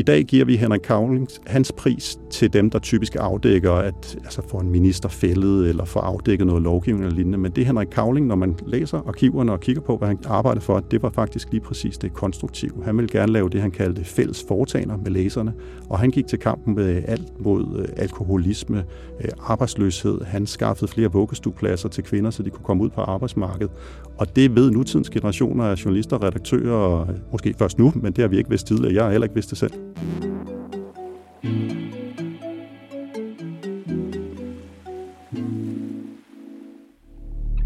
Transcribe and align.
I 0.00 0.02
dag 0.02 0.24
giver 0.24 0.44
vi 0.44 0.56
Henrik 0.56 0.80
Kavlings 0.80 1.40
hans 1.46 1.72
pris 1.72 2.18
til 2.30 2.52
dem, 2.52 2.70
der 2.70 2.78
typisk 2.78 3.16
afdækker, 3.18 3.72
at 3.72 4.16
altså 4.24 4.42
får 4.48 4.60
en 4.60 4.70
minister 4.70 5.08
fældet 5.08 5.68
eller 5.68 5.84
får 5.84 6.00
afdækket 6.00 6.46
noget 6.46 6.62
lovgivning 6.62 7.04
eller 7.04 7.16
lignende. 7.16 7.38
Men 7.38 7.52
det 7.52 7.66
Henrik 7.66 7.88
Kavling, 7.88 8.26
når 8.26 8.34
man 8.34 8.58
læser 8.66 8.98
arkiverne 9.08 9.52
og 9.52 9.60
kigger 9.60 9.82
på, 9.82 9.96
hvad 9.96 10.08
han 10.08 10.18
arbejdede 10.26 10.64
for, 10.64 10.80
det 10.80 11.02
var 11.02 11.10
faktisk 11.10 11.48
lige 11.50 11.60
præcis 11.60 11.98
det 11.98 12.12
konstruktive. 12.12 12.84
Han 12.84 12.96
ville 12.96 13.08
gerne 13.08 13.32
lave 13.32 13.48
det, 13.48 13.60
han 13.60 13.70
kaldte 13.70 14.04
fælles 14.04 14.44
foretagender 14.48 14.96
med 14.96 15.10
læserne, 15.10 15.52
og 15.88 15.98
han 15.98 16.10
gik 16.10 16.26
til 16.26 16.38
kampen 16.38 16.74
med 16.74 17.02
alt 17.08 17.40
mod 17.40 17.78
øh, 17.78 17.88
alkoholisme, 17.96 18.84
øh, 19.20 19.28
arbejdsløshed. 19.40 20.20
Han 20.20 20.46
skaffede 20.46 20.90
flere 20.90 21.12
vuggestuepladser 21.12 21.88
til 21.88 22.04
kvinder, 22.04 22.30
så 22.30 22.42
de 22.42 22.50
kunne 22.50 22.64
komme 22.64 22.82
ud 22.82 22.90
på 22.90 23.00
arbejdsmarkedet. 23.00 23.70
Og 24.18 24.36
det 24.36 24.54
ved 24.54 24.70
nutidens 24.70 25.10
generationer 25.10 25.64
af 25.64 25.84
journalister 25.84 26.16
og 26.16 26.22
redaktører, 26.22 26.74
og 26.74 27.08
øh, 27.12 27.18
måske 27.32 27.54
først 27.58 27.78
nu, 27.78 27.92
men 27.94 28.12
det 28.12 28.18
har 28.18 28.28
vi 28.28 28.38
ikke 28.38 28.50
vidst 28.50 28.66
tidligere. 28.66 28.94
Jeg 28.94 29.04
har 29.04 29.10
heller 29.10 29.24
ikke 29.24 29.34
vidst 29.34 29.50
det 29.50 29.58
selv. 29.58 29.72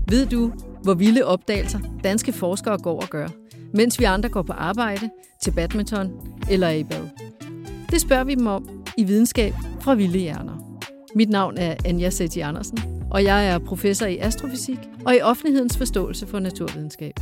Ved 0.08 0.26
du, 0.26 0.52
hvor 0.82 0.94
vilde 0.94 1.24
opdagelser 1.24 1.78
danske 2.04 2.32
forskere 2.32 2.78
går 2.78 3.00
og 3.00 3.08
gør, 3.08 3.28
mens 3.72 4.00
vi 4.00 4.04
andre 4.04 4.28
går 4.28 4.42
på 4.42 4.52
arbejde, 4.52 5.10
til 5.42 5.50
badminton 5.50 6.10
eller 6.50 6.70
i 6.70 6.84
bad? 6.84 7.08
Det 7.90 8.00
spørger 8.00 8.24
vi 8.24 8.34
dem 8.34 8.46
om 8.46 8.84
i 8.98 9.04
Videnskab 9.04 9.54
fra 9.80 9.94
Vilde 9.94 10.18
Hjerner. 10.18 10.80
Mit 11.14 11.30
navn 11.30 11.58
er 11.58 11.74
Anja 11.84 12.10
Setti 12.10 12.40
Andersen, 12.40 12.78
og 13.10 13.24
jeg 13.24 13.48
er 13.48 13.58
professor 13.58 14.06
i 14.06 14.18
astrofysik 14.18 14.78
og 15.06 15.14
i 15.14 15.20
offentlighedens 15.20 15.76
forståelse 15.76 16.26
for 16.26 16.38
naturvidenskab. 16.38 17.20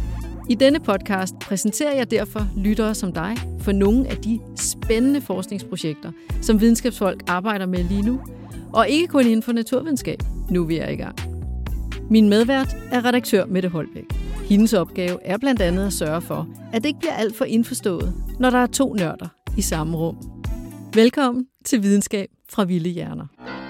I 0.48 0.54
denne 0.54 0.80
podcast 0.80 1.34
præsenterer 1.38 1.94
jeg 1.94 2.10
derfor 2.10 2.48
lyttere 2.56 2.94
som 2.94 3.12
dig 3.12 3.36
for 3.60 3.72
nogle 3.72 4.08
af 4.08 4.16
de 4.16 4.40
spændende 4.56 5.20
forskningsprojekter, 5.20 6.12
som 6.40 6.60
videnskabsfolk 6.60 7.22
arbejder 7.26 7.66
med 7.66 7.84
lige 7.84 8.02
nu, 8.02 8.20
og 8.72 8.88
ikke 8.88 9.06
kun 9.06 9.24
inden 9.24 9.42
for 9.42 9.52
naturvidenskab, 9.52 10.18
nu 10.50 10.64
vi 10.64 10.78
er 10.78 10.88
i 10.88 10.96
gang. 10.96 11.16
Min 12.10 12.28
medvært 12.28 12.76
er 12.92 13.04
redaktør 13.04 13.46
Mette 13.46 13.68
Holbæk. 13.68 14.04
Hendes 14.48 14.72
opgave 14.72 15.18
er 15.24 15.38
blandt 15.38 15.62
andet 15.62 15.86
at 15.86 15.92
sørge 15.92 16.20
for, 16.20 16.48
at 16.72 16.82
det 16.82 16.88
ikke 16.88 17.00
bliver 17.00 17.14
alt 17.14 17.36
for 17.36 17.44
indforstået, 17.44 18.14
når 18.38 18.50
der 18.50 18.58
er 18.58 18.66
to 18.66 18.94
nørder 18.94 19.28
i 19.56 19.62
samme 19.62 19.96
rum. 19.96 20.16
Velkommen 20.94 21.46
til 21.64 21.82
Videnskab 21.82 22.28
fra 22.48 22.64
Vilde 22.64 22.90
Hjerner. 22.90 23.61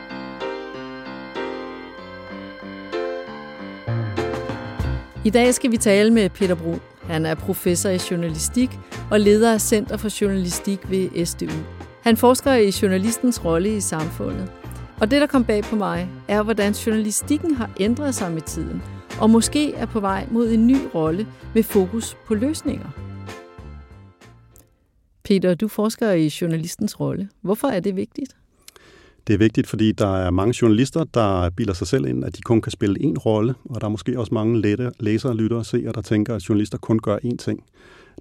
I 5.24 5.30
dag 5.30 5.54
skal 5.54 5.70
vi 5.70 5.76
tale 5.76 6.10
med 6.10 6.30
Peter 6.30 6.54
Brun. 6.54 6.80
Han 7.02 7.26
er 7.26 7.34
professor 7.34 7.90
i 7.90 7.98
journalistik 8.10 8.70
og 9.10 9.20
leder 9.20 9.52
af 9.52 9.60
Center 9.60 9.96
for 9.96 10.20
Journalistik 10.20 10.90
ved 10.90 11.26
SDU. 11.26 11.52
Han 12.02 12.16
forsker 12.16 12.52
i 12.52 12.72
journalistens 12.82 13.44
rolle 13.44 13.76
i 13.76 13.80
samfundet. 13.80 14.52
Og 15.00 15.10
det, 15.10 15.20
der 15.20 15.26
kom 15.26 15.44
bag 15.44 15.62
på 15.62 15.76
mig, 15.76 16.08
er, 16.28 16.42
hvordan 16.42 16.72
journalistikken 16.72 17.54
har 17.54 17.70
ændret 17.80 18.14
sig 18.14 18.32
med 18.32 18.42
tiden, 18.42 18.82
og 19.20 19.30
måske 19.30 19.74
er 19.74 19.86
på 19.86 20.00
vej 20.00 20.26
mod 20.30 20.50
en 20.52 20.66
ny 20.66 20.76
rolle 20.94 21.26
med 21.54 21.62
fokus 21.62 22.16
på 22.26 22.34
løsninger. 22.34 22.88
Peter, 25.24 25.54
du 25.54 25.68
forsker 25.68 26.10
i 26.12 26.32
journalistens 26.40 27.00
rolle. 27.00 27.28
Hvorfor 27.40 27.68
er 27.68 27.80
det 27.80 27.96
vigtigt? 27.96 28.36
Det 29.26 29.34
er 29.34 29.38
vigtigt, 29.38 29.66
fordi 29.66 29.92
der 29.92 30.16
er 30.16 30.30
mange 30.30 30.54
journalister, 30.62 31.04
der 31.04 31.50
bilder 31.50 31.74
sig 31.74 31.86
selv 31.86 32.06
ind, 32.06 32.24
at 32.24 32.36
de 32.36 32.42
kun 32.42 32.60
kan 32.60 32.72
spille 32.72 33.00
én 33.00 33.14
rolle, 33.18 33.54
og 33.64 33.80
der 33.80 33.86
er 33.86 33.90
måske 33.90 34.18
også 34.18 34.34
mange 34.34 34.60
lette 34.60 34.92
læsere, 35.00 35.36
lyttere 35.36 35.58
og 35.58 35.66
seere, 35.66 35.92
der 35.92 36.02
tænker, 36.02 36.34
at 36.34 36.48
journalister 36.48 36.78
kun 36.78 36.98
gør 36.98 37.16
én 37.16 37.36
ting. 37.36 37.64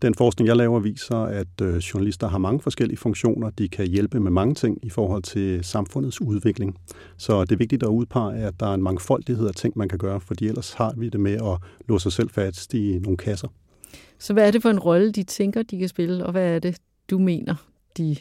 Den 0.02 0.16
forskning, 0.16 0.48
jeg 0.48 0.56
laver, 0.56 0.80
viser, 0.80 1.16
at 1.16 1.62
øh, 1.62 1.76
journalister 1.76 2.28
har 2.28 2.38
mange 2.38 2.60
forskellige 2.60 2.98
funktioner. 2.98 3.50
De 3.50 3.70
kan 3.70 3.88
hjælpe 3.88 4.20
med 4.20 4.32
mange 4.32 4.56
ting 4.56 4.78
i 4.84 4.90
forhold 4.90 5.24
til 5.24 5.64
samfundets 5.64 6.22
udvikling. 6.22 6.78
Så 7.18 7.42
det 7.42 7.52
er 7.52 7.58
vigtigt 7.58 7.84
at 7.84 7.90
udpege, 7.90 8.44
at 8.44 8.60
der 8.60 8.68
er 8.68 8.74
en 8.74 8.84
mangfoldighed 8.84 9.48
af 9.48 9.56
ting, 9.56 9.78
man 9.78 9.90
kan 9.90 10.00
gøre, 10.00 10.22
fordi 10.22 10.48
ellers 10.48 10.74
har 10.74 10.94
vi 10.98 11.10
det 11.10 11.20
med 11.20 11.34
at 11.34 11.58
låse 11.88 12.04
sig 12.04 12.12
selv 12.12 12.30
fast 12.30 12.74
i 12.74 13.00
nogle 13.00 13.18
kasser. 13.18 13.48
Så 14.20 14.34
hvad 14.34 14.48
er 14.48 14.52
det 14.52 14.62
for 14.62 14.70
en 14.70 14.80
rolle, 14.80 15.12
de 15.12 15.24
tænker, 15.24 15.64
de 15.64 15.80
kan 15.80 15.88
spille, 15.88 16.26
og 16.26 16.32
hvad 16.32 16.56
er 16.56 16.60
det, 16.60 16.78
du 17.10 17.20
mener, 17.20 17.56
de 17.98 18.16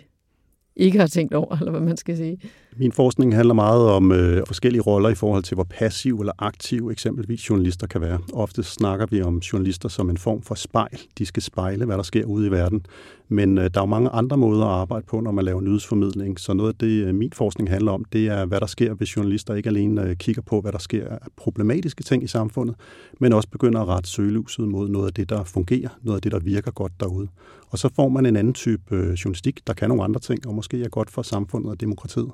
ikke 0.81 0.99
har 0.99 1.07
tænkt 1.07 1.35
over, 1.35 1.59
eller 1.59 1.71
hvad 1.71 1.81
man 1.81 1.97
skal 1.97 2.17
sige. 2.17 2.39
Min 2.77 2.93
forskning 2.93 3.35
handler 3.35 3.55
meget 3.55 3.89
om 3.89 4.13
øh, 4.13 4.43
forskellige 4.47 4.83
roller 4.83 5.09
i 5.09 5.15
forhold 5.15 5.43
til, 5.43 5.55
hvor 5.55 5.65
passiv 5.65 6.19
eller 6.21 6.33
aktiv 6.39 6.89
eksempelvis 6.89 7.51
journalister 7.51 7.87
kan 7.87 8.01
være. 8.01 8.19
Ofte 8.33 8.63
snakker 8.63 9.07
vi 9.11 9.23
om 9.23 9.39
journalister 9.39 9.89
som 9.89 10.11
en 10.11 10.17
form 10.17 10.43
for 10.43 10.55
spejl. 10.55 11.01
De 11.19 11.27
skal 11.27 11.43
spejle, 11.43 11.85
hvad 11.85 11.97
der 11.97 12.03
sker 12.03 12.25
ude 12.25 12.47
i 12.47 12.51
verden. 12.51 12.87
Men 13.29 13.59
øh, 13.59 13.65
der 13.65 13.81
er 13.81 13.83
jo 13.83 13.87
mange 13.87 14.09
andre 14.09 14.37
måder 14.37 14.65
at 14.65 14.81
arbejde 14.81 15.07
på, 15.07 15.21
når 15.21 15.31
man 15.31 15.45
laver 15.45 15.61
nyhedsformidling. 15.61 16.41
Så 16.41 16.53
noget 16.53 16.73
af 16.73 16.79
det, 16.81 17.07
øh, 17.07 17.15
min 17.15 17.33
forskning 17.33 17.71
handler 17.71 17.93
om, 17.93 18.05
det 18.05 18.27
er, 18.27 18.47
hvad 18.47 18.61
der 18.61 18.67
sker, 18.67 18.95
hvis 18.95 19.17
journalister 19.17 19.55
ikke 19.55 19.69
alene 19.69 20.03
øh, 20.03 20.17
kigger 20.17 20.43
på, 20.43 20.61
hvad 20.61 20.73
der 20.73 20.79
sker 20.79 21.09
af 21.09 21.19
problematiske 21.37 22.03
ting 22.03 22.23
i 22.23 22.27
samfundet, 22.27 22.75
men 23.19 23.33
også 23.33 23.49
begynder 23.49 23.81
at 23.81 23.89
rette 23.89 24.11
søgelyset 24.11 24.69
mod 24.69 24.89
noget 24.89 25.07
af 25.07 25.13
det, 25.13 25.29
der 25.29 25.45
fungerer, 25.45 25.89
noget 26.03 26.19
af 26.19 26.23
det, 26.23 26.33
der 26.33 26.39
virker 26.39 26.71
godt 26.71 26.93
derude. 27.01 27.29
Og 27.71 27.79
så 27.79 27.89
får 27.97 28.09
man 28.09 28.27
en 28.27 28.37
anden 28.37 28.55
type 28.55 28.97
øh, 28.97 29.13
journalistik, 29.13 29.67
der 29.67 29.73
kan 29.73 29.89
nogle 29.89 30.05
andre 30.05 30.21
ting, 30.21 30.47
og 30.47 30.55
måske 30.55 30.83
er 30.83 30.89
godt 30.89 31.11
for 31.11 31.23
samfundet 31.23 31.71
og 31.71 31.81
demokratiet. 31.81 32.31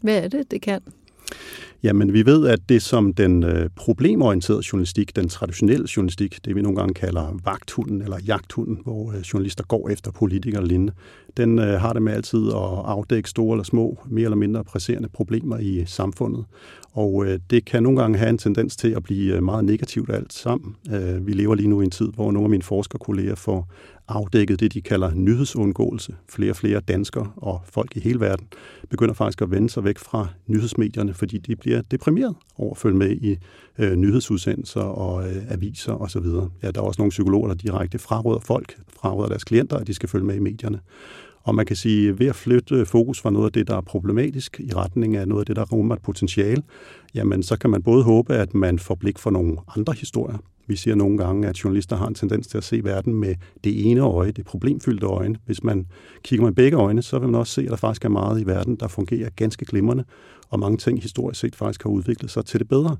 Hvad 0.00 0.24
er 0.24 0.28
det, 0.28 0.50
det 0.50 0.62
kan? 0.62 0.80
Jamen, 1.82 2.12
vi 2.12 2.26
ved, 2.26 2.46
at 2.46 2.60
det 2.68 2.82
som 2.82 3.14
den 3.14 3.42
øh, 3.42 3.70
problemorienterede 3.76 4.62
journalistik, 4.72 5.16
den 5.16 5.28
traditionelle 5.28 5.86
journalistik, 5.96 6.44
det 6.44 6.56
vi 6.56 6.62
nogle 6.62 6.76
gange 6.76 6.94
kalder 6.94 7.40
vagthunden 7.44 8.02
eller 8.02 8.18
jagthunden, 8.26 8.78
hvor 8.82 9.12
øh, 9.12 9.20
journalister 9.20 9.64
går 9.64 9.88
efter 9.88 10.10
politikere 10.10 10.60
og 10.60 10.66
lignende, 10.66 10.92
den 11.38 11.58
øh, 11.58 11.80
har 11.80 11.92
det 11.92 12.02
med 12.02 12.12
altid 12.12 12.48
at 12.48 12.84
afdække 12.84 13.30
store 13.30 13.54
eller 13.54 13.64
små, 13.64 13.98
mere 14.06 14.24
eller 14.24 14.36
mindre 14.36 14.64
presserende 14.64 15.08
problemer 15.08 15.58
i 15.58 15.84
samfundet. 15.86 16.44
Og 16.92 17.26
øh, 17.26 17.38
det 17.50 17.64
kan 17.64 17.82
nogle 17.82 18.00
gange 18.00 18.18
have 18.18 18.30
en 18.30 18.38
tendens 18.38 18.76
til 18.76 18.88
at 18.88 19.02
blive 19.02 19.36
øh, 19.36 19.42
meget 19.42 19.64
negativt 19.64 20.10
alt 20.10 20.32
sammen. 20.32 20.76
Øh, 20.92 21.26
vi 21.26 21.32
lever 21.32 21.54
lige 21.54 21.68
nu 21.68 21.80
i 21.80 21.84
en 21.84 21.90
tid, 21.90 22.08
hvor 22.14 22.32
nogle 22.32 22.46
af 22.46 22.50
mine 22.50 22.62
forskerkolleger 22.62 23.34
får 23.34 23.68
afdækket 24.08 24.60
det, 24.60 24.74
de 24.74 24.80
kalder 24.80 25.14
nyhedsundgåelse. 25.14 26.14
Flere 26.28 26.52
og 26.52 26.56
flere 26.56 26.80
danskere 26.80 27.32
og 27.36 27.60
folk 27.64 27.96
i 27.96 28.00
hele 28.00 28.20
verden 28.20 28.46
begynder 28.90 29.14
faktisk 29.14 29.42
at 29.42 29.50
vende 29.50 29.70
sig 29.70 29.84
væk 29.84 29.98
fra 29.98 30.28
nyhedsmedierne, 30.46 31.14
fordi 31.14 31.38
de 31.38 31.56
bliver 31.56 31.82
deprimeret 31.82 32.34
over 32.56 32.70
at 32.70 32.78
følge 32.78 32.96
med 32.96 33.10
i 33.10 33.38
øh, 33.78 33.96
nyhedsudsendelser 33.96 34.80
og 34.80 35.28
øh, 35.28 35.36
aviser 35.48 35.92
osv. 35.92 36.26
Ja, 36.62 36.70
der 36.70 36.80
er 36.80 36.84
også 36.84 37.00
nogle 37.00 37.10
psykologer, 37.10 37.48
der 37.48 37.54
direkte 37.54 37.98
fraråder 37.98 38.40
folk, 38.40 38.78
fraråder 39.00 39.28
deres 39.28 39.44
klienter, 39.44 39.76
at 39.76 39.86
de 39.86 39.94
skal 39.94 40.08
følge 40.08 40.24
med 40.24 40.34
i 40.34 40.40
medierne. 40.40 40.80
Og 41.48 41.54
man 41.54 41.66
kan 41.66 41.76
sige, 41.76 42.18
ved 42.18 42.26
at 42.26 42.36
flytte 42.36 42.86
fokus 42.86 43.20
fra 43.20 43.30
noget 43.30 43.46
af 43.46 43.52
det, 43.52 43.68
der 43.68 43.76
er 43.76 43.80
problematisk, 43.80 44.60
i 44.60 44.72
retning 44.72 45.16
af 45.16 45.28
noget 45.28 45.40
af 45.42 45.46
det, 45.46 45.56
der 45.56 45.64
rummer 45.64 45.94
et 45.94 46.02
potentiale, 46.02 46.62
jamen 47.14 47.42
så 47.42 47.58
kan 47.58 47.70
man 47.70 47.82
både 47.82 48.04
håbe, 48.04 48.34
at 48.34 48.54
man 48.54 48.78
får 48.78 48.94
blik 48.94 49.18
for 49.18 49.30
nogle 49.30 49.56
andre 49.76 49.92
historier. 49.92 50.38
Vi 50.66 50.76
siger 50.76 50.94
nogle 50.94 51.18
gange, 51.18 51.48
at 51.48 51.64
journalister 51.64 51.96
har 51.96 52.06
en 52.06 52.14
tendens 52.14 52.46
til 52.46 52.58
at 52.58 52.64
se 52.64 52.84
verden 52.84 53.14
med 53.14 53.34
det 53.64 53.90
ene 53.90 54.00
øje, 54.00 54.30
det 54.30 54.44
problemfyldte 54.44 55.06
øje. 55.06 55.34
Hvis 55.46 55.64
man 55.64 55.86
kigger 56.22 56.44
med 56.44 56.52
begge 56.52 56.76
øjne, 56.76 57.02
så 57.02 57.18
vil 57.18 57.28
man 57.28 57.40
også 57.40 57.52
se, 57.52 57.62
at 57.62 57.70
der 57.70 57.76
faktisk 57.76 58.04
er 58.04 58.08
meget 58.08 58.40
i 58.40 58.46
verden, 58.46 58.76
der 58.76 58.88
fungerer 58.88 59.30
ganske 59.36 59.64
glimrende, 59.64 60.04
og 60.48 60.60
mange 60.60 60.76
ting 60.76 61.02
historisk 61.02 61.40
set 61.40 61.56
faktisk 61.56 61.82
har 61.82 61.90
udviklet 61.90 62.30
sig 62.30 62.44
til 62.44 62.60
det 62.60 62.68
bedre. 62.68 62.96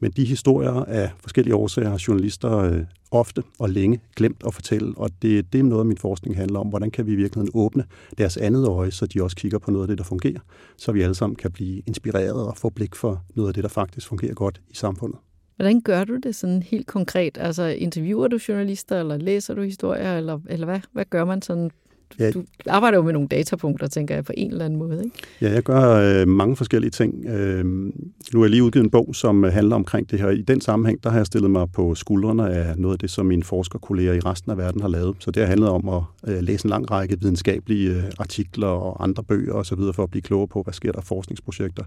Men 0.00 0.10
de 0.10 0.24
historier 0.24 0.72
af 0.72 1.10
forskellige 1.20 1.54
årsager 1.54 1.88
har 1.88 2.02
journalister 2.08 2.58
øh, 2.58 2.84
ofte 3.10 3.42
og 3.58 3.70
længe 3.70 4.00
glemt 4.16 4.42
at 4.46 4.54
fortælle, 4.54 4.94
og 4.96 5.10
det, 5.22 5.52
det 5.52 5.58
er 5.58 5.62
noget 5.62 5.82
af 5.82 5.86
min 5.86 5.98
forskning 5.98 6.36
handler 6.36 6.58
om. 6.60 6.68
Hvordan 6.68 6.90
kan 6.90 7.06
vi 7.06 7.12
i 7.12 7.16
virkeligheden 7.16 7.50
åbne 7.54 7.84
deres 8.18 8.36
andet 8.36 8.68
øje, 8.68 8.90
så 8.90 9.06
de 9.06 9.22
også 9.22 9.36
kigger 9.36 9.58
på 9.58 9.70
noget 9.70 9.84
af 9.84 9.88
det, 9.88 9.98
der 9.98 10.04
fungerer, 10.04 10.40
så 10.76 10.92
vi 10.92 11.02
alle 11.02 11.14
sammen 11.14 11.36
kan 11.36 11.50
blive 11.50 11.82
inspireret 11.86 12.46
og 12.46 12.56
få 12.56 12.70
blik 12.70 12.94
for 12.94 13.24
noget 13.34 13.48
af 13.48 13.54
det, 13.54 13.62
der 13.62 13.68
faktisk 13.68 14.08
fungerer 14.08 14.34
godt 14.34 14.60
i 14.68 14.74
samfundet. 14.74 15.18
Hvordan 15.56 15.80
gør 15.80 16.04
du 16.04 16.16
det 16.16 16.34
sådan 16.34 16.62
helt 16.62 16.86
konkret? 16.86 17.38
Altså 17.40 17.64
interviewer 17.64 18.28
du 18.28 18.38
journalister, 18.48 19.00
eller 19.00 19.16
læser 19.16 19.54
du 19.54 19.62
historier, 19.62 20.16
eller, 20.16 20.40
eller 20.48 20.66
hvad, 20.66 20.80
hvad 20.92 21.04
gør 21.10 21.24
man 21.24 21.42
sådan 21.42 21.70
Ja. 22.18 22.30
Du 22.30 22.44
arbejder 22.66 22.98
jo 22.98 23.02
med 23.04 23.12
nogle 23.12 23.28
datapunkter, 23.28 23.86
tænker 23.86 24.14
jeg, 24.14 24.24
på 24.24 24.32
en 24.36 24.50
eller 24.50 24.64
anden 24.64 24.78
måde. 24.78 25.04
Ikke? 25.04 25.16
Ja, 25.40 25.52
jeg 25.52 25.62
gør 25.62 26.20
øh, 26.20 26.28
mange 26.28 26.56
forskellige 26.56 26.90
ting. 26.90 27.26
Øh, 27.26 27.64
nu 27.64 27.92
har 28.34 28.42
jeg 28.42 28.50
lige 28.50 28.62
udgivet 28.62 28.84
en 28.84 28.90
bog, 28.90 29.14
som 29.14 29.42
handler 29.44 29.76
omkring 29.76 30.10
det 30.10 30.20
her. 30.20 30.30
I 30.30 30.42
den 30.42 30.60
sammenhæng, 30.60 31.04
der 31.04 31.10
har 31.10 31.16
jeg 31.16 31.26
stillet 31.26 31.50
mig 31.50 31.72
på 31.72 31.94
skuldrene 31.94 32.50
af 32.50 32.78
noget 32.78 32.94
af 32.94 32.98
det, 32.98 33.10
som 33.10 33.26
mine 33.26 33.44
forskerkolleger 33.44 34.12
i 34.12 34.20
resten 34.20 34.50
af 34.50 34.58
verden 34.58 34.80
har 34.80 34.88
lavet. 34.88 35.16
Så 35.18 35.30
det 35.30 35.42
har 35.42 35.48
handlet 35.48 35.68
om 35.68 35.88
at 35.88 36.02
øh, 36.28 36.42
læse 36.42 36.66
en 36.66 36.70
lang 36.70 36.90
række 36.90 37.20
videnskabelige 37.20 37.90
øh, 37.90 38.02
artikler 38.18 38.66
og 38.66 39.02
andre 39.02 39.24
bøger 39.24 39.52
osv., 39.52 39.78
for 39.94 40.02
at 40.02 40.10
blive 40.10 40.22
klogere 40.22 40.48
på, 40.48 40.62
hvad 40.62 40.74
sker 40.74 40.92
der 40.92 41.00
forskningsprojekter. 41.00 41.84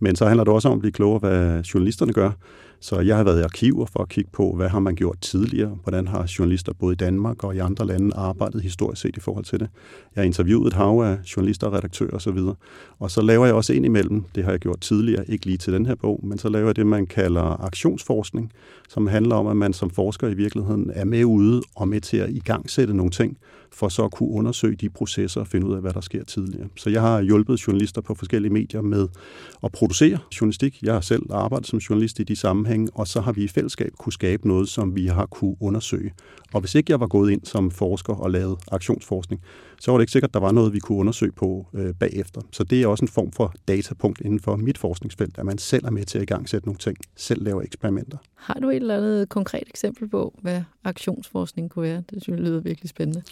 Men 0.00 0.16
så 0.16 0.26
handler 0.26 0.44
det 0.44 0.52
også 0.52 0.68
om 0.68 0.74
at 0.74 0.80
blive 0.80 0.92
klogere, 0.92 1.18
hvad 1.18 1.62
journalisterne 1.62 2.12
gør. 2.12 2.30
Så 2.82 3.00
jeg 3.00 3.16
har 3.16 3.24
været 3.24 3.40
i 3.40 3.42
arkiver 3.42 3.86
for 3.86 4.02
at 4.02 4.08
kigge 4.08 4.30
på, 4.32 4.52
hvad 4.56 4.68
har 4.68 4.80
man 4.80 4.94
gjort 4.94 5.20
tidligere, 5.20 5.78
hvordan 5.82 6.08
har 6.08 6.32
journalister 6.38 6.72
både 6.72 6.92
i 6.92 6.96
Danmark 6.96 7.44
og 7.44 7.56
i 7.56 7.58
andre 7.58 7.86
lande 7.86 8.16
arbejdet 8.16 8.62
historisk 8.62 9.02
set 9.02 9.16
i 9.16 9.20
forhold 9.20 9.44
til 9.44 9.60
det. 9.60 9.68
Jeg 10.16 10.22
har 10.22 10.26
interviewet 10.26 10.66
et 10.66 10.72
hav 10.72 11.00
af 11.00 11.18
journalister 11.36 11.66
og 11.66 11.72
redaktører 11.72 12.10
osv. 12.10 12.38
Og, 12.98 13.10
så 13.10 13.22
laver 13.22 13.46
jeg 13.46 13.54
også 13.54 13.72
ind 13.72 13.84
imellem, 13.84 14.24
det 14.34 14.44
har 14.44 14.50
jeg 14.50 14.60
gjort 14.60 14.80
tidligere, 14.80 15.30
ikke 15.30 15.46
lige 15.46 15.58
til 15.58 15.72
den 15.72 15.86
her 15.86 15.94
bog, 15.94 16.20
men 16.22 16.38
så 16.38 16.48
laver 16.48 16.66
jeg 16.66 16.76
det, 16.76 16.86
man 16.86 17.06
kalder 17.06 17.64
aktionsforskning, 17.64 18.52
som 18.88 19.06
handler 19.06 19.34
om, 19.34 19.46
at 19.46 19.56
man 19.56 19.72
som 19.72 19.90
forsker 19.90 20.28
i 20.28 20.34
virkeligheden 20.34 20.90
er 20.94 21.04
med 21.04 21.24
ude 21.24 21.62
og 21.76 21.88
med 21.88 22.00
til 22.00 22.16
at 22.16 22.30
igangsætte 22.30 22.94
nogle 22.94 23.10
ting, 23.10 23.38
for 23.72 23.88
så 23.88 24.04
at 24.04 24.10
kunne 24.10 24.28
undersøge 24.28 24.76
de 24.76 24.90
processer 24.90 25.40
og 25.40 25.46
finde 25.46 25.66
ud 25.66 25.74
af, 25.74 25.80
hvad 25.80 25.92
der 25.92 26.00
sker 26.00 26.24
tidligere. 26.24 26.68
Så 26.76 26.90
jeg 26.90 27.02
har 27.02 27.20
hjulpet 27.22 27.66
journalister 27.66 28.00
på 28.00 28.14
forskellige 28.14 28.52
medier 28.52 28.80
med 28.80 29.08
at 29.64 29.72
producere 29.72 30.18
journalistik. 30.40 30.82
Jeg 30.82 30.94
har 30.94 31.00
selv 31.00 31.22
arbejdet 31.30 31.68
som 31.68 31.78
journalist 31.78 32.18
i 32.20 32.22
de 32.22 32.36
sammenhænge, 32.36 32.88
og 32.94 33.08
så 33.08 33.20
har 33.20 33.32
vi 33.32 33.44
i 33.44 33.48
fællesskab 33.48 33.92
kunne 33.98 34.12
skabe 34.12 34.48
noget, 34.48 34.68
som 34.68 34.96
vi 34.96 35.06
har 35.06 35.26
kunne 35.26 35.56
undersøge. 35.60 36.12
Og 36.54 36.60
hvis 36.60 36.74
ikke 36.74 36.92
jeg 36.92 37.00
var 37.00 37.06
gået 37.06 37.30
ind 37.30 37.40
som 37.44 37.70
forsker 37.70 38.14
og 38.14 38.30
lavet 38.30 38.58
aktionsforskning, 38.72 39.42
så 39.80 39.90
var 39.90 39.98
det 39.98 40.02
ikke 40.02 40.12
sikkert, 40.12 40.30
at 40.30 40.34
der 40.34 40.40
var 40.40 40.52
noget, 40.52 40.72
vi 40.72 40.78
kunne 40.78 40.98
undersøge 40.98 41.32
på 41.32 41.66
øh, 41.74 41.94
bagefter. 41.94 42.40
Så 42.52 42.64
det 42.64 42.82
er 42.82 42.86
også 42.86 43.04
en 43.04 43.08
form 43.08 43.32
for 43.32 43.54
datapunkt 43.68 44.20
inden 44.20 44.40
for 44.40 44.56
mit 44.56 44.78
forskningsfelt, 44.78 45.38
at 45.38 45.46
man 45.46 45.58
selv 45.58 45.84
er 45.84 45.90
med 45.90 46.04
til 46.04 46.18
at 46.18 46.22
i 46.22 46.26
gang 46.26 46.48
sætte 46.48 46.66
nogle 46.66 46.78
ting, 46.78 46.96
selv 47.16 47.44
laver 47.44 47.62
eksperimenter. 47.62 48.18
Har 48.34 48.54
du 48.54 48.68
et 48.68 48.76
eller 48.76 48.96
andet 48.96 49.28
konkret 49.28 49.68
eksempel 49.68 50.08
på, 50.08 50.38
hvad 50.42 50.62
aktionsforskning 50.84 51.70
kunne 51.70 51.82
være? 51.82 52.02
Det 52.10 52.22
synes 52.22 52.38
jeg 52.38 52.46
lyder 52.46 52.60
virkelig 52.60 52.88
spændende. 52.88 53.22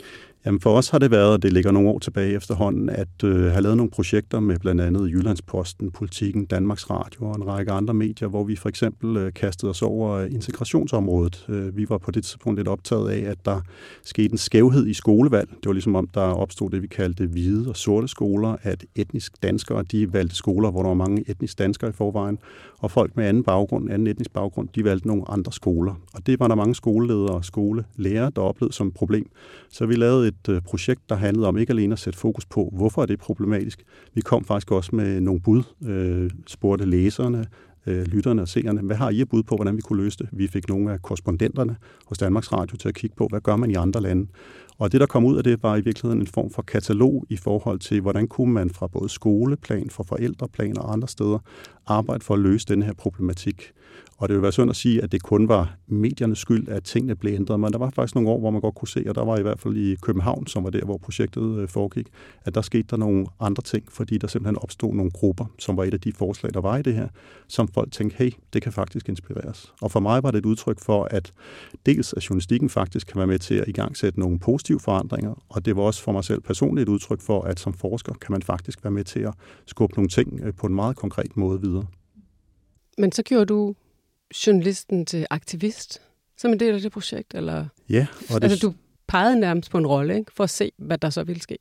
Jamen 0.46 0.60
for 0.60 0.70
os 0.70 0.88
har 0.88 0.98
det 0.98 1.10
været, 1.10 1.32
og 1.32 1.42
det 1.42 1.52
ligger 1.52 1.70
nogle 1.70 1.88
år 1.88 1.98
tilbage 1.98 2.32
efterhånden, 2.32 2.90
at 2.90 3.24
øh, 3.24 3.44
have 3.44 3.60
lavet 3.60 3.76
nogle 3.76 3.90
projekter 3.90 4.40
med 4.40 4.58
blandt 4.58 4.80
andet 4.80 5.10
Jyllandsposten, 5.10 5.90
Politiken, 5.90 6.46
Danmarks 6.46 6.90
Radio 6.90 7.24
og 7.24 7.36
en 7.36 7.46
række 7.46 7.72
andre 7.72 7.94
medier, 7.94 8.28
hvor 8.28 8.44
vi 8.44 8.56
for 8.56 8.68
eksempel 8.68 9.16
øh, 9.16 9.32
kastede 9.32 9.70
os 9.70 9.82
over 9.82 10.10
øh, 10.10 10.32
integrationsområdet. 10.32 11.46
Øh, 11.48 11.76
vi 11.76 11.86
var 11.88 11.98
på 11.98 12.10
det 12.10 12.24
tidspunkt 12.24 12.58
lidt 12.58 12.68
optaget 12.68 13.10
af, 13.10 13.30
at 13.30 13.38
der 13.44 13.60
skete 14.04 14.32
en 14.32 14.38
skævhed 14.38 14.86
i 14.86 14.94
skolevalg. 14.94 15.48
Det 15.48 15.66
var 15.66 15.72
ligesom 15.72 15.94
om, 15.94 16.08
der 16.14 16.20
opstod 16.20 16.70
det, 16.70 16.82
vi 16.82 16.86
kaldte 16.86 17.26
hvide 17.26 17.68
og 17.68 17.76
sorte 17.76 18.08
skoler, 18.08 18.56
at 18.62 18.84
etnisk 18.94 19.42
danskere, 19.42 19.82
de 19.82 20.12
valgte 20.12 20.36
skoler, 20.36 20.70
hvor 20.70 20.82
der 20.82 20.88
var 20.88 20.94
mange 20.94 21.24
etnisk 21.30 21.58
danskere 21.58 21.90
i 21.90 21.92
forvejen, 21.92 22.38
og 22.78 22.90
folk 22.90 23.16
med 23.16 23.24
anden 23.24 23.44
baggrund, 23.44 23.90
anden 23.90 24.06
etnisk 24.06 24.32
baggrund, 24.32 24.68
de 24.74 24.84
valgte 24.84 25.06
nogle 25.08 25.30
andre 25.30 25.52
skoler. 25.52 25.94
Og 26.14 26.26
det 26.26 26.40
var 26.40 26.48
der 26.48 26.54
mange 26.54 26.74
skoleledere 26.74 27.34
og 27.34 27.44
skolelærer, 27.44 28.30
der 28.30 28.42
oplevede 28.42 28.74
som 28.74 28.86
et 28.86 28.94
problem. 28.94 29.30
Så 29.70 29.86
vi 29.86 29.94
lavede 29.94 30.27
et 30.28 30.48
øh, 30.48 30.60
projekt, 30.62 31.00
der 31.08 31.14
handlede 31.14 31.48
om 31.48 31.58
ikke 31.58 31.70
alene 31.70 31.92
at 31.92 31.98
sætte 31.98 32.18
fokus 32.18 32.46
på, 32.46 32.72
hvorfor 32.76 33.02
er 33.02 33.06
det 33.06 33.18
problematisk. 33.18 33.84
Vi 34.14 34.20
kom 34.20 34.44
faktisk 34.44 34.72
også 34.72 34.96
med 34.96 35.20
nogle 35.20 35.40
bud, 35.40 35.62
øh, 35.84 36.30
spurgte 36.46 36.84
læserne, 36.84 37.46
øh, 37.86 38.06
lytterne 38.06 38.42
og 38.42 38.48
seerne, 38.48 38.80
hvad 38.80 38.96
har 38.96 39.10
I 39.10 39.24
bud 39.24 39.42
på, 39.42 39.56
hvordan 39.56 39.76
vi 39.76 39.80
kunne 39.80 40.02
løse 40.02 40.18
det? 40.18 40.28
Vi 40.32 40.46
fik 40.46 40.68
nogle 40.68 40.92
af 40.92 41.02
korrespondenterne 41.02 41.76
hos 42.06 42.18
Danmarks 42.18 42.52
Radio 42.52 42.76
til 42.76 42.88
at 42.88 42.94
kigge 42.94 43.16
på, 43.16 43.26
hvad 43.30 43.40
gør 43.40 43.56
man 43.56 43.70
i 43.70 43.74
andre 43.74 44.00
lande? 44.00 44.26
Og 44.78 44.92
det, 44.92 45.00
der 45.00 45.06
kom 45.06 45.24
ud 45.24 45.36
af 45.36 45.44
det, 45.44 45.62
var 45.62 45.76
i 45.76 45.80
virkeligheden 45.80 46.20
en 46.20 46.26
form 46.26 46.50
for 46.50 46.62
katalog 46.62 47.26
i 47.28 47.36
forhold 47.36 47.78
til, 47.78 48.00
hvordan 48.00 48.28
kunne 48.28 48.52
man 48.52 48.70
fra 48.70 48.86
både 48.86 49.08
skoleplan, 49.08 49.90
fra 49.90 50.04
forældreplan 50.08 50.78
og 50.78 50.92
andre 50.92 51.08
steder 51.08 51.38
arbejde 51.86 52.24
for 52.24 52.34
at 52.34 52.40
løse 52.40 52.66
den 52.66 52.82
her 52.82 52.92
problematik. 52.92 53.72
Og 54.18 54.28
det 54.28 54.34
vil 54.34 54.42
være 54.42 54.52
synd 54.52 54.70
at 54.70 54.76
sige, 54.76 55.02
at 55.02 55.12
det 55.12 55.22
kun 55.22 55.48
var 55.48 55.76
mediernes 55.86 56.38
skyld, 56.38 56.68
at 56.68 56.84
tingene 56.84 57.16
blev 57.16 57.34
ændret, 57.34 57.60
men 57.60 57.72
der 57.72 57.78
var 57.78 57.90
faktisk 57.90 58.14
nogle 58.14 58.30
år, 58.30 58.38
hvor 58.38 58.50
man 58.50 58.60
godt 58.60 58.74
kunne 58.74 58.88
se, 58.88 59.04
og 59.08 59.14
der 59.14 59.24
var 59.24 59.38
i 59.38 59.42
hvert 59.42 59.58
fald 59.60 59.76
i 59.76 59.96
København, 60.02 60.46
som 60.46 60.64
var 60.64 60.70
der, 60.70 60.84
hvor 60.84 60.96
projektet 60.96 61.58
øh, 61.58 61.68
foregik, 61.68 62.08
at 62.44 62.54
der 62.54 62.62
skete 62.62 62.86
der 62.90 62.96
nogle 62.96 63.26
andre 63.40 63.62
ting, 63.62 63.92
fordi 63.92 64.18
der 64.18 64.26
simpelthen 64.26 64.58
opstod 64.62 64.94
nogle 64.94 65.10
grupper, 65.10 65.44
som 65.58 65.76
var 65.76 65.84
et 65.84 65.94
af 65.94 66.00
de 66.00 66.12
forslag, 66.12 66.54
der 66.54 66.60
var 66.60 66.76
i 66.76 66.82
det 66.82 66.94
her, 66.94 67.08
som 67.48 67.68
folk 67.68 67.92
tænkte, 67.92 68.16
hey, 68.16 68.30
det 68.52 68.62
kan 68.62 68.72
faktisk 68.72 69.08
inspireres. 69.08 69.72
Og 69.80 69.90
for 69.90 70.00
mig 70.00 70.22
var 70.22 70.30
det 70.30 70.38
et 70.38 70.46
udtryk 70.46 70.80
for, 70.80 71.04
at 71.04 71.32
dels 71.86 72.12
at 72.12 72.30
journalistikken 72.30 72.68
faktisk 72.68 73.06
kan 73.06 73.18
være 73.18 73.26
med 73.26 73.38
til 73.38 73.54
at 73.54 73.68
igangsætte 73.68 74.20
nogle 74.20 74.38
positive 74.38 74.80
forandringer, 74.80 75.34
og 75.48 75.64
det 75.64 75.76
var 75.76 75.82
også 75.82 76.02
for 76.02 76.12
mig 76.12 76.24
selv 76.24 76.40
personligt 76.40 76.88
et 76.88 76.92
udtryk 76.92 77.20
for, 77.20 77.42
at 77.42 77.60
som 77.60 77.72
forsker 77.72 78.12
kan 78.12 78.32
man 78.32 78.42
faktisk 78.42 78.84
være 78.84 78.90
med 78.90 79.04
til 79.04 79.20
at 79.20 79.34
skubbe 79.66 79.94
nogle 79.96 80.08
ting 80.08 80.40
øh, 80.42 80.54
på 80.54 80.66
en 80.66 80.74
meget 80.74 80.96
konkret 80.96 81.36
måde 81.36 81.60
videre. 81.60 81.86
Men 82.98 83.12
så 83.12 83.22
gjorde 83.22 83.46
du 83.46 83.74
journalisten 84.46 85.06
til 85.06 85.26
aktivist 85.30 86.00
som 86.36 86.52
en 86.52 86.60
del 86.60 86.74
af 86.74 86.80
det 86.80 86.92
projekt? 86.92 87.34
Eller? 87.34 87.66
Ja. 87.88 88.06
Og 88.30 88.42
det... 88.42 88.50
Altså, 88.50 88.66
du 88.66 88.74
pegede 89.08 89.40
nærmest 89.40 89.70
på 89.70 89.78
en 89.78 89.86
rolle, 89.86 90.18
ikke? 90.18 90.32
for 90.36 90.44
at 90.44 90.50
se, 90.50 90.72
hvad 90.76 90.98
der 90.98 91.10
så 91.10 91.24
ville 91.24 91.42
ske. 91.42 91.58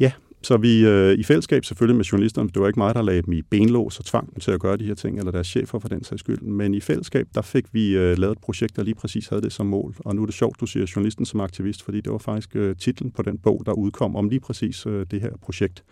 Ja, 0.00 0.12
så 0.42 0.56
vi 0.56 0.86
øh, 0.86 1.18
i 1.18 1.22
fællesskab 1.22 1.64
selvfølgelig 1.64 1.96
med 1.96 2.04
journalisterne, 2.04 2.48
det 2.48 2.62
var 2.62 2.66
ikke 2.66 2.78
mig, 2.78 2.94
der 2.94 3.02
lagde 3.02 3.22
dem 3.22 3.32
i 3.32 3.42
benlås 3.42 3.98
og 3.98 4.04
tvang 4.04 4.34
dem 4.34 4.40
til 4.40 4.50
at 4.50 4.60
gøre 4.60 4.76
de 4.76 4.84
her 4.84 4.94
ting, 4.94 5.18
eller 5.18 5.32
deres 5.32 5.46
chefer 5.46 5.78
for 5.78 5.88
den 5.88 6.04
sags 6.04 6.20
skyld, 6.20 6.40
men 6.40 6.74
i 6.74 6.80
fællesskab, 6.80 7.26
der 7.34 7.42
fik 7.42 7.74
vi 7.74 7.96
øh, 7.96 8.18
lavet 8.18 8.32
et 8.32 8.40
projekt, 8.42 8.76
der 8.76 8.82
lige 8.82 8.94
præcis 8.94 9.28
havde 9.28 9.42
det 9.42 9.52
som 9.52 9.66
mål. 9.66 9.94
Og 9.98 10.16
nu 10.16 10.22
er 10.22 10.26
det 10.26 10.34
sjovt, 10.34 10.60
du 10.60 10.66
siger 10.66 10.92
journalisten 10.96 11.26
som 11.26 11.40
aktivist, 11.40 11.82
fordi 11.82 12.00
det 12.00 12.12
var 12.12 12.18
faktisk 12.18 12.56
øh, 12.56 12.76
titlen 12.76 13.10
på 13.10 13.22
den 13.22 13.38
bog, 13.38 13.62
der 13.66 13.72
udkom 13.72 14.16
om 14.16 14.28
lige 14.28 14.40
præcis 14.40 14.86
øh, 14.86 15.06
det 15.10 15.20
her 15.20 15.30
projekt. 15.42 15.84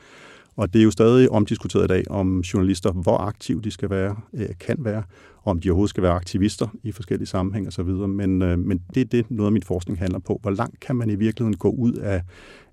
Og 0.56 0.72
det 0.72 0.80
er 0.80 0.84
jo 0.84 0.90
stadig 0.90 1.30
omdiskuteret 1.30 1.84
i 1.84 1.86
dag, 1.86 2.10
om 2.10 2.40
journalister, 2.40 2.92
hvor 2.92 3.16
aktive 3.18 3.60
de 3.62 3.70
skal 3.70 3.90
være, 3.90 4.16
øh, 4.34 4.48
kan 4.60 4.76
være, 4.78 5.02
og 5.36 5.50
om 5.50 5.60
de 5.60 5.70
overhovedet 5.70 5.90
skal 5.90 6.02
være 6.02 6.12
aktivister 6.12 6.68
i 6.82 6.92
forskellige 6.92 7.26
sammenhænge 7.26 7.68
osv. 7.68 7.88
Men, 8.08 8.42
øh, 8.42 8.58
men 8.58 8.82
det 8.94 9.00
er 9.00 9.04
det, 9.04 9.30
noget 9.30 9.48
af 9.48 9.52
min 9.52 9.62
forskning 9.62 9.98
handler 9.98 10.18
på. 10.18 10.38
Hvor 10.42 10.50
langt 10.50 10.80
kan 10.80 10.96
man 10.96 11.10
i 11.10 11.14
virkeligheden 11.14 11.56
gå 11.56 11.70
ud 11.70 11.92
af, 11.92 12.22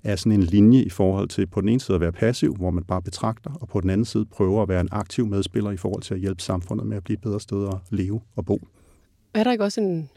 af 0.03 0.19
sådan 0.19 0.31
en 0.31 0.43
linje 0.43 0.83
i 0.83 0.89
forhold 0.89 1.27
til 1.27 1.47
på 1.47 1.61
den 1.61 1.69
ene 1.69 1.79
side 1.79 1.95
at 1.95 2.01
være 2.01 2.11
passiv, 2.11 2.55
hvor 2.55 2.69
man 2.69 2.83
bare 2.83 3.01
betragter, 3.01 3.51
og 3.61 3.67
på 3.67 3.81
den 3.81 3.89
anden 3.89 4.05
side 4.05 4.25
prøver 4.25 4.61
at 4.61 4.69
være 4.69 4.81
en 4.81 4.89
aktiv 4.91 5.25
medspiller 5.25 5.71
i 5.71 5.77
forhold 5.77 6.01
til 6.01 6.13
at 6.13 6.19
hjælpe 6.19 6.41
samfundet 6.41 6.87
med 6.87 6.97
at 6.97 7.03
blive 7.03 7.15
et 7.15 7.21
bedre 7.21 7.39
sted 7.39 7.67
at 7.67 7.77
leve 7.89 8.21
og 8.35 8.45
bo. 8.45 8.59
Er 9.33 9.43
der 9.43 9.51
ikke 9.51 9.63
også 9.63 9.81
en 9.81 10.09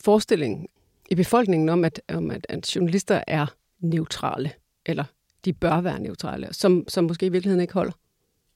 forestilling 0.00 0.66
i 1.10 1.14
befolkningen 1.14 1.68
om, 1.68 1.84
at, 1.84 2.02
om 2.08 2.30
at, 2.30 2.46
at 2.48 2.76
journalister 2.76 3.20
er 3.26 3.46
neutrale, 3.80 4.50
eller 4.86 5.04
de 5.44 5.52
bør 5.52 5.80
være 5.80 6.00
neutrale, 6.00 6.48
som, 6.50 6.84
som 6.88 7.04
måske 7.04 7.26
i 7.26 7.28
virkeligheden 7.28 7.60
ikke 7.60 7.74
holder. 7.74 7.92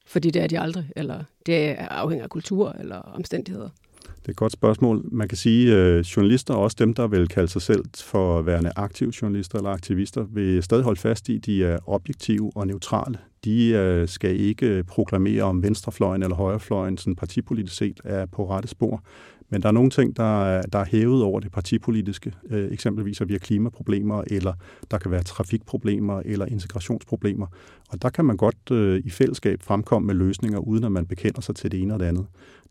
Fordi 0.06 0.30
det 0.30 0.42
er 0.42 0.46
de 0.46 0.60
aldrig, 0.60 0.90
eller 0.96 1.24
det 1.46 1.74
afhænger 1.78 2.24
af 2.24 2.30
kultur 2.30 2.76
eller 2.80 2.96
omstændigheder. 2.96 3.68
Det 4.04 4.28
er 4.28 4.32
et 4.32 4.36
godt 4.36 4.52
spørgsmål. 4.52 5.04
Man 5.12 5.28
kan 5.28 5.38
sige, 5.38 5.72
at 5.72 5.78
øh, 5.78 6.00
journalister, 6.00 6.54
også 6.54 6.76
dem, 6.78 6.94
der 6.94 7.06
vil 7.06 7.28
kalde 7.28 7.48
sig 7.48 7.62
selv 7.62 7.84
for 7.96 8.42
værende 8.42 8.72
aktive 8.76 9.12
journalister 9.22 9.58
eller 9.58 9.70
aktivister, 9.70 10.24
vil 10.30 10.62
stadig 10.62 10.84
holde 10.84 11.00
fast 11.00 11.28
i, 11.28 11.36
at 11.36 11.46
de 11.46 11.64
er 11.64 11.78
objektive 11.86 12.52
og 12.54 12.66
neutrale. 12.66 13.18
De 13.44 13.68
øh, 13.68 14.08
skal 14.08 14.40
ikke 14.40 14.84
proklamere 14.84 15.42
om 15.42 15.62
venstrefløjen 15.62 16.22
eller 16.22 16.36
højrefløjen, 16.36 16.98
sådan 16.98 17.16
partipolitisk 17.16 17.76
set 17.76 18.00
er 18.04 18.26
på 18.26 18.50
rette 18.50 18.68
spor. 18.68 19.02
Men 19.50 19.62
der 19.62 19.68
er 19.68 19.72
nogle 19.72 19.90
ting, 19.90 20.16
der 20.16 20.44
er, 20.44 20.62
der 20.62 20.78
er 20.78 20.84
hævet 20.84 21.22
over 21.22 21.40
det 21.40 21.52
partipolitiske. 21.52 22.32
Øh, 22.50 22.72
eksempelvis 22.72 23.20
at 23.20 23.28
vi 23.28 23.34
har 23.34 23.38
klimaproblemer, 23.38 24.22
eller 24.26 24.52
der 24.90 24.98
kan 24.98 25.10
være 25.10 25.22
trafikproblemer, 25.22 26.22
eller 26.24 26.46
integrationsproblemer. 26.46 27.46
Og 27.88 28.02
der 28.02 28.10
kan 28.10 28.24
man 28.24 28.36
godt 28.36 28.70
øh, 28.70 29.02
i 29.04 29.10
fællesskab 29.10 29.62
fremkomme 29.62 30.06
med 30.06 30.14
løsninger, 30.14 30.58
uden 30.58 30.84
at 30.84 30.92
man 30.92 31.06
bekender 31.06 31.40
sig 31.40 31.54
til 31.54 31.72
det 31.72 31.82
ene 31.82 31.94
og 31.94 32.00
det 32.00 32.06
andet. 32.06 32.26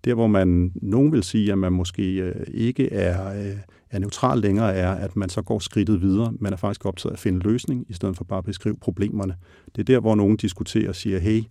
Der, 0.06 0.14
hvor 0.14 0.28
man 0.28 0.72
nogen 0.76 1.12
vil 1.12 1.24
sige, 1.24 1.52
at 1.52 1.58
man 1.58 1.74
måske 1.74 2.16
øh, 2.16 2.46
ikke 2.54 2.94
er, 2.94 3.40
øh, 3.40 3.58
er 3.92 4.00
neutral 4.00 4.40
længere, 4.40 4.74
er, 4.74 4.92
at 4.92 5.16
man 5.16 5.30
så 5.30 5.42
går 5.42 5.60
skridtet 5.60 6.02
videre. 6.02 6.34
Man 6.40 6.54
er 6.54 6.58
faktisk 6.58 6.86
optaget 6.86 7.12
af 7.12 7.16
at 7.16 7.20
finde 7.20 7.40
løsning, 7.40 7.86
i 7.90 7.94
stedet 7.94 8.18
for 8.18 8.24
bare 8.24 8.38
at 8.38 8.46
beskrive 8.46 8.76
problemerne. 8.82 9.36
Det 9.76 9.82
er 9.82 9.84
der, 9.84 10.00
hvor 10.00 10.16
nogen 10.16 10.38
diskuterer 10.38 10.90
og 10.90 10.96
siger, 10.96 11.20
hey, 11.20 11.42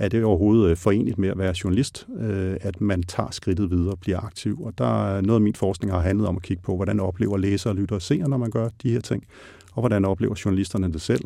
er 0.00 0.08
det 0.08 0.24
overhovedet 0.24 0.70
øh, 0.70 0.76
forenligt 0.76 1.18
med 1.18 1.28
at 1.28 1.38
være 1.38 1.54
journalist, 1.64 2.06
øh, 2.18 2.56
at 2.60 2.80
man 2.80 3.02
tager 3.02 3.30
skridtet 3.30 3.70
videre 3.70 3.90
og 3.90 3.98
bliver 3.98 4.20
aktiv. 4.20 4.62
Og 4.62 4.78
der 4.78 5.04
er 5.06 5.20
noget 5.20 5.36
af 5.36 5.40
min 5.40 5.54
forskning 5.54 5.92
har 5.92 6.00
handlet 6.00 6.28
om 6.28 6.36
at 6.36 6.42
kigge 6.42 6.62
på, 6.62 6.76
hvordan 6.76 7.00
oplever 7.00 7.36
læsere, 7.36 7.74
lytter 7.74 7.94
og 7.94 8.02
seere, 8.02 8.28
når 8.28 8.36
man 8.36 8.50
gør 8.50 8.68
de 8.82 8.92
her 8.92 9.00
ting, 9.00 9.24
og 9.72 9.82
hvordan 9.82 10.04
oplever 10.04 10.34
journalisterne 10.44 10.92
det 10.92 11.00
selv, 11.00 11.24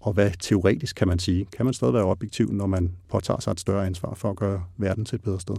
og 0.00 0.12
hvad 0.12 0.30
teoretisk 0.40 0.96
kan 0.96 1.08
man 1.08 1.18
sige? 1.18 1.46
Kan 1.56 1.64
man 1.64 1.74
stadig 1.74 1.94
være 1.94 2.04
objektiv, 2.04 2.52
når 2.52 2.66
man 2.66 2.90
påtager 3.10 3.40
sig 3.40 3.50
et 3.50 3.60
større 3.60 3.86
ansvar 3.86 4.14
for 4.14 4.30
at 4.30 4.36
gøre 4.36 4.62
verden 4.76 5.04
til 5.04 5.16
et 5.16 5.22
bedre 5.22 5.40
sted? 5.40 5.56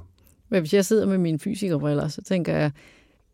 Men 0.49 0.59
hvis 0.59 0.73
jeg 0.73 0.85
sidder 0.85 1.05
med 1.05 1.17
mine 1.17 1.39
fysikerbriller, 1.39 2.07
så 2.07 2.21
tænker 2.21 2.53
jeg, 2.53 2.71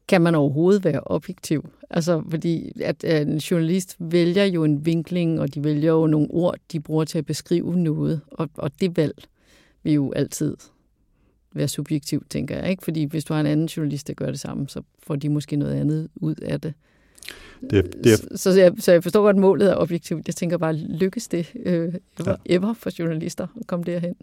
kan 0.07 0.21
man 0.21 0.35
overhovedet 0.35 0.83
være 0.83 1.01
objektiv? 1.05 1.69
Altså, 1.89 2.23
fordi 2.29 2.81
at, 2.81 3.03
øh, 3.03 3.21
en 3.21 3.37
journalist 3.37 3.95
vælger 3.99 4.45
jo 4.45 4.63
en 4.63 4.85
vinkling, 4.85 5.39
og 5.39 5.55
de 5.55 5.63
vælger 5.63 5.91
jo 5.91 6.07
nogle 6.07 6.27
ord, 6.29 6.55
de 6.71 6.79
bruger 6.79 7.05
til 7.05 7.17
at 7.17 7.25
beskrive 7.25 7.75
noget, 7.75 8.21
og, 8.31 8.49
og 8.55 8.71
det 8.81 8.97
valg 8.97 9.23
vil 9.83 9.93
jo 9.93 10.11
altid 10.11 10.57
være 11.53 11.67
subjektivt, 11.67 12.29
tænker 12.29 12.57
jeg. 12.57 12.69
Ikke? 12.69 12.83
Fordi 12.83 13.03
hvis 13.03 13.25
du 13.25 13.33
har 13.33 13.41
en 13.41 13.45
anden 13.45 13.65
journalist, 13.65 14.07
der 14.07 14.13
gør 14.13 14.25
det 14.25 14.39
samme, 14.39 14.69
så 14.69 14.81
får 15.03 15.15
de 15.15 15.29
måske 15.29 15.55
noget 15.55 15.73
andet 15.73 16.09
ud 16.15 16.35
af 16.35 16.61
det. 16.61 16.73
Det, 17.61 18.03
det 18.03 18.13
er... 18.13 18.17
så, 18.37 18.53
så, 18.53 18.59
jeg, 18.59 18.71
så 18.79 18.91
jeg 18.91 19.03
forstår 19.03 19.21
godt, 19.21 19.35
at 19.35 19.41
målet 19.41 19.71
er 19.71 19.75
objektivt. 19.75 20.27
Jeg 20.27 20.35
tænker 20.35 20.57
bare, 20.57 20.73
lykkes 20.73 21.27
det 21.27 21.53
øh, 21.65 21.73
ever, 21.73 21.93
ja. 22.27 22.35
ever 22.45 22.73
for 22.73 22.89
journalister 22.99 23.47
at 23.59 23.67
komme 23.67 23.85
derhen? 23.85 24.15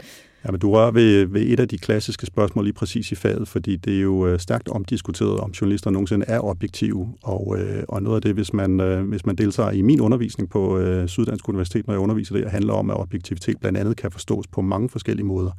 Ja, 0.45 0.51
men 0.51 0.61
du 0.61 0.71
rører 0.71 0.91
ved, 0.91 1.27
ved 1.27 1.43
et 1.43 1.61
af 1.61 1.69
de 1.69 1.79
klassiske 1.79 2.27
spørgsmål 2.27 2.65
lige 2.65 2.75
præcis 2.75 3.13
i 3.13 3.15
faget, 3.15 3.49
fordi 3.49 3.77
det 3.77 3.97
er 3.97 4.01
jo 4.01 4.27
øh, 4.27 4.39
stærkt 4.39 4.69
omdiskuteret, 4.69 5.41
om 5.41 5.51
journalister 5.51 5.91
nogensinde 5.91 6.27
er 6.29 6.41
objektive. 6.41 7.15
Og, 7.23 7.57
øh, 7.59 7.83
og 7.89 8.03
noget 8.03 8.17
af 8.17 8.23
det, 8.23 8.35
hvis 8.35 8.53
man, 8.53 8.81
øh, 8.81 9.09
hvis 9.09 9.27
man 9.27 9.37
deltager 9.37 9.71
i 9.71 9.83
min 9.83 10.01
undervisning 10.01 10.51
på 10.51 10.79
øh, 10.79 11.09
Syddansk 11.09 11.49
Universitet, 11.49 11.87
når 11.87 11.95
jeg 11.95 12.01
underviser 12.01 12.37
det, 12.37 12.51
handler 12.51 12.73
om, 12.73 12.91
at 12.91 12.97
objektivitet 12.97 13.61
blandt 13.61 13.79
andet 13.79 13.97
kan 13.97 14.11
forstås 14.11 14.47
på 14.47 14.61
mange 14.61 14.89
forskellige 14.89 15.27
måder. 15.27 15.51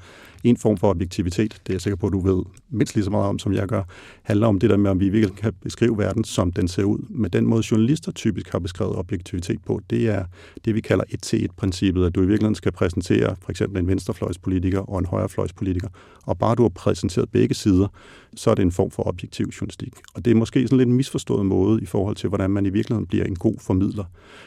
En 0.43 0.57
form 0.57 0.77
for 0.77 0.89
objektivitet, 0.89 1.53
det 1.53 1.69
er 1.69 1.73
jeg 1.73 1.81
sikker 1.81 1.97
på, 1.97 2.07
at 2.07 2.13
du 2.13 2.19
ved 2.19 2.43
mindst 2.69 2.95
lige 2.95 3.03
så 3.03 3.11
meget 3.11 3.27
om, 3.29 3.39
som 3.39 3.53
jeg 3.53 3.67
gør, 3.67 3.83
handler 4.23 4.47
om 4.47 4.59
det 4.59 4.69
der 4.69 4.77
med, 4.77 4.91
om 4.91 4.99
vi 4.99 5.09
virkelig 5.09 5.35
kan 5.35 5.53
beskrive 5.63 5.97
verden, 5.97 6.23
som 6.23 6.51
den 6.51 6.67
ser 6.67 6.83
ud. 6.83 6.99
Men 7.09 7.31
den 7.31 7.45
måde, 7.45 7.63
journalister 7.71 8.11
typisk 8.11 8.49
har 8.49 8.59
beskrevet 8.59 8.95
objektivitet 8.95 9.59
på, 9.65 9.81
det 9.89 10.09
er 10.09 10.25
det, 10.65 10.75
vi 10.75 10.81
kalder 10.81 11.03
et 11.09 11.21
til 11.21 11.45
et 11.45 11.51
princippet 11.51 12.05
at 12.05 12.15
du 12.15 12.21
i 12.21 12.25
virkeligheden 12.25 12.55
skal 12.55 12.71
præsentere 12.71 13.35
for 13.41 13.51
eksempel 13.51 13.79
en 13.79 13.87
venstrefløjspolitiker 13.87 14.79
og 14.79 14.99
en 14.99 15.05
højrefløjspolitiker. 15.05 15.87
Og 16.23 16.37
bare 16.37 16.55
du 16.55 16.61
har 16.61 16.69
præsenteret 16.69 17.29
begge 17.29 17.55
sider, 17.55 17.87
så 18.35 18.51
er 18.51 18.55
det 18.55 18.63
en 18.63 18.71
form 18.71 18.91
for 18.91 19.07
objektiv 19.07 19.45
journalistik. 19.45 19.93
Og 20.13 20.25
det 20.25 20.31
er 20.31 20.35
måske 20.35 20.67
sådan 20.67 20.77
lidt 20.77 20.89
en 20.89 20.95
misforstået 20.95 21.45
måde 21.45 21.81
i 21.81 21.85
forhold 21.85 22.15
til, 22.15 22.29
hvordan 22.29 22.49
man 22.49 22.65
i 22.65 22.69
virkeligheden 22.69 23.07
bliver 23.07 23.25
en 23.25 23.35
god 23.35 23.55
formidler. 23.61 24.03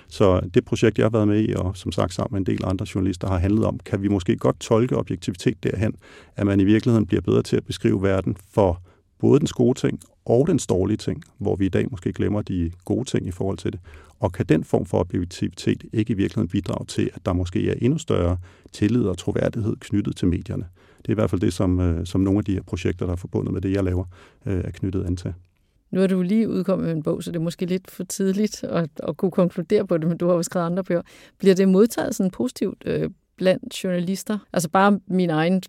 Så 0.08 0.40
det 0.54 0.64
projekt, 0.64 0.98
jeg 0.98 1.04
har 1.04 1.10
været 1.10 1.28
med 1.28 1.40
i, 1.40 1.52
og 1.52 1.76
som 1.76 1.92
sagt 1.92 2.14
sammen 2.14 2.34
med 2.34 2.48
en 2.48 2.56
del 2.56 2.64
andre 2.64 2.86
journalister, 2.94 3.28
har 3.28 3.38
handlet 3.38 3.64
om, 3.64 3.78
kan 3.84 4.02
vi 4.02 4.08
måske 4.08 4.36
godt 4.36 4.60
tolke 4.60 4.96
objektivitet 4.96 5.62
derhen, 5.62 5.94
at 6.36 6.46
man 6.46 6.60
i 6.60 6.64
virkeligheden 6.64 7.06
bliver 7.06 7.20
bedre 7.20 7.42
til 7.42 7.56
at 7.56 7.64
beskrive 7.64 8.02
verden 8.02 8.36
for 8.54 8.82
både 9.18 9.40
den 9.40 9.48
gode 9.54 9.78
ting 9.78 10.00
og 10.24 10.46
den 10.46 10.60
dårlige 10.68 10.96
ting, 10.96 11.22
hvor 11.38 11.56
vi 11.56 11.66
i 11.66 11.68
dag 11.68 11.86
måske 11.90 12.12
glemmer 12.12 12.42
de 12.42 12.70
gode 12.84 13.04
ting 13.04 13.26
i 13.26 13.30
forhold 13.30 13.58
til 13.58 13.72
det. 13.72 13.80
Og 14.20 14.32
kan 14.32 14.46
den 14.46 14.64
form 14.64 14.86
for 14.86 14.98
objektivitet 14.98 15.84
ikke 15.92 16.12
i 16.12 16.16
virkeligheden 16.16 16.48
bidrage 16.48 16.86
til, 16.86 17.10
at 17.14 17.26
der 17.26 17.32
måske 17.32 17.70
er 17.70 17.74
endnu 17.78 17.98
større 17.98 18.36
tillid 18.72 19.02
og 19.02 19.18
troværdighed 19.18 19.76
knyttet 19.80 20.16
til 20.16 20.28
medierne? 20.28 20.66
Det 20.98 21.08
er 21.08 21.12
i 21.12 21.14
hvert 21.14 21.30
fald 21.30 21.40
det, 21.40 21.52
som, 21.52 21.80
øh, 21.80 22.06
som 22.06 22.20
nogle 22.20 22.38
af 22.38 22.44
de 22.44 22.52
her 22.52 22.62
projekter, 22.62 23.06
der 23.06 23.12
er 23.12 23.16
forbundet 23.16 23.52
med 23.52 23.60
det, 23.60 23.72
jeg 23.72 23.84
laver, 23.84 24.04
øh, 24.46 24.60
er 24.64 24.70
knyttet 24.70 25.04
an 25.04 25.16
til. 25.16 25.34
Nu 25.90 26.02
er 26.02 26.06
du 26.06 26.22
lige 26.22 26.48
udkommet 26.48 26.86
med 26.86 26.96
en 26.96 27.02
bog, 27.02 27.22
så 27.22 27.30
det 27.30 27.36
er 27.36 27.42
måske 27.42 27.66
lidt 27.66 27.90
for 27.90 28.04
tidligt 28.04 28.64
at, 28.64 28.90
at 29.08 29.16
kunne 29.16 29.30
konkludere 29.30 29.86
på 29.86 29.98
det, 29.98 30.08
men 30.08 30.18
du 30.18 30.26
har 30.26 30.34
jo 30.34 30.42
skrevet 30.42 30.66
andre 30.66 30.84
bøger. 30.84 31.02
Bliver 31.38 31.54
det 31.54 31.68
modtaget 31.68 32.14
sådan 32.14 32.30
positivt 32.30 32.82
øh, 32.86 33.10
blandt 33.36 33.84
journalister? 33.84 34.38
Altså 34.52 34.68
bare 34.70 35.00
min 35.06 35.30
egen 35.30 35.62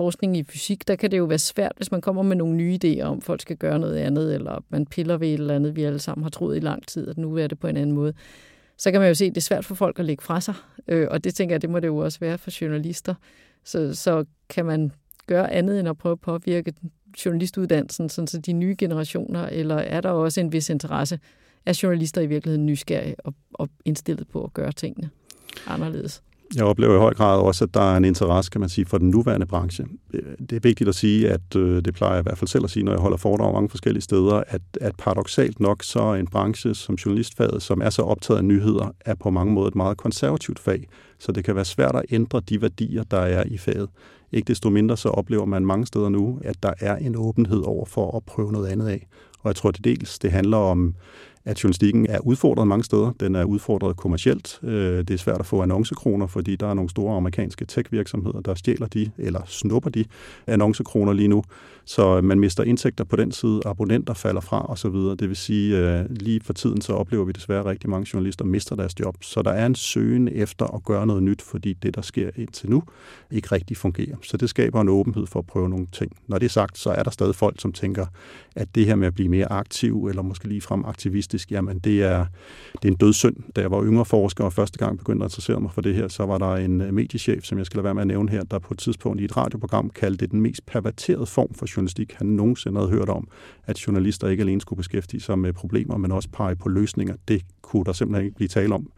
forskning 0.00 0.36
i 0.36 0.42
fysik, 0.42 0.88
der 0.88 0.96
kan 0.96 1.10
det 1.10 1.18
jo 1.18 1.24
være 1.24 1.38
svært, 1.38 1.72
hvis 1.76 1.90
man 1.90 2.00
kommer 2.00 2.22
med 2.22 2.36
nogle 2.36 2.54
nye 2.54 2.78
idéer 2.84 3.02
om, 3.02 3.20
folk 3.20 3.40
skal 3.40 3.56
gøre 3.56 3.78
noget 3.78 3.96
andet, 3.96 4.34
eller 4.34 4.64
man 4.68 4.86
piller 4.86 5.16
ved 5.16 5.28
et 5.28 5.34
eller 5.34 5.54
andet, 5.54 5.76
vi 5.76 5.82
alle 5.84 5.98
sammen 5.98 6.22
har 6.22 6.30
troet 6.30 6.56
i 6.56 6.60
lang 6.60 6.86
tid, 6.86 7.08
at 7.08 7.18
nu 7.18 7.36
er 7.36 7.46
det 7.46 7.58
på 7.58 7.66
en 7.66 7.76
anden 7.76 7.92
måde. 7.92 8.14
Så 8.76 8.90
kan 8.90 9.00
man 9.00 9.08
jo 9.08 9.14
se, 9.14 9.24
at 9.24 9.34
det 9.34 9.36
er 9.36 9.42
svært 9.42 9.64
for 9.64 9.74
folk 9.74 9.98
at 9.98 10.04
lægge 10.04 10.22
fra 10.22 10.40
sig, 10.40 10.54
øh, 10.88 11.08
og 11.10 11.24
det 11.24 11.34
tænker 11.34 11.54
jeg, 11.54 11.62
det 11.62 11.70
må 11.70 11.80
det 11.80 11.86
jo 11.86 11.96
også 11.96 12.20
være 12.20 12.38
for 12.38 12.50
journalister. 12.60 13.14
Så, 13.64 13.94
så 13.94 14.24
kan 14.48 14.66
man 14.66 14.92
gøre 15.26 15.52
andet 15.52 15.80
end 15.80 15.88
at 15.88 15.98
prøve 15.98 16.12
at 16.12 16.20
påvirke 16.20 16.72
journalistuddannelsen, 17.24 18.08
sådan 18.08 18.26
så 18.26 18.38
de 18.38 18.52
nye 18.52 18.74
generationer, 18.78 19.46
eller 19.46 19.76
er 19.76 20.00
der 20.00 20.10
også 20.10 20.40
en 20.40 20.52
vis 20.52 20.70
interesse 20.70 21.18
Er 21.66 21.80
journalister 21.82 22.20
i 22.20 22.26
virkeligheden 22.26 22.66
nysgerrige 22.66 23.14
og, 23.18 23.34
og 23.54 23.68
indstillet 23.84 24.28
på 24.28 24.44
at 24.44 24.54
gøre 24.54 24.72
tingene 24.72 25.10
anderledes? 25.66 26.22
Jeg 26.56 26.64
oplever 26.64 26.94
i 26.94 26.98
høj 26.98 27.14
grad 27.14 27.38
også, 27.40 27.64
at 27.64 27.74
der 27.74 27.92
er 27.92 27.96
en 27.96 28.04
interesse, 28.04 28.50
kan 28.50 28.60
man 28.60 28.68
sige, 28.68 28.84
for 28.84 28.98
den 28.98 29.10
nuværende 29.10 29.46
branche. 29.46 29.86
Det 30.50 30.52
er 30.52 30.60
vigtigt 30.60 30.88
at 30.88 30.94
sige, 30.94 31.30
at 31.30 31.56
øh, 31.56 31.84
det 31.84 31.94
plejer 31.94 32.12
jeg 32.12 32.20
i 32.20 32.22
hvert 32.22 32.38
fald 32.38 32.48
selv 32.48 32.64
at 32.64 32.70
sige, 32.70 32.84
når 32.84 32.92
jeg 32.92 33.00
holder 33.00 33.16
foredrag 33.16 33.52
mange 33.54 33.68
forskellige 33.68 34.02
steder, 34.02 34.42
at, 34.46 34.62
at 34.80 34.96
paradoxalt 34.96 35.60
nok 35.60 35.82
så 35.82 36.00
er 36.00 36.14
en 36.14 36.26
branche 36.26 36.74
som 36.74 36.94
journalistfaget, 36.94 37.62
som 37.62 37.82
er 37.82 37.90
så 37.90 38.02
optaget 38.02 38.38
af 38.38 38.44
nyheder, 38.44 38.94
er 39.00 39.14
på 39.14 39.30
mange 39.30 39.52
måder 39.52 39.68
et 39.68 39.74
meget 39.74 39.96
konservativt 39.96 40.58
fag. 40.58 40.88
Så 41.18 41.32
det 41.32 41.44
kan 41.44 41.54
være 41.54 41.64
svært 41.64 41.96
at 41.96 42.04
ændre 42.10 42.40
de 42.40 42.62
værdier, 42.62 43.02
der 43.02 43.20
er 43.20 43.44
i 43.46 43.58
faget. 43.58 43.88
Ikke 44.32 44.46
desto 44.46 44.70
mindre 44.70 44.96
så 44.96 45.08
oplever 45.08 45.44
man 45.44 45.66
mange 45.66 45.86
steder 45.86 46.08
nu, 46.08 46.38
at 46.44 46.62
der 46.62 46.72
er 46.80 46.96
en 46.96 47.16
åbenhed 47.16 47.62
over 47.66 47.84
for 47.84 48.16
at 48.16 48.24
prøve 48.24 48.52
noget 48.52 48.68
andet 48.68 48.88
af. 48.88 49.06
Og 49.40 49.48
jeg 49.48 49.56
tror 49.56 49.70
det 49.70 49.84
dels, 49.84 50.18
det 50.18 50.32
handler 50.32 50.56
om 50.56 50.94
at 51.44 51.64
journalistikken 51.64 52.06
er 52.06 52.18
udfordret 52.18 52.68
mange 52.68 52.84
steder. 52.84 53.12
Den 53.20 53.34
er 53.34 53.44
udfordret 53.44 53.96
kommercielt. 53.96 54.60
Øh, 54.62 54.98
det 54.98 55.10
er 55.10 55.18
svært 55.18 55.40
at 55.40 55.46
få 55.46 55.62
annoncekroner, 55.62 56.26
fordi 56.26 56.56
der 56.56 56.66
er 56.66 56.74
nogle 56.74 56.90
store 56.90 57.16
amerikanske 57.16 57.64
tech-virksomheder, 57.64 58.40
der 58.40 58.54
stjæler 58.54 58.86
de, 58.86 59.10
eller 59.18 59.40
snupper 59.46 59.90
de 59.90 60.04
annoncekroner 60.46 61.12
lige 61.12 61.28
nu. 61.28 61.42
Så 61.84 62.20
man 62.20 62.40
mister 62.40 62.64
indtægter 62.64 63.04
på 63.04 63.16
den 63.16 63.32
side, 63.32 63.60
abonnenter 63.66 64.14
falder 64.14 64.40
fra 64.40 64.70
osv. 64.72 64.94
Det 64.94 65.28
vil 65.28 65.36
sige, 65.36 65.78
øh, 65.78 66.04
lige 66.10 66.40
for 66.44 66.52
tiden 66.52 66.80
så 66.80 66.92
oplever 66.92 67.24
vi 67.24 67.32
desværre, 67.32 67.64
rigtig 67.64 67.90
mange 67.90 68.10
journalister 68.14 68.44
mister 68.44 68.76
deres 68.76 69.00
job. 69.00 69.16
Så 69.20 69.42
der 69.42 69.50
er 69.50 69.66
en 69.66 69.74
søgen 69.74 70.28
efter 70.28 70.66
at 70.66 70.84
gøre 70.84 71.06
noget 71.06 71.22
nyt, 71.22 71.42
fordi 71.42 71.72
det, 71.72 71.94
der 71.94 72.02
sker 72.02 72.30
indtil 72.36 72.70
nu, 72.70 72.82
ikke 73.30 73.48
rigtig 73.52 73.76
fungerer. 73.76 74.16
Så 74.22 74.36
det 74.36 74.50
skaber 74.50 74.80
en 74.80 74.88
åbenhed 74.88 75.26
for 75.26 75.38
at 75.38 75.46
prøve 75.46 75.68
nogle 75.68 75.86
ting. 75.92 76.12
Når 76.28 76.38
det 76.38 76.46
er 76.46 76.50
sagt, 76.50 76.78
så 76.78 76.90
er 76.90 77.02
der 77.02 77.10
stadig 77.10 77.34
folk, 77.34 77.60
som 77.60 77.72
tænker, 77.72 78.06
at 78.56 78.74
det 78.74 78.86
her 78.86 78.94
med 78.94 79.06
at 79.06 79.14
blive 79.14 79.28
mere 79.28 79.52
aktiv, 79.52 80.06
eller 80.06 80.22
måske 80.22 80.48
ligefrem 80.48 80.84
aktivistisk, 81.30 81.50
jamen 81.50 81.78
det 81.78 82.02
er, 82.02 82.26
det 82.72 82.88
er 82.88 82.92
en 82.92 82.96
dødssynd. 82.96 83.36
Da 83.56 83.60
jeg 83.60 83.70
var 83.70 83.84
yngre 83.84 84.04
forsker 84.04 84.44
og 84.44 84.52
første 84.52 84.78
gang 84.78 84.98
begyndte 84.98 85.24
at 85.24 85.30
interessere 85.30 85.60
mig 85.60 85.70
for 85.70 85.80
det 85.80 85.94
her, 85.94 86.08
så 86.08 86.26
var 86.26 86.38
der 86.38 86.56
en 86.56 86.80
øh, 86.80 86.94
mediechef, 86.94 87.44
som 87.44 87.58
jeg 87.58 87.66
skal 87.66 87.78
lade 87.78 87.84
være 87.84 87.94
med 87.94 88.02
at 88.02 88.06
nævne 88.06 88.30
her, 88.30 88.44
der 88.44 88.58
på 88.58 88.74
et 88.74 88.78
tidspunkt 88.78 89.20
i 89.20 89.24
et 89.24 89.36
radioprogram 89.36 89.90
kaldte 89.90 90.18
det 90.24 90.30
den 90.30 90.40
mest 90.40 90.66
perverterede 90.66 91.26
form 91.26 91.54
for 91.54 91.66
journalistik, 91.76 92.12
han 92.12 92.26
nogensinde 92.26 92.80
havde 92.80 92.90
hørt 92.90 93.08
om, 93.08 93.28
at 93.66 93.86
journalister 93.86 94.28
ikke 94.28 94.42
alene 94.42 94.60
skulle 94.60 94.76
beskæftige 94.76 95.20
sig 95.20 95.38
med 95.38 95.52
problemer, 95.52 95.96
men 95.96 96.12
også 96.12 96.28
pege 96.32 96.56
på 96.56 96.68
løsninger. 96.68 97.14
Det 97.28 97.42
kunne 97.62 97.84
der 97.84 97.92
simpelthen 97.92 98.24
ikke 98.24 98.36
blive 98.36 98.48
tale 98.48 98.74
om. 98.74 98.90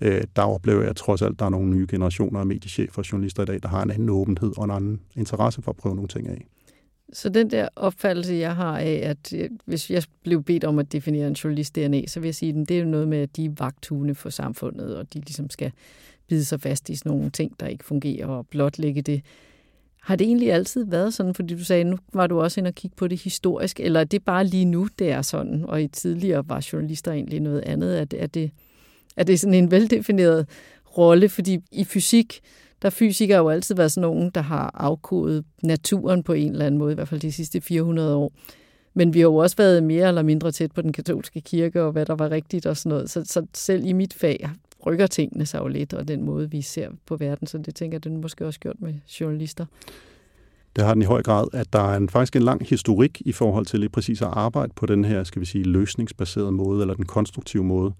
Øh, 0.00 0.22
der 0.36 0.42
oplever 0.42 0.82
jeg 0.82 0.96
trods 0.96 1.22
alt, 1.22 1.32
at 1.32 1.38
der 1.38 1.44
er 1.44 1.50
nogle 1.50 1.70
nye 1.70 1.86
generationer 1.90 2.40
af 2.40 2.46
mediechefer 2.46 2.98
og 2.98 3.12
journalister 3.12 3.42
i 3.42 3.46
dag, 3.46 3.58
der 3.62 3.68
har 3.68 3.82
en 3.82 3.90
anden 3.90 4.10
åbenhed 4.10 4.52
og 4.58 4.64
en 4.64 4.70
anden 4.70 5.00
interesse 5.16 5.62
for 5.62 5.70
at 5.70 5.76
prøve 5.76 5.94
nogle 5.94 6.08
ting 6.08 6.28
af. 6.28 6.46
Så 7.12 7.28
den 7.28 7.50
der 7.50 7.68
opfattelse, 7.76 8.34
jeg 8.34 8.56
har 8.56 8.78
af, 8.78 9.00
at 9.04 9.32
øh, 9.32 9.50
hvis 9.64 9.90
jeg 9.90 10.02
blev 10.22 10.42
bedt 10.42 10.64
om 10.64 10.78
at 10.78 10.92
definere 10.92 11.26
en 11.26 11.32
journalist 11.32 11.76
DNA, 11.76 12.06
så 12.06 12.20
vil 12.20 12.26
jeg 12.26 12.34
sige, 12.34 12.60
at 12.60 12.68
det 12.68 12.80
er 12.80 12.84
noget 12.84 13.08
med, 13.08 13.18
at 13.18 13.36
de 13.36 13.44
er 13.44 13.50
vagthune 13.58 14.14
for 14.14 14.30
samfundet, 14.30 14.96
og 14.96 15.14
de 15.14 15.18
ligesom 15.18 15.50
skal 15.50 15.72
bide 16.28 16.44
sig 16.44 16.60
fast 16.60 16.88
i 16.88 16.96
sådan 16.96 17.12
nogle 17.12 17.30
ting, 17.30 17.60
der 17.60 17.66
ikke 17.66 17.84
fungerer, 17.84 18.26
og 18.26 18.46
blotlægge 18.46 19.02
det. 19.02 19.22
Har 20.02 20.16
det 20.16 20.26
egentlig 20.26 20.52
altid 20.52 20.84
været 20.84 21.14
sådan, 21.14 21.34
fordi 21.34 21.54
du 21.54 21.64
sagde, 21.64 21.84
nu 21.84 21.98
var 22.12 22.26
du 22.26 22.40
også 22.40 22.60
inde 22.60 22.68
og 22.68 22.74
kigge 22.74 22.96
på 22.96 23.08
det 23.08 23.22
historisk, 23.22 23.80
eller 23.80 24.00
er 24.00 24.04
det 24.04 24.24
bare 24.24 24.46
lige 24.46 24.64
nu, 24.64 24.88
det 24.98 25.10
er 25.10 25.22
sådan, 25.22 25.64
og 25.64 25.82
i 25.82 25.88
tidligere 25.88 26.48
var 26.48 26.68
journalister 26.72 27.12
egentlig 27.12 27.40
noget 27.40 27.60
andet? 27.60 28.00
Er 28.00 28.04
det, 28.04 28.22
er 28.22 28.26
det, 28.26 28.50
er 29.16 29.24
det 29.24 29.40
sådan 29.40 29.54
en 29.54 29.70
veldefineret 29.70 30.46
rolle? 30.98 31.28
Fordi 31.28 31.58
i 31.72 31.84
fysik, 31.84 32.40
der 32.82 32.86
er 32.86 32.90
fysikere 32.90 33.38
jo 33.38 33.48
altid 33.48 33.74
været 33.74 33.92
sådan 33.92 34.10
nogen, 34.10 34.30
der 34.30 34.40
har 34.40 34.70
afkodet 34.74 35.44
naturen 35.62 36.22
på 36.22 36.32
en 36.32 36.52
eller 36.52 36.66
anden 36.66 36.78
måde, 36.78 36.92
i 36.92 36.94
hvert 36.94 37.08
fald 37.08 37.20
de 37.20 37.32
sidste 37.32 37.60
400 37.60 38.16
år. 38.16 38.32
Men 38.94 39.14
vi 39.14 39.18
har 39.18 39.26
jo 39.26 39.36
også 39.36 39.56
været 39.56 39.82
mere 39.82 40.08
eller 40.08 40.22
mindre 40.22 40.52
tæt 40.52 40.72
på 40.72 40.82
den 40.82 40.92
katolske 40.92 41.40
kirke, 41.40 41.82
og 41.82 41.92
hvad 41.92 42.06
der 42.06 42.14
var 42.14 42.30
rigtigt 42.30 42.66
og 42.66 42.76
sådan 42.76 42.90
noget. 42.90 43.10
Så, 43.10 43.24
så 43.24 43.46
selv 43.54 43.86
i 43.86 43.92
mit 43.92 44.14
fag 44.14 44.50
rykker 44.86 45.06
tingene 45.06 45.46
sig 45.46 45.58
jo 45.58 45.66
lidt, 45.66 45.94
og 45.94 46.08
den 46.08 46.22
måde, 46.24 46.50
vi 46.50 46.62
ser 46.62 46.88
på 47.06 47.16
verden. 47.16 47.46
Så 47.46 47.58
det 47.58 47.74
tænker 47.74 47.96
jeg, 47.96 48.04
den 48.04 48.20
måske 48.20 48.46
også 48.46 48.60
gjort 48.60 48.76
med 48.80 48.94
journalister. 49.20 49.66
Det 50.76 50.84
har 50.84 50.94
den 50.94 51.02
i 51.02 51.06
høj 51.06 51.22
grad, 51.22 51.46
at 51.52 51.72
der 51.72 51.92
er 51.92 51.96
en, 51.96 52.08
faktisk 52.08 52.36
en 52.36 52.42
lang 52.42 52.66
historik 52.66 53.22
i 53.24 53.32
forhold 53.32 53.66
til 53.66 53.80
lige 53.80 53.90
præcis 53.90 54.22
at 54.22 54.28
arbejde 54.32 54.72
på 54.76 54.86
den 54.86 55.04
her, 55.04 55.24
skal 55.24 55.40
vi 55.40 55.46
sige, 55.46 55.64
løsningsbaserede 55.64 56.52
måde, 56.52 56.80
eller 56.80 56.94
den 56.94 57.06
konstruktive 57.06 57.64
måde. 57.64 57.92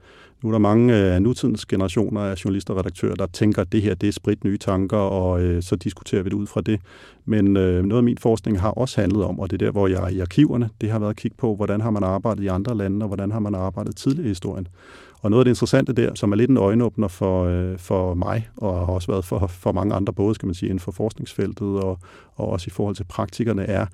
Nu 0.43 0.49
er 0.49 0.53
der 0.53 0.59
mange 0.59 0.95
af 0.95 1.17
øh, 1.17 1.23
nutidens 1.23 1.67
generationer 1.67 2.21
af 2.21 2.45
journalister 2.45 2.75
og 2.75 2.79
redaktører, 2.79 3.15
der 3.15 3.27
tænker, 3.27 3.63
at 3.63 3.73
det 3.73 3.83
her 3.83 3.95
det 3.95 4.09
er 4.09 4.13
sprit 4.13 4.45
nye 4.45 4.59
tanker, 4.59 4.97
og 4.97 5.43
øh, 5.43 5.63
så 5.63 5.77
diskuterer 5.77 6.23
vi 6.23 6.29
det 6.29 6.37
ud 6.37 6.47
fra 6.47 6.61
det. 6.61 6.81
Men 7.25 7.57
øh, 7.57 7.85
noget 7.85 8.01
af 8.01 8.05
min 8.05 8.19
forskning 8.19 8.61
har 8.61 8.71
også 8.71 9.01
handlet 9.01 9.25
om, 9.25 9.41
og 9.41 9.51
det 9.51 9.63
er 9.63 9.67
der, 9.67 9.73
hvor 9.73 9.89
jeg 9.89 10.03
er 10.05 10.09
i 10.09 10.21
arkiverne, 10.21 10.71
det 10.81 10.91
har 10.91 10.99
været 10.99 11.11
at 11.11 11.17
kigge 11.17 11.37
på, 11.37 11.57
hvordan 11.57 11.81
har 11.81 11.91
man 11.91 12.05
arbejdet 12.05 12.43
i 12.43 12.47
andre 12.47 12.77
lande, 12.77 13.05
og 13.05 13.07
hvordan 13.07 13.31
har 13.31 13.41
man 13.41 13.55
arbejdet 13.55 13.97
tidligere 13.97 14.27
i 14.27 14.29
historien. 14.29 14.69
Og 15.23 15.31
noget 15.31 15.41
af 15.41 15.45
det 15.45 15.51
interessante 15.51 15.93
der, 15.93 16.15
som 16.15 16.33
er 16.33 16.37
lidt 16.37 16.51
en 16.51 16.57
øjenåbner 16.57 17.09
for, 17.09 17.45
øh, 17.45 17.79
for 17.79 18.15
mig, 18.15 18.49
og 18.57 18.87
har 18.87 18.93
også 18.93 19.13
været 19.13 19.25
for, 19.25 19.47
for 19.47 19.73
mange 19.73 19.95
andre, 19.95 20.13
både 20.13 20.35
skal 20.35 20.47
man 20.47 20.55
sige, 20.55 20.69
inden 20.69 20.81
for 20.81 20.93
forskningsfeltet 20.93 21.69
og, 21.69 21.99
og 22.35 22.49
også 22.49 22.65
i 22.69 22.71
forhold 22.71 22.97
til 22.97 23.05
praktikerne, 23.05 23.63
er, 23.63 23.87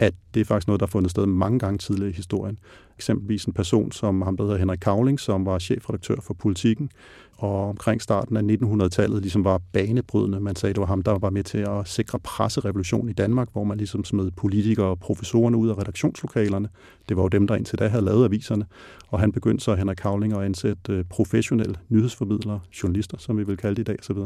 at 0.00 0.14
det 0.34 0.40
er 0.40 0.44
faktisk 0.44 0.66
noget, 0.66 0.80
der 0.80 0.86
har 0.86 0.90
fundet 0.90 1.10
sted 1.10 1.26
mange 1.26 1.58
gange 1.58 1.78
tidligere 1.78 2.10
i 2.10 2.14
historien. 2.14 2.58
Eksempelvis 2.96 3.44
en 3.44 3.52
person 3.52 3.92
som 3.92 4.22
ham, 4.22 4.36
der 4.36 4.44
hedder 4.44 4.58
Henrik 4.58 4.78
Kavling, 4.78 5.20
som 5.20 5.46
var 5.46 5.58
chefredaktør 5.58 6.16
for 6.22 6.34
Politiken, 6.34 6.90
og 7.36 7.68
omkring 7.68 8.02
starten 8.02 8.36
af 8.36 8.42
1900-tallet 8.42 9.22
ligesom 9.22 9.44
var 9.44 9.60
banebrydende. 9.72 10.40
Man 10.40 10.56
sagde, 10.56 10.72
det 10.72 10.80
var 10.80 10.86
ham, 10.86 11.02
der 11.02 11.18
var 11.18 11.30
med 11.30 11.44
til 11.44 11.58
at 11.58 11.88
sikre 11.88 12.18
presserevolution 12.18 13.08
i 13.08 13.12
Danmark, 13.12 13.48
hvor 13.52 13.64
man 13.64 13.78
ligesom 13.78 14.04
smed 14.04 14.30
politikere 14.30 14.86
og 14.86 14.98
professorerne 14.98 15.56
ud 15.56 15.68
af 15.68 15.78
redaktionslokalerne. 15.78 16.68
Det 17.08 17.16
var 17.16 17.22
jo 17.22 17.28
dem, 17.28 17.46
der 17.46 17.54
indtil 17.54 17.78
da 17.78 17.88
havde 17.88 18.04
lavet 18.04 18.24
aviserne. 18.24 18.64
Og 19.08 19.20
han 19.20 19.32
begyndte 19.32 19.64
så, 19.64 19.74
Henrik 19.74 19.96
Kavling, 19.96 20.36
at 20.36 20.42
ansætte 20.42 20.92
øh, 20.92 21.04
professionelle 21.10 21.74
nyhedsformidlere, 21.88 22.60
journalister, 22.82 23.18
som 23.18 23.38
vi 23.38 23.44
vil 23.44 23.56
kalde 23.56 23.74
det 23.74 23.82
i 23.82 23.84
dag, 23.84 23.96
osv. 24.00 24.16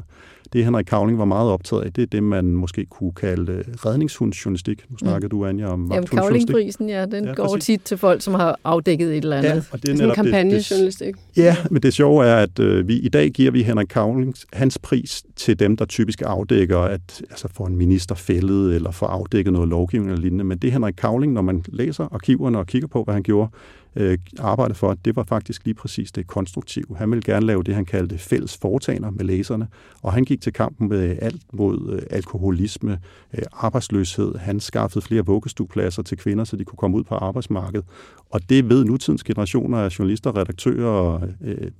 Det 0.52 0.64
Henrik 0.64 0.86
Kavling 0.86 1.18
var 1.18 1.24
meget 1.24 1.50
optaget 1.50 1.82
af, 1.82 1.92
det 1.92 2.02
er 2.02 2.06
det, 2.06 2.22
man 2.22 2.44
måske 2.44 2.84
kunne 2.84 3.12
kalde 3.12 3.52
øh, 3.52 3.64
redningshundsjournalistik. 3.86 4.84
Nu 4.90 4.96
snakker 4.96 5.26
mm. 5.26 5.30
du, 5.30 5.46
Anja, 5.46 5.66
om 5.66 5.92
Jamen, 5.92 6.06
Kavlingprisen, 6.06 6.88
ja, 6.88 7.06
den 7.06 7.24
ja, 7.24 7.32
går 7.32 7.44
præcis. 7.44 7.64
tit 7.64 7.80
til 7.84 7.96
folk, 7.96 8.22
som 8.22 8.34
har 8.34 8.58
afdækket 8.64 9.08
et 9.08 9.24
eller 9.24 9.36
andet. 9.36 9.48
Ja, 9.48 9.62
og 9.70 9.82
det 9.82 9.88
er, 9.88 9.92
det 9.92 10.02
er 10.02 10.08
en 10.08 10.14
kampagnejournalistik. 10.14 11.14
Ja, 11.36 11.56
men 11.70 11.82
det 11.82 11.94
sjove 11.94 12.26
er, 12.26 12.36
at 12.36 12.58
øh, 12.58 12.88
vi 12.88 12.97
i 12.98 13.08
dag 13.08 13.30
giver 13.30 13.50
vi 13.50 13.62
Henrik 13.62 13.86
Kavlings, 13.86 14.46
hans 14.52 14.78
pris 14.78 15.22
til 15.36 15.58
dem, 15.58 15.76
der 15.76 15.84
typisk 15.84 16.22
afdækker, 16.26 16.78
at 16.78 17.22
altså 17.30 17.48
får 17.54 17.66
en 17.66 17.76
minister 17.76 18.14
fældet, 18.14 18.74
eller 18.74 18.90
får 18.90 19.06
afdækket 19.06 19.52
noget 19.52 19.68
lovgivning 19.68 20.10
eller 20.10 20.22
lignende. 20.22 20.44
Men 20.44 20.58
det 20.58 20.72
Henrik 20.72 20.94
Kavling, 20.98 21.32
når 21.32 21.42
man 21.42 21.64
læser 21.68 22.08
arkiverne 22.14 22.58
og 22.58 22.66
kigger 22.66 22.88
på, 22.88 23.04
hvad 23.04 23.14
han 23.14 23.22
gjorde, 23.22 23.50
øh, 23.96 24.18
arbejde 24.38 24.74
for, 24.74 24.94
det 24.94 25.16
var 25.16 25.24
faktisk 25.24 25.64
lige 25.64 25.74
præcis 25.74 26.12
det 26.12 26.26
konstruktive. 26.26 26.96
Han 26.96 27.10
ville 27.10 27.22
gerne 27.22 27.46
lave 27.46 27.62
det, 27.62 27.74
han 27.74 27.84
kaldte 27.84 28.18
fælles 28.18 28.56
foretagender 28.56 29.10
med 29.10 29.24
læserne, 29.24 29.68
og 30.02 30.12
han 30.12 30.24
gik 30.24 30.40
til 30.40 30.52
kampen 30.52 30.88
med 30.88 31.18
alt 31.22 31.42
mod 31.52 31.92
øh, 31.92 32.02
alkoholisme, 32.10 32.98
øh, 33.34 33.42
arbejdsløshed. 33.52 34.34
Han 34.34 34.60
skaffede 34.60 35.04
flere 35.04 35.26
vuggestuepladser 35.26 36.02
til 36.02 36.18
kvinder, 36.18 36.44
så 36.44 36.56
de 36.56 36.64
kunne 36.64 36.76
komme 36.76 36.96
ud 36.96 37.04
på 37.04 37.14
arbejdsmarkedet. 37.14 37.86
Og 38.30 38.40
det 38.48 38.68
ved 38.68 38.84
nutidens 38.84 39.24
generationer 39.24 39.78
af 39.78 39.98
journalister 39.98 40.36
redaktører 40.36 40.88
og 40.88 41.28
øh, 41.44 41.70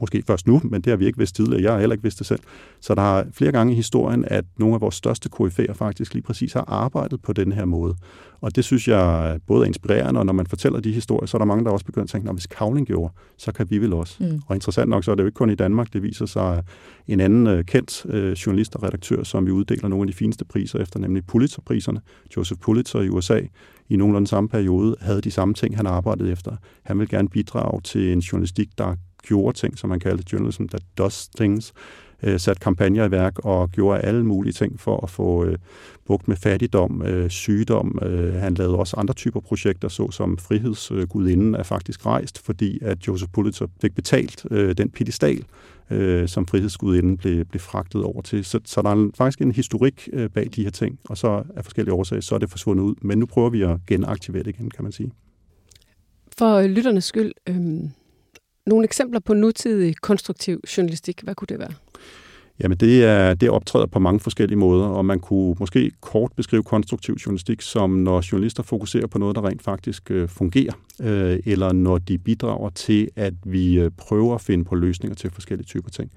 måske 0.00 0.22
først 0.26 0.46
nu, 0.46 0.60
men 0.64 0.80
det 0.80 0.90
har 0.90 0.96
vi 0.96 1.06
ikke 1.06 1.18
vidst 1.18 1.36
tidligere. 1.36 1.62
Jeg 1.62 1.72
har 1.72 1.78
heller 1.78 1.94
ikke 1.94 2.02
vidst 2.02 2.18
det 2.18 2.26
selv. 2.26 2.40
Så 2.80 2.94
der 2.94 3.00
har 3.02 3.26
flere 3.32 3.52
gange 3.52 3.72
i 3.72 3.76
historien, 3.76 4.24
at 4.26 4.44
nogle 4.58 4.74
af 4.74 4.80
vores 4.80 4.94
største 4.94 5.28
KF'er 5.34 5.72
faktisk 5.72 6.14
lige 6.14 6.22
præcis 6.22 6.52
har 6.52 6.64
arbejdet 6.68 7.22
på 7.22 7.32
den 7.32 7.52
her 7.52 7.64
måde. 7.64 7.94
Og 8.40 8.56
det 8.56 8.64
synes 8.64 8.88
jeg 8.88 9.38
både 9.46 9.62
er 9.62 9.66
inspirerende, 9.66 10.20
og 10.20 10.26
når 10.26 10.32
man 10.32 10.46
fortæller 10.46 10.80
de 10.80 10.92
historier, 10.92 11.26
så 11.26 11.36
er 11.36 11.38
der 11.38 11.46
mange, 11.46 11.64
der 11.64 11.70
også 11.70 11.84
begynder 11.84 12.04
at 12.04 12.10
tænke, 12.10 12.28
at 12.28 12.34
hvis 12.34 12.46
Kavling 12.46 12.86
gjorde, 12.86 13.14
så 13.38 13.52
kan 13.52 13.70
vi 13.70 13.78
vel 13.78 13.92
også. 13.92 14.16
Mm. 14.20 14.40
Og 14.46 14.54
interessant 14.56 14.90
nok, 14.90 15.04
så 15.04 15.10
er 15.10 15.14
det 15.14 15.22
jo 15.22 15.26
ikke 15.26 15.36
kun 15.36 15.50
i 15.50 15.54
Danmark. 15.54 15.92
Det 15.92 16.02
viser 16.02 16.26
sig 16.26 16.62
en 17.08 17.20
anden 17.20 17.46
uh, 17.46 17.64
kendt 17.64 18.04
uh, 18.04 18.32
journalist 18.32 18.76
og 18.76 18.82
redaktør, 18.82 19.22
som 19.22 19.46
vi 19.46 19.50
uddeler 19.50 19.88
nogle 19.88 20.02
af 20.02 20.06
de 20.06 20.12
fineste 20.12 20.44
priser 20.44 20.78
efter, 20.78 21.00
nemlig 21.00 21.26
Pulitzerpriserne. 21.26 22.00
Joseph 22.36 22.60
Pulitzer 22.60 23.00
i 23.00 23.08
USA 23.08 23.40
i 23.88 23.96
nogenlunde 23.96 24.26
samme 24.26 24.48
periode 24.48 24.96
havde 25.00 25.20
de 25.20 25.30
samme 25.30 25.54
ting, 25.54 25.76
han 25.76 25.86
arbejdede 25.86 26.32
efter. 26.32 26.56
Han 26.82 26.98
vil 26.98 27.08
gerne 27.08 27.28
bidrage 27.28 27.80
til 27.80 28.12
en 28.12 28.18
journalistik, 28.18 28.68
der 28.78 28.96
gjorde 29.22 29.58
ting, 29.58 29.78
som 29.78 29.90
man 29.90 30.00
kaldte 30.00 30.24
journalism 30.32 30.64
that 30.64 30.82
does 30.98 31.28
things, 31.28 31.72
øh, 32.22 32.40
sat 32.40 32.60
kampagner 32.60 33.04
i 33.04 33.10
værk 33.10 33.38
og 33.38 33.70
gjorde 33.70 34.00
alle 34.00 34.26
mulige 34.26 34.52
ting 34.52 34.80
for 34.80 35.00
at 35.02 35.10
få 35.10 35.44
øh, 35.44 35.58
bugt 36.06 36.28
med 36.28 36.36
fattigdom, 36.36 37.02
øh, 37.02 37.30
sygdom. 37.30 37.98
Øh, 38.02 38.34
han 38.34 38.54
lavede 38.54 38.78
også 38.78 38.96
andre 38.96 39.14
typer 39.14 39.40
projekter, 39.40 39.88
såsom 39.88 40.38
Frihedsgudinden 40.38 41.54
er 41.54 41.62
faktisk 41.62 42.06
rejst, 42.06 42.44
fordi 42.44 42.78
at 42.82 43.06
Joseph 43.06 43.32
Pulitzer 43.32 43.66
fik 43.80 43.94
betalt 43.94 44.46
øh, 44.50 44.74
den 44.78 44.90
pedestal, 44.90 45.44
øh, 45.90 46.28
som 46.28 46.46
Frihedsgudinden 46.46 47.16
blev, 47.16 47.44
blev 47.44 47.60
fragtet 47.60 48.04
over 48.04 48.22
til. 48.22 48.44
Så, 48.44 48.60
så 48.64 48.82
der 48.82 48.90
er 48.90 49.10
faktisk 49.14 49.40
en 49.40 49.52
historik 49.52 50.08
øh, 50.12 50.30
bag 50.30 50.48
de 50.56 50.62
her 50.62 50.70
ting, 50.70 50.98
og 51.08 51.16
så 51.16 51.42
af 51.56 51.64
forskellige 51.64 51.94
årsager, 51.94 52.20
så 52.20 52.34
er 52.34 52.38
det 52.38 52.50
forsvundet 52.50 52.82
ud. 52.84 52.94
Men 53.02 53.18
nu 53.18 53.26
prøver 53.26 53.50
vi 53.50 53.62
at 53.62 53.78
genaktivere 53.86 54.42
det 54.42 54.50
igen, 54.50 54.70
kan 54.70 54.82
man 54.82 54.92
sige. 54.92 55.12
For 56.38 56.54
øh, 56.54 56.64
lytternes 56.64 57.04
skyld, 57.04 57.32
øh, 57.48 57.56
nogle 58.66 58.84
eksempler 58.84 59.20
på 59.20 59.34
nutidig 59.34 59.96
konstruktiv 59.96 60.60
journalistik, 60.76 61.20
hvad 61.22 61.34
kunne 61.34 61.46
det 61.46 61.58
være? 61.58 61.72
Jamen 62.62 62.78
det, 62.78 63.04
er, 63.04 63.34
det 63.34 63.50
optræder 63.50 63.86
på 63.86 63.98
mange 63.98 64.20
forskellige 64.20 64.58
måder, 64.58 64.86
og 64.86 65.04
man 65.04 65.20
kunne 65.20 65.54
måske 65.60 65.90
kort 66.00 66.32
beskrive 66.36 66.62
konstruktiv 66.62 67.14
journalistik 67.26 67.62
som 67.62 67.90
når 67.90 68.32
journalister 68.32 68.62
fokuserer 68.62 69.06
på 69.06 69.18
noget, 69.18 69.36
der 69.36 69.48
rent 69.48 69.62
faktisk 69.62 70.10
øh, 70.10 70.28
fungerer, 70.28 70.72
øh, 71.00 71.38
eller 71.46 71.72
når 71.72 71.98
de 71.98 72.18
bidrager 72.18 72.70
til, 72.70 73.08
at 73.16 73.34
vi 73.44 73.80
øh, 73.80 73.90
prøver 73.96 74.34
at 74.34 74.40
finde 74.40 74.64
på 74.64 74.74
løsninger 74.74 75.14
til 75.14 75.30
forskellige 75.30 75.66
typer 75.66 75.90
ting 75.90 76.10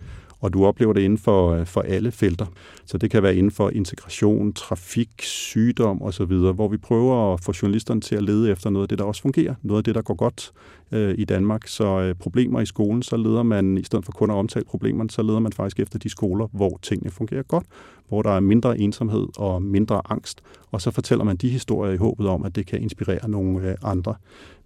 og 0.44 0.54
du 0.54 0.66
oplever 0.66 0.94
det 0.94 1.02
inden 1.02 1.18
for, 1.18 1.52
øh, 1.52 1.66
for 1.66 1.82
alle 1.82 2.12
felter. 2.12 2.46
Så 2.86 2.98
det 2.98 3.12
kan 3.12 3.24
være 3.24 3.36
inden 3.36 3.52
for 3.52 3.70
integration, 3.70 4.54
trafik, 4.54 5.10
sygdom 5.22 6.02
osv., 6.02 6.26
hvor 6.26 6.68
vi 6.68 6.78
prøver 6.78 7.34
at 7.34 7.42
få 7.42 7.54
journalisterne 7.62 8.02
til 8.02 8.16
at 8.16 8.24
lede 8.24 8.52
efter 8.52 8.70
noget 8.70 8.84
af 8.84 8.90
det, 8.90 9.00
der 9.00 9.06
også 9.06 9.22
fungerer, 9.22 9.56
noget 9.62 9.80
af 9.80 9.84
det, 9.84 9.96
der 9.96 10.02
går 10.02 10.14
godt 10.14 10.52
øh, 10.92 11.16
i 11.18 11.26
Danmark. 11.26 11.68
Så 11.68 12.02
øh, 12.02 12.16
problemer 12.16 12.62
i 12.62 12.66
skolen, 12.66 13.04
så 13.04 13.18
leder 13.18 13.44
man, 13.44 13.78
i 13.78 13.84
stedet 13.84 14.06
for 14.06 14.12
kun 14.12 14.30
at 14.30 14.36
omtale 14.36 14.66
problemerne, 14.66 15.10
så 15.10 15.22
leder 15.22 15.40
man 15.40 15.52
faktisk 15.52 15.80
efter 15.80 16.00
de 16.00 16.10
skoler, 16.10 16.48
hvor 16.52 16.80
tingene 16.82 17.12
fungerer 17.12 17.44
godt, 17.44 17.66
hvor 18.08 18.22
der 18.22 18.32
er 18.32 18.40
mindre 18.40 18.80
ensomhed 18.80 19.28
og 19.38 19.62
mindre 19.62 20.02
angst, 20.10 20.42
og 20.72 20.82
så 20.82 20.92
fortæller 20.92 21.26
man 21.26 21.36
de 21.36 21.50
historier 21.50 21.94
i 21.94 21.98
håbet 21.98 22.28
om, 22.28 22.46
at 22.46 22.56
det 22.56 22.66
kan 22.66 22.82
inspirere 22.82 23.30
nogle 23.30 23.70
øh, 23.70 23.76
andre 23.84 24.16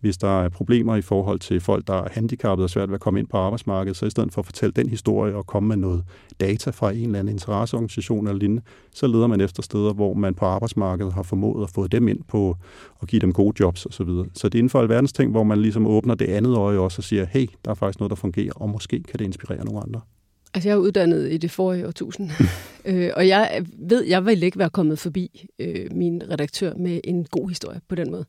hvis 0.08 0.18
der 0.18 0.44
er 0.44 0.50
problemer 0.50 0.96
i 0.96 1.02
forhold 1.02 1.40
til 1.40 1.60
folk, 1.60 1.88
der 1.88 1.94
er 1.94 2.08
handicappede 2.12 2.66
og 2.66 2.70
svært 2.70 2.90
ved 2.90 2.96
at 2.96 3.02
komme 3.02 3.20
ind 3.20 3.28
på 3.28 3.38
arbejdsmarkedet, 3.38 3.98
så 3.98 4.06
i 4.06 4.10
stedet 4.10 4.34
for 4.34 4.42
at 4.42 4.46
fortælle 4.46 4.74
den 4.74 4.90
historie 4.90 5.36
og 5.36 5.46
komme 5.46 5.68
med 5.68 5.78
noget 5.78 6.04
data 6.40 6.70
fra 6.70 6.92
en 6.92 7.06
eller 7.06 7.20
anden 7.20 7.34
interesseorganisation 7.34 8.28
eller 8.28 8.40
lignende, 8.40 8.62
så 8.94 9.08
leder 9.08 9.28
man 9.28 9.42
efter 9.42 9.64
steder, 9.64 9.94
hvor 9.94 10.14
man 10.14 10.34
på 10.34 10.46
arbejdsmarkedet 10.46 11.14
har 11.14 11.24
formået 11.24 11.64
at 11.64 11.70
få 11.70 11.88
dem 11.88 12.08
ind 12.08 12.20
på 12.28 12.58
og 13.00 13.08
give 13.08 13.20
dem 13.20 13.34
gode 13.34 13.56
jobs 13.60 13.86
osv. 13.86 13.92
Så, 13.92 14.04
videre. 14.04 14.26
så 14.34 14.50
det 14.50 14.56
er 14.56 14.60
inden 14.60 14.70
for 14.70 14.82
alverdens 14.82 15.14
ting, 15.14 15.32
hvor 15.32 15.44
man 15.44 15.62
ligesom 15.62 15.88
åbner 15.88 16.16
det 16.16 16.26
andet 16.26 16.56
øje 16.56 16.78
også 16.78 17.00
og 17.00 17.04
siger, 17.04 17.26
hey, 17.26 17.48
der 17.66 17.72
er 17.72 17.76
faktisk 17.76 18.00
noget, 18.00 18.10
der 18.10 18.16
fungerer, 18.16 18.54
og 18.56 18.70
måske 18.70 19.04
kan 19.04 19.20
det 19.20 19.26
inspirere 19.26 19.66
nogle 19.66 19.82
andre. 19.82 20.02
Altså, 20.54 20.70
jeg 20.70 20.76
er 20.76 20.80
uddannet 20.80 21.32
i 21.32 21.38
det 21.38 21.52
forrige 21.52 21.88
årtusind, 21.88 22.30
øh, 22.90 23.10
og 23.16 23.28
jeg 23.28 23.66
ved, 23.80 24.04
jeg 24.04 24.26
vil 24.26 24.44
ikke 24.44 24.60
være 24.60 24.70
kommet 24.70 25.00
forbi 25.00 25.46
øh, 25.60 25.86
min 25.92 26.22
redaktør 26.32 26.74
med 26.74 27.02
en 27.04 27.26
god 27.32 27.50
historie 27.50 27.82
på 27.90 27.96
den 27.96 28.12
måde. 28.12 28.26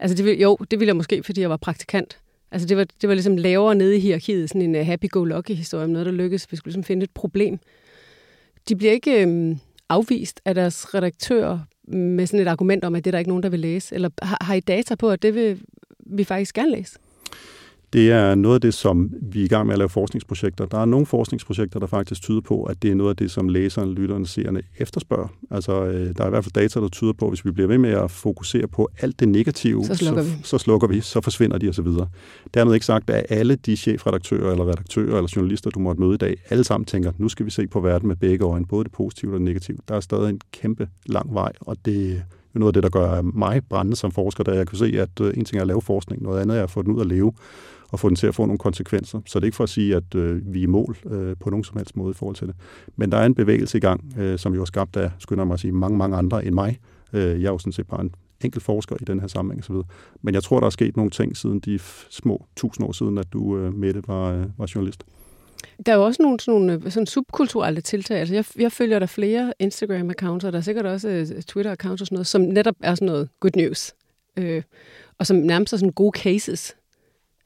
Altså 0.00 0.16
det 0.16 0.24
vil, 0.24 0.40
jo, 0.40 0.56
det 0.70 0.80
ville 0.80 0.88
jeg 0.88 0.96
måske, 0.96 1.22
fordi 1.22 1.40
jeg 1.40 1.50
var 1.50 1.56
praktikant. 1.56 2.18
Altså 2.50 2.68
det 2.68 2.76
var, 2.76 2.84
det 2.84 3.08
var 3.08 3.14
ligesom 3.14 3.36
lavere 3.36 3.74
nede 3.74 3.96
i 3.96 4.00
hierarkiet, 4.00 4.48
sådan 4.48 4.62
en 4.62 4.74
uh, 4.74 4.86
happy-go-lucky-historie 4.86 5.84
om 5.84 5.90
noget, 5.90 6.06
der 6.06 6.12
lykkedes. 6.12 6.46
Vi 6.50 6.56
skulle 6.56 6.72
ligesom 6.72 6.84
finde 6.84 7.04
et 7.04 7.10
problem. 7.10 7.58
De 8.68 8.76
bliver 8.76 8.92
ikke 8.92 9.22
øhm, 9.22 9.58
afvist 9.88 10.40
af 10.44 10.54
deres 10.54 10.94
redaktør 10.94 11.58
med 11.88 12.26
sådan 12.26 12.40
et 12.40 12.48
argument 12.48 12.84
om, 12.84 12.94
at 12.94 13.04
det 13.04 13.10
er 13.10 13.12
der 13.12 13.18
ikke 13.18 13.30
nogen, 13.30 13.42
der 13.42 13.48
vil 13.48 13.60
læse. 13.60 13.94
Eller 13.94 14.10
har, 14.22 14.38
har 14.40 14.54
I 14.54 14.60
data 14.60 14.94
på, 14.94 15.10
at 15.10 15.22
det 15.22 15.34
vil 15.34 15.60
vi 16.06 16.24
faktisk 16.24 16.54
gerne 16.54 16.72
læse? 16.72 16.98
Det 17.92 18.10
er 18.10 18.34
noget 18.34 18.54
af 18.54 18.60
det, 18.60 18.74
som 18.74 19.12
vi 19.22 19.40
er 19.40 19.44
i 19.44 19.48
gang 19.48 19.66
med 19.66 19.74
at 19.74 19.78
lave 19.78 19.88
forskningsprojekter. 19.88 20.66
Der 20.66 20.78
er 20.78 20.84
nogle 20.84 21.06
forskningsprojekter, 21.06 21.80
der 21.80 21.86
faktisk 21.86 22.22
tyder 22.22 22.40
på, 22.40 22.62
at 22.62 22.82
det 22.82 22.90
er 22.90 22.94
noget 22.94 23.10
af 23.10 23.16
det, 23.16 23.30
som 23.30 23.48
læserne, 23.48 23.94
lytterne, 23.94 24.26
seerne 24.26 24.62
efterspørger. 24.78 25.28
Altså, 25.50 25.84
øh, 25.84 26.14
der 26.16 26.22
er 26.24 26.26
i 26.26 26.30
hvert 26.30 26.44
fald 26.44 26.52
data, 26.52 26.80
der 26.80 26.88
tyder 26.88 27.12
på, 27.12 27.24
at 27.24 27.30
hvis 27.30 27.44
vi 27.44 27.50
bliver 27.50 27.66
ved 27.66 27.78
med 27.78 27.90
at 27.90 28.10
fokusere 28.10 28.68
på 28.68 28.88
alt 29.00 29.20
det 29.20 29.28
negative, 29.28 29.84
så 29.84 29.94
slukker, 29.94 30.22
så, 30.22 30.28
vi. 30.28 30.36
så, 30.42 30.58
slukker 30.58 30.88
vi, 30.88 31.00
så 31.00 31.20
forsvinder 31.20 31.58
de 31.58 31.68
osv. 31.68 31.86
Dermed 32.54 32.74
ikke 32.74 32.86
sagt, 32.86 33.10
at 33.10 33.26
alle 33.28 33.56
de 33.56 33.76
chefredaktører 33.76 34.52
eller 34.52 34.68
redaktører 34.68 35.16
eller 35.16 35.32
journalister, 35.36 35.70
du 35.70 35.80
måtte 35.80 36.00
møde 36.00 36.14
i 36.14 36.18
dag, 36.18 36.36
alle 36.50 36.64
sammen 36.64 36.84
tænker, 36.84 37.12
nu 37.18 37.28
skal 37.28 37.46
vi 37.46 37.50
se 37.50 37.66
på 37.66 37.80
verden 37.80 38.08
med 38.08 38.16
begge 38.16 38.44
øjne, 38.44 38.66
både 38.66 38.84
det 38.84 38.92
positive 38.92 39.32
og 39.32 39.38
det 39.38 39.44
negative. 39.44 39.78
Der 39.88 39.94
er 39.94 40.00
stadig 40.00 40.30
en 40.30 40.40
kæmpe 40.52 40.88
lang 41.06 41.34
vej, 41.34 41.52
og 41.60 41.76
det 41.84 42.22
er 42.54 42.58
noget 42.58 42.76
af 42.76 42.82
det, 42.82 42.82
der 42.82 42.98
gør 42.98 43.22
mig 43.22 43.62
brændende 43.68 43.96
som 43.96 44.10
forsker, 44.10 44.44
da 44.44 44.50
jeg 44.50 44.66
kan 44.66 44.78
se, 44.78 45.00
at 45.00 45.20
øh, 45.20 45.32
en 45.36 45.44
ting 45.44 45.56
er 45.56 45.60
at 45.60 45.66
lave 45.66 45.82
forskning, 45.82 46.22
noget 46.22 46.40
andet 46.40 46.58
er 46.58 46.62
at 46.62 46.70
få 46.70 46.82
den 46.82 46.92
ud 46.92 47.00
at 47.00 47.06
leve 47.06 47.32
og 47.88 48.00
få 48.00 48.08
den 48.08 48.16
til 48.16 48.26
at 48.26 48.34
få 48.34 48.46
nogle 48.46 48.58
konsekvenser. 48.58 49.20
Så 49.26 49.38
det 49.38 49.44
er 49.44 49.46
ikke 49.46 49.56
for 49.56 49.64
at 49.64 49.70
sige, 49.70 49.96
at 49.96 50.14
øh, 50.14 50.54
vi 50.54 50.58
er 50.58 50.62
i 50.62 50.66
mål 50.66 50.96
øh, 51.10 51.36
på 51.40 51.50
nogen 51.50 51.64
som 51.64 51.76
helst 51.76 51.96
måde 51.96 52.10
i 52.10 52.14
forhold 52.14 52.36
til 52.36 52.46
det. 52.46 52.56
Men 52.96 53.12
der 53.12 53.18
er 53.18 53.26
en 53.26 53.34
bevægelse 53.34 53.78
i 53.78 53.80
gang, 53.80 54.14
øh, 54.18 54.38
som 54.38 54.54
jo 54.54 54.60
er 54.60 54.64
skabt 54.64 54.96
af, 54.96 55.10
skynder 55.18 55.44
mig 55.44 55.54
at 55.54 55.60
sige, 55.60 55.72
mange, 55.72 55.98
mange 55.98 56.16
andre 56.16 56.44
end 56.44 56.54
mig. 56.54 56.78
Øh, 57.12 57.42
jeg 57.42 57.48
er 57.48 57.52
jo 57.52 57.58
sådan 57.58 57.72
set 57.72 57.86
bare 57.86 58.00
en 58.00 58.14
enkelt 58.44 58.64
forsker 58.64 58.96
i 59.00 59.04
den 59.04 59.20
her 59.20 59.26
sammenhæng 59.26 59.60
osv. 59.60 59.74
Men 60.22 60.34
jeg 60.34 60.42
tror, 60.42 60.60
der 60.60 60.66
er 60.66 60.70
sket 60.70 60.96
nogle 60.96 61.10
ting 61.10 61.36
siden 61.36 61.60
de 61.60 61.78
små 62.10 62.46
tusind 62.56 62.86
år 62.86 62.92
siden, 62.92 63.18
at 63.18 63.32
du, 63.32 63.58
øh, 63.58 63.74
Mette, 63.74 64.02
var, 64.06 64.32
øh, 64.32 64.44
var 64.58 64.70
journalist. 64.74 65.04
Der 65.86 65.92
er 65.92 65.96
jo 65.96 66.04
også 66.04 66.22
nogle 66.22 66.40
sådan, 66.40 66.60
nogle, 66.60 66.72
øh, 66.84 66.90
sådan 66.90 67.06
subkulturelle 67.06 67.80
tiltag. 67.80 68.18
Altså 68.18 68.34
jeg, 68.34 68.44
jeg 68.56 68.72
følger 68.72 68.98
der 68.98 69.06
flere 69.06 69.54
Instagram-accounts, 69.62 70.46
og 70.46 70.52
der 70.52 70.58
er 70.58 70.60
sikkert 70.60 70.86
også 70.86 71.08
uh, 71.08 71.38
Twitter-accounts 71.38 72.00
og 72.00 72.06
sådan 72.06 72.16
noget, 72.16 72.26
som 72.26 72.40
netop 72.40 72.74
er 72.82 72.94
sådan 72.94 73.06
noget 73.06 73.28
good 73.40 73.56
news. 73.56 73.94
Øh, 74.36 74.62
og 75.18 75.26
som 75.26 75.36
nærmest 75.36 75.72
er 75.72 75.76
sådan 75.76 75.92
gode 75.92 76.18
cases 76.18 76.76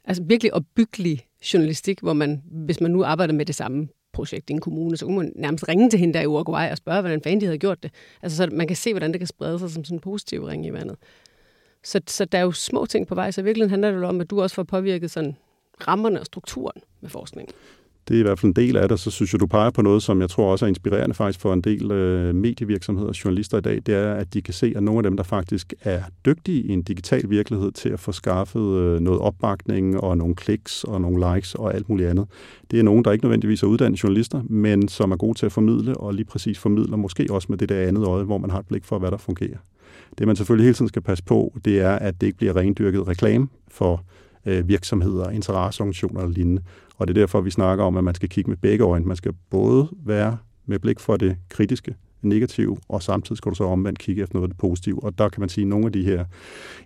altså 0.05 0.23
virkelig 0.23 0.55
opbyggelig 0.55 1.27
journalistik, 1.55 2.01
hvor 2.01 2.13
man, 2.13 2.43
hvis 2.51 2.81
man 2.81 2.91
nu 2.91 3.05
arbejder 3.05 3.35
med 3.35 3.47
det 3.47 3.55
samme 3.55 3.89
projekt 4.13 4.51
i 4.51 4.53
en 4.53 4.61
kommune, 4.61 4.97
så 4.97 5.07
kunne 5.07 5.17
man 5.17 5.33
nærmest 5.37 5.69
ringe 5.69 5.91
til 5.91 5.99
hende 5.99 6.15
der 6.15 6.21
i 6.21 6.27
Uruguay 6.27 6.71
og 6.71 6.77
spørge, 6.77 7.01
hvordan 7.01 7.23
fanden 7.23 7.41
de 7.41 7.47
havde 7.47 7.59
gjort 7.59 7.83
det. 7.83 7.91
Altså, 8.23 8.37
så 8.37 8.49
man 8.53 8.67
kan 8.67 8.77
se, 8.77 8.93
hvordan 8.93 9.13
det 9.13 9.21
kan 9.21 9.27
sprede 9.27 9.59
sig 9.59 9.71
som 9.71 9.85
sådan 9.85 9.97
en 9.97 10.01
positiv 10.01 10.45
ring 10.45 10.67
i 10.67 10.73
vandet. 10.73 10.97
Så, 11.83 12.01
så 12.07 12.25
der 12.25 12.39
er 12.39 12.43
jo 12.43 12.53
små 12.53 12.87
ting 12.87 13.07
på 13.07 13.15
vej, 13.15 13.31
så 13.31 13.43
virkelig 13.43 13.71
handler 13.71 13.91
det 13.91 14.05
om, 14.05 14.21
at 14.21 14.31
du 14.31 14.43
også 14.43 14.55
får 14.57 14.63
påvirket 14.63 15.11
sådan 15.11 15.37
rammerne 15.89 16.21
og 16.21 16.27
strukturen 16.27 16.83
med 17.01 17.11
forskningen. 17.11 17.55
Det 18.09 18.15
er 18.15 18.19
i 18.19 18.23
hvert 18.23 18.39
fald 18.39 18.51
en 18.51 18.57
del 18.57 18.77
af 18.77 18.89
det. 18.89 19.01
Så 19.01 19.11
synes 19.11 19.33
jeg, 19.33 19.41
du 19.41 19.47
peger 19.47 19.71
på 19.71 19.83
noget, 19.83 20.03
som 20.03 20.21
jeg 20.21 20.31
tror 20.31 20.53
også 20.53 20.65
er 20.65 20.69
inspirerende 20.69 21.15
faktisk 21.15 21.41
for 21.41 21.53
en 21.53 21.61
del 21.61 21.91
øh, 21.91 22.35
medievirksomheder 22.35 23.09
og 23.09 23.25
journalister 23.25 23.59
i 23.59 23.61
dag. 23.61 23.83
Det 23.87 23.95
er, 23.95 24.15
at 24.15 24.35
de 24.35 24.43
kan 24.43 24.55
se, 24.55 24.73
at 24.77 24.83
nogle 24.83 24.99
af 24.99 25.03
dem, 25.03 25.17
der 25.17 25.25
faktisk 25.25 25.75
er 25.83 26.03
dygtige 26.27 26.63
i 26.63 26.73
en 26.73 26.83
digital 26.83 27.31
virkelighed 27.31 27.73
til 27.73 27.89
at 27.89 28.01
få 28.01 28.13
skaffet 28.13 28.61
øh, 28.61 29.01
noget 29.01 29.21
opbakning 29.21 30.01
og 30.01 30.19
nogle 30.19 30.35
kliks 30.35 30.85
og 30.85 31.01
nogle 31.01 31.35
likes 31.35 31.55
og 31.55 31.75
alt 31.75 31.89
muligt 31.89 32.09
andet. 32.09 32.27
Det 32.71 32.79
er 32.79 32.83
nogen, 32.83 33.05
der 33.05 33.13
ikke 33.13 33.25
nødvendigvis 33.25 33.63
er 33.63 33.67
uddannede 33.67 34.01
journalister, 34.03 34.43
men 34.43 34.89
som 34.89 35.13
er 35.13 35.17
gode 35.17 35.39
til 35.39 35.47
at 35.47 35.53
formidle 35.53 35.97
og 35.97 36.15
lige 36.15 36.27
præcis 36.27 36.59
formidler 36.59 36.97
måske 36.97 37.27
også 37.31 37.47
med 37.51 37.59
det 37.59 37.69
der 37.69 37.89
andet 37.89 38.05
øje, 38.05 38.25
hvor 38.25 38.39
man 38.39 38.51
har 38.51 38.59
et 38.59 38.67
blik 38.67 38.85
for, 38.85 38.99
hvad 38.99 39.11
der 39.11 39.17
fungerer. 39.17 39.59
Det 40.19 40.27
man 40.27 40.37
selvfølgelig 40.37 40.65
hele 40.65 40.75
tiden 40.75 40.89
skal 40.89 41.03
passe 41.03 41.25
på, 41.25 41.55
det 41.65 41.81
er, 41.81 41.93
at 41.93 42.21
det 42.21 42.27
ikke 42.27 42.39
bliver 42.39 42.57
rendyrket 42.57 43.09
reklame 43.09 43.49
for 43.69 44.05
øh, 44.47 44.69
virksomheder, 44.69 45.31
interesseorganisationer 45.31 46.21
og 46.21 46.31
lignende. 46.31 46.63
Og 46.95 47.09
det 47.09 47.17
er 47.17 47.21
derfor, 47.21 47.41
vi 47.41 47.51
snakker 47.51 47.85
om, 47.85 47.97
at 47.97 48.05
man 48.05 48.15
skal 48.15 48.29
kigge 48.29 48.51
med 48.51 48.57
begge 48.57 48.85
øjne. 48.85 49.05
Man 49.05 49.17
skal 49.17 49.33
både 49.51 49.89
være 50.05 50.39
med 50.67 50.79
blik 50.79 51.01
for 51.01 51.17
det 51.17 51.37
kritiske, 51.49 51.95
negative, 52.25 52.77
og 52.89 53.03
samtidig 53.03 53.37
skal 53.37 53.51
du 53.51 53.55
så 53.55 53.65
omvendt 53.65 53.99
kigge 53.99 54.23
efter 54.23 54.35
noget 54.35 54.49
af 54.49 54.49
det 54.49 54.59
positive. 54.59 55.05
Og 55.05 55.19
der 55.19 55.29
kan 55.29 55.41
man 55.41 55.49
sige, 55.49 55.63
at 55.63 55.69
nogle 55.69 55.87
af 55.87 55.93
de 55.93 56.05
her 56.05 56.25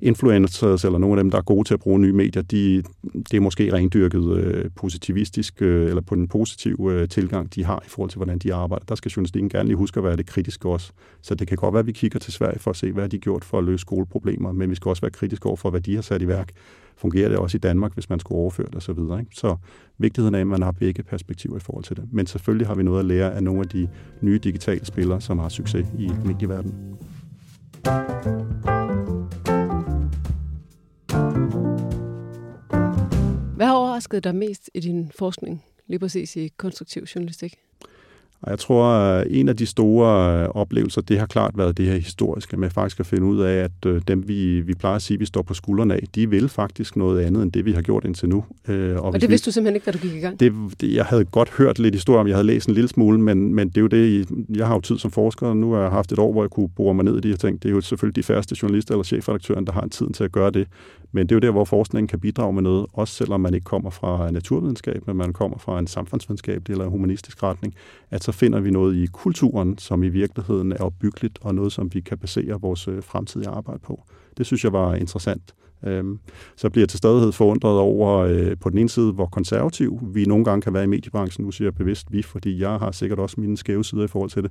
influencers, 0.00 0.84
eller 0.84 0.98
nogle 0.98 1.18
af 1.18 1.24
dem, 1.24 1.30
der 1.30 1.38
er 1.38 1.42
gode 1.42 1.68
til 1.68 1.74
at 1.74 1.80
bruge 1.80 1.98
nye 1.98 2.12
medier, 2.12 2.42
de, 2.42 2.82
det 3.14 3.34
er 3.34 3.40
måske 3.40 3.72
rendyrket 3.72 4.36
øh, 4.36 4.70
positivistisk, 4.76 5.62
øh, 5.62 5.88
eller 5.88 6.00
på 6.00 6.14
den 6.14 6.28
positive 6.28 6.92
øh, 6.92 7.08
tilgang, 7.08 7.54
de 7.54 7.64
har 7.64 7.82
i 7.86 7.88
forhold 7.88 8.10
til, 8.10 8.16
hvordan 8.16 8.38
de 8.38 8.54
arbejder. 8.54 8.84
Der 8.84 8.94
skal 8.94 9.10
journalistikken 9.10 9.48
gerne 9.48 9.68
lige 9.68 9.76
huske 9.76 10.00
at 10.00 10.04
være 10.04 10.16
det 10.16 10.26
kritiske 10.26 10.68
også. 10.68 10.92
Så 11.22 11.34
det 11.34 11.48
kan 11.48 11.56
godt 11.56 11.74
være, 11.74 11.80
at 11.80 11.86
vi 11.86 11.92
kigger 11.92 12.18
til 12.18 12.32
Sverige 12.32 12.58
for 12.58 12.70
at 12.70 12.76
se, 12.76 12.92
hvad 12.92 13.08
de 13.08 13.16
har 13.16 13.20
gjort 13.20 13.44
for 13.44 13.58
at 13.58 13.64
løse 13.64 13.80
skoleproblemer, 13.80 14.52
men 14.52 14.70
vi 14.70 14.74
skal 14.74 14.88
også 14.88 15.00
være 15.00 15.10
kritiske 15.10 15.46
over 15.46 15.56
for, 15.56 15.70
hvad 15.70 15.80
de 15.80 15.94
har 15.94 16.02
sat 16.02 16.22
i 16.22 16.28
værk 16.28 16.52
fungerer 16.98 17.28
det 17.28 17.38
også 17.38 17.56
i 17.56 17.58
Danmark, 17.58 17.94
hvis 17.94 18.10
man 18.10 18.20
skulle 18.20 18.38
overføre 18.38 18.66
det 18.66 18.76
osv. 18.76 18.80
Så, 18.80 18.92
videre, 18.92 19.20
ikke? 19.20 19.30
så 19.34 19.56
vigtigheden 19.98 20.34
af, 20.34 20.40
at 20.40 20.46
man 20.46 20.62
har 20.62 20.72
begge 20.72 21.02
perspektiver 21.02 21.56
i 21.56 21.60
forhold 21.60 21.84
til 21.84 21.96
det. 21.96 22.08
Men 22.12 22.26
selvfølgelig 22.26 22.66
har 22.66 22.74
vi 22.74 22.82
noget 22.82 22.98
at 22.98 23.04
lære 23.04 23.34
af 23.34 23.42
nogle 23.42 23.60
af 23.60 23.68
de 23.68 23.88
nye 24.20 24.38
digitale 24.38 24.84
spillere, 24.84 25.20
som 25.20 25.38
har 25.38 25.48
succes 25.48 25.86
i 25.98 26.10
medieverdenen. 26.24 26.74
Hvad 33.56 33.66
har 33.66 33.74
overrasket 33.74 34.24
dig 34.24 34.34
mest 34.34 34.70
i 34.74 34.80
din 34.80 35.12
forskning, 35.18 35.64
lige 35.86 35.98
præcis 35.98 36.36
i 36.36 36.48
konstruktiv 36.56 37.02
journalistik? 37.02 37.54
Og 38.42 38.50
jeg 38.50 38.58
tror, 38.58 38.84
at 38.84 39.26
en 39.30 39.48
af 39.48 39.56
de 39.56 39.66
store 39.66 40.42
øh, 40.42 40.48
oplevelser, 40.48 41.00
det 41.00 41.18
har 41.18 41.26
klart 41.26 41.58
været 41.58 41.76
det 41.76 41.86
her 41.86 41.94
historiske, 41.94 42.56
med 42.56 42.70
faktisk 42.70 43.00
at 43.00 43.06
finde 43.06 43.26
ud 43.26 43.40
af, 43.40 43.54
at 43.64 43.86
øh, 43.86 44.02
dem, 44.08 44.28
vi, 44.28 44.60
vi 44.60 44.74
plejer 44.74 44.96
at 44.96 45.02
sige, 45.02 45.18
vi 45.18 45.26
står 45.26 45.42
på 45.42 45.54
skuldrene 45.54 45.94
af, 45.94 46.00
de 46.14 46.30
vil 46.30 46.48
faktisk 46.48 46.96
noget 46.96 47.20
andet, 47.20 47.42
end 47.42 47.52
det, 47.52 47.64
vi 47.64 47.72
har 47.72 47.82
gjort 47.82 48.04
indtil 48.04 48.28
nu. 48.28 48.44
Øh, 48.68 48.96
og, 48.96 49.02
og 49.02 49.20
det 49.20 49.30
vidste 49.30 49.46
vi, 49.46 49.50
du 49.50 49.52
simpelthen 49.52 49.74
ikke, 49.74 49.84
da 49.84 49.90
du 49.90 49.98
gik 49.98 50.14
i 50.14 50.20
gang? 50.20 50.40
Det, 50.40 50.52
det, 50.80 50.94
jeg 50.94 51.04
havde 51.04 51.24
godt 51.24 51.50
hørt 51.50 51.78
lidt 51.78 51.94
historie 51.94 52.20
om, 52.20 52.26
jeg 52.26 52.36
havde 52.36 52.46
læst 52.46 52.68
en 52.68 52.74
lille 52.74 52.88
smule, 52.88 53.20
men, 53.20 53.54
men 53.54 53.68
det 53.68 53.76
er 53.76 53.80
jo 53.80 53.86
det, 53.86 54.28
jeg 54.54 54.66
har 54.66 54.74
jo 54.74 54.80
tid 54.80 54.98
som 54.98 55.10
forsker, 55.10 55.46
og 55.46 55.56
nu 55.56 55.72
har 55.72 55.80
jeg 55.80 55.90
haft 55.90 56.12
et 56.12 56.18
år, 56.18 56.32
hvor 56.32 56.42
jeg 56.42 56.50
kunne 56.50 56.68
bore 56.68 56.94
mig 56.94 57.04
ned 57.04 57.16
i 57.16 57.20
de 57.20 57.28
her 57.28 57.36
ting. 57.36 57.62
Det 57.62 57.68
er 57.68 57.72
jo 57.72 57.80
selvfølgelig 57.80 58.16
de 58.16 58.22
færreste 58.22 58.56
journalister 58.62 58.94
eller 58.94 59.04
chefredaktøren, 59.04 59.66
der 59.66 59.72
har 59.72 59.86
tiden 59.90 60.12
til 60.12 60.24
at 60.24 60.32
gøre 60.32 60.50
det. 60.50 60.68
Men 61.12 61.26
det 61.26 61.32
er 61.32 61.36
jo 61.36 61.40
der, 61.40 61.50
hvor 61.50 61.64
forskningen 61.64 62.08
kan 62.08 62.20
bidrage 62.20 62.52
med 62.52 62.62
noget, 62.62 62.86
også 62.92 63.14
selvom 63.14 63.40
man 63.40 63.54
ikke 63.54 63.64
kommer 63.64 63.90
fra 63.90 64.30
naturvidenskab, 64.30 65.06
men 65.06 65.16
man 65.16 65.32
kommer 65.32 65.58
fra 65.58 65.78
en 65.78 65.86
samfundsvidenskabelig 65.86 66.74
eller 66.74 66.86
humanistisk 66.86 67.42
retning, 67.42 67.74
at 68.10 68.24
så 68.24 68.32
finder 68.32 68.60
vi 68.60 68.70
noget 68.70 68.96
i 68.96 69.06
kulturen, 69.06 69.78
som 69.78 70.02
i 70.02 70.08
virkeligheden 70.08 70.72
er 70.72 70.78
opbyggeligt, 70.78 71.38
og 71.42 71.54
noget, 71.54 71.72
som 71.72 71.94
vi 71.94 72.00
kan 72.00 72.18
basere 72.18 72.60
vores 72.60 72.88
øh, 72.88 73.02
fremtidige 73.02 73.48
arbejde 73.48 73.80
på. 73.80 74.02
Det 74.38 74.46
synes 74.46 74.64
jeg 74.64 74.72
var 74.72 74.94
interessant. 74.94 75.54
Øhm, 75.86 76.18
så 76.56 76.70
bliver 76.70 76.82
jeg 76.82 76.88
til 76.88 76.98
stadighed 76.98 77.32
forundret 77.32 77.78
over 77.78 78.18
øh, 78.18 78.56
på 78.60 78.70
den 78.70 78.78
ene 78.78 78.88
side, 78.88 79.12
hvor 79.12 79.26
konservativ 79.26 80.00
vi 80.02 80.24
nogle 80.24 80.44
gange 80.44 80.62
kan 80.62 80.74
være 80.74 80.84
i 80.84 80.86
mediebranchen. 80.86 81.44
Nu 81.44 81.50
siger 81.50 81.66
jeg 81.66 81.74
bevidst 81.74 82.12
vi, 82.12 82.22
fordi 82.22 82.60
jeg 82.60 82.70
har 82.70 82.92
sikkert 82.92 83.18
også 83.18 83.40
mine 83.40 83.56
skæve 83.56 83.84
sider 83.84 84.04
i 84.04 84.06
forhold 84.06 84.30
til 84.30 84.42
det. 84.42 84.50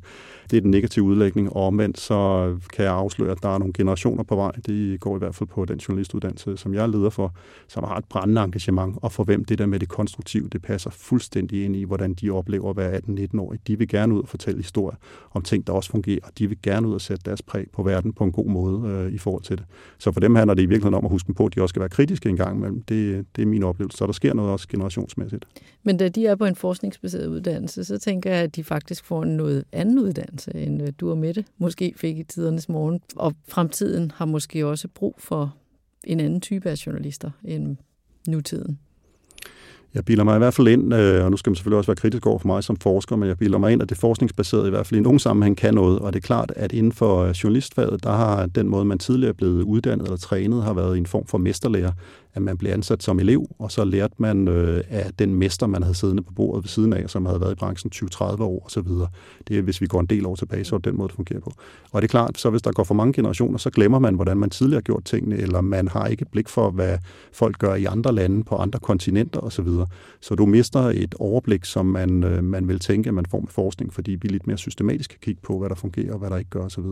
Det 0.52 0.58
er 0.58 0.62
den 0.62 0.72
negative 0.72 1.06
udlægning, 1.06 1.54
og 1.54 1.68
omvendt 1.68 2.00
så 2.00 2.56
kan 2.74 2.86
jeg 2.86 2.94
afsløre, 2.94 3.32
at 3.32 3.44
der 3.44 3.50
er 3.50 3.58
nogle 3.58 3.74
generationer 3.74 4.24
på 4.24 4.36
vej. 4.36 4.52
Det 4.52 5.00
går 5.00 5.16
i 5.16 5.20
hvert 5.20 5.36
fald 5.36 5.50
på 5.50 5.66
den 5.66 5.78
journalistuddannelse, 5.78 6.58
som 6.58 6.74
jeg 6.74 6.84
er 6.84 6.88
leder 6.88 7.10
for, 7.10 7.34
som 7.68 7.84
har 7.84 7.98
et 7.98 8.06
brændende 8.06 8.44
engagement, 8.44 8.98
og 9.02 9.12
for 9.12 9.24
hvem 9.24 9.46
det 9.46 9.60
der 9.60 9.66
med 9.66 9.80
det 9.80 9.90
konstruktive, 9.90 10.48
det 10.48 10.62
passer 10.62 10.90
fuldstændig 10.90 11.66
ind 11.66 11.76
i, 11.76 11.84
hvordan 11.84 12.14
de 12.14 12.30
oplever 12.30 12.70
at 12.70 12.78
være 12.78 12.98
18-19 12.98 13.42
år. 13.42 13.56
De 13.68 13.78
vil 13.78 13.88
gerne 13.88 14.16
ud 14.16 14.22
og 14.22 14.28
fortælle 14.28 14.58
historier 14.58 14.98
om 15.32 15.42
ting, 15.42 15.68
der 15.68 15.74
også 15.74 15.90
fungerer, 15.90 16.20
og 16.24 16.32
de 16.38 16.48
vil 16.48 16.58
gerne 16.64 16.88
ud 16.88 16.94
og 16.94 17.02
sætte 17.02 17.24
deres 17.26 17.42
præg 17.42 17.66
på 17.74 17.84
verden 17.84 18.14
på 18.14 18.24
en 18.24 18.32
god 18.32 18.46
måde 18.46 18.90
øh, 18.90 19.14
i 19.14 19.18
forhold 19.18 19.44
til 19.44 19.58
det. 19.58 19.66
Så 19.98 20.12
for 20.12 20.20
dem 20.20 20.36
handler 20.36 20.54
det 20.54 20.62
i 20.62 20.66
virkeligheden 20.66 20.94
om 20.94 21.06
at 21.06 21.12
huske 21.18 21.34
på, 21.34 21.46
at 21.46 21.56
de 21.56 21.62
også 21.62 21.72
skal 21.72 21.80
være 21.80 21.90
kritiske 21.90 22.30
en 22.30 22.38
gang 22.38 22.58
imellem. 22.58 22.82
Det, 22.82 23.26
det 23.36 23.42
er 23.42 23.46
min 23.46 23.64
oplevelse. 23.64 23.98
Så 23.98 24.06
der 24.06 24.12
sker 24.12 24.34
noget 24.34 24.52
også 24.52 24.68
generationsmæssigt. 24.68 25.46
Men 25.84 25.98
da 25.98 26.10
de 26.10 26.28
er 26.28 26.36
på 26.36 26.46
en 26.46 26.56
forskningsbaseret 26.56 27.28
uddannelse, 27.28 27.84
så 27.84 27.98
tænker 27.98 28.32
jeg, 28.32 28.44
at 28.44 28.56
de 28.56 28.64
faktisk 28.64 29.06
får 29.06 29.26
noget 29.26 29.64
anden 29.72 30.00
uddannelse, 30.00 30.56
end 30.56 30.82
øh, 30.82 30.94
du 31.00 31.10
og 31.10 31.18
Mette 31.18 31.46
måske 31.58 31.94
fik 31.96 32.18
i 32.18 32.24
tidernes 32.24 32.70
morgen. 32.70 33.02
Og 33.16 33.34
fremtiden 33.48 34.12
har 34.12 34.26
måske 34.26 34.66
også 34.66 34.88
brug 34.88 35.16
for 35.20 35.56
en 36.04 36.20
anden 36.20 36.42
type 36.42 36.70
af 36.70 36.86
journalister 36.86 37.32
end 37.44 37.78
nutiden. 38.28 38.80
Jeg 39.94 40.06
bilder 40.06 40.24
mig 40.24 40.36
i 40.36 40.38
hvert 40.38 40.54
fald 40.54 40.68
ind, 40.68 40.94
øh, 40.94 41.26
og 41.26 41.32
nu 41.32 41.38
skal 41.38 41.50
man 41.50 41.56
selvfølgelig 41.56 41.78
også 41.78 41.88
være 41.88 41.96
kritisk 41.96 42.26
over 42.26 42.40
for 42.40 42.48
mig 42.48 42.64
som 42.64 42.78
forsker, 42.78 43.16
men 43.16 43.30
jeg 43.30 43.38
bilder 43.38 43.58
mig 43.58 43.72
ind, 43.72 43.82
at 43.82 43.90
det 43.90 43.98
forskningsbaserede 43.98 44.68
i 44.68 44.70
hvert 44.70 44.88
fald 44.88 45.00
i 45.00 45.04
nogen 45.04 45.20
sammenhæng 45.20 45.58
kan 45.58 45.74
noget, 45.74 46.00
og 46.00 46.14
det 46.14 46.20
er 46.20 46.28
klart, 46.28 46.54
at 46.56 46.72
inden 46.72 46.92
for 46.92 47.24
øh, 47.24 47.32
journalistfaget, 47.32 48.04
der 48.04 48.12
har 48.12 48.46
den 48.46 48.68
måde, 48.68 48.86
man 48.86 48.98
tidligere 48.98 49.30
er 49.30 49.34
blevet 49.34 49.64
uddannet 49.64 50.06
eller 50.06 50.18
trænet, 50.18 50.64
har 50.64 50.74
været 50.74 50.98
en 50.98 51.06
form 51.06 51.26
for 51.26 51.38
mesterlærer 51.38 51.92
at 52.34 52.42
man 52.42 52.58
blev 52.58 52.72
ansat 52.72 53.04
som 53.04 53.20
elev, 53.20 53.46
og 53.60 53.72
så 53.72 53.86
lærte 53.86 54.14
man 54.18 54.48
øh, 54.48 54.84
af 54.90 55.12
den 55.20 55.36
mester, 55.36 55.68
man 55.68 55.84
havde 55.84 55.96
siddende 55.96 56.24
på 56.24 56.34
bordet 56.34 56.64
ved 56.64 56.70
siden 56.70 56.94
af, 56.94 57.10
som 57.10 57.26
havde 57.26 57.42
været 57.42 57.52
i 57.52 57.56
branchen 57.56 57.92
20-30 57.96 58.24
år 58.24 58.66
osv. 58.66 58.88
Det 59.48 59.58
er, 59.58 59.62
hvis 59.62 59.82
vi 59.82 59.88
går 59.88 60.00
en 60.00 60.06
del 60.06 60.26
år 60.26 60.36
tilbage, 60.36 60.64
så 60.64 60.76
er 60.76 60.78
det 60.78 60.86
den 60.86 60.98
måde, 60.98 61.08
det 61.08 61.16
fungerer 61.16 61.40
på. 61.40 61.54
Og 61.92 62.02
det 62.02 62.08
er 62.08 62.12
klart, 62.12 62.38
så 62.38 62.50
hvis 62.50 62.62
der 62.62 62.72
går 62.72 62.84
for 62.84 62.94
mange 62.94 63.14
generationer, 63.14 63.58
så 63.58 63.70
glemmer 63.70 64.00
man, 64.00 64.16
hvordan 64.16 64.38
man 64.38 64.50
tidligere 64.50 64.78
har 64.78 64.82
gjort 64.82 65.04
tingene, 65.04 65.38
eller 65.38 65.62
man 65.62 65.88
har 65.88 66.08
ikke 66.08 66.26
blik 66.26 66.50
for, 66.50 66.70
hvad 66.70 66.98
folk 67.34 67.60
gør 67.60 67.76
i 67.76 67.86
andre 67.86 68.14
lande, 68.14 68.44
på 68.44 68.56
andre 68.56 68.80
kontinenter 68.80 69.40
osv. 69.40 69.66
Så, 69.66 69.86
så 70.22 70.36
du 70.36 70.46
mister 70.46 70.80
et 70.80 71.16
overblik, 71.20 71.66
som 71.66 71.86
man, 71.86 72.24
øh, 72.24 72.44
man 72.44 72.68
vil 72.68 72.80
tænke, 72.80 73.08
at 73.08 73.14
man 73.14 73.26
får 73.26 73.40
med 73.40 73.50
forskning, 73.50 73.94
fordi 73.94 74.12
vi 74.12 74.28
lidt 74.28 74.48
mere 74.48 74.58
systematisk 74.58 75.10
kan 75.10 75.20
kigge 75.22 75.42
på, 75.44 75.60
hvad 75.60 75.70
der 75.70 75.76
fungerer 75.76 76.14
og 76.14 76.20
hvad 76.20 76.30
der 76.30 76.38
ikke 76.38 76.50
gør 76.50 76.64
osv. 76.64 76.84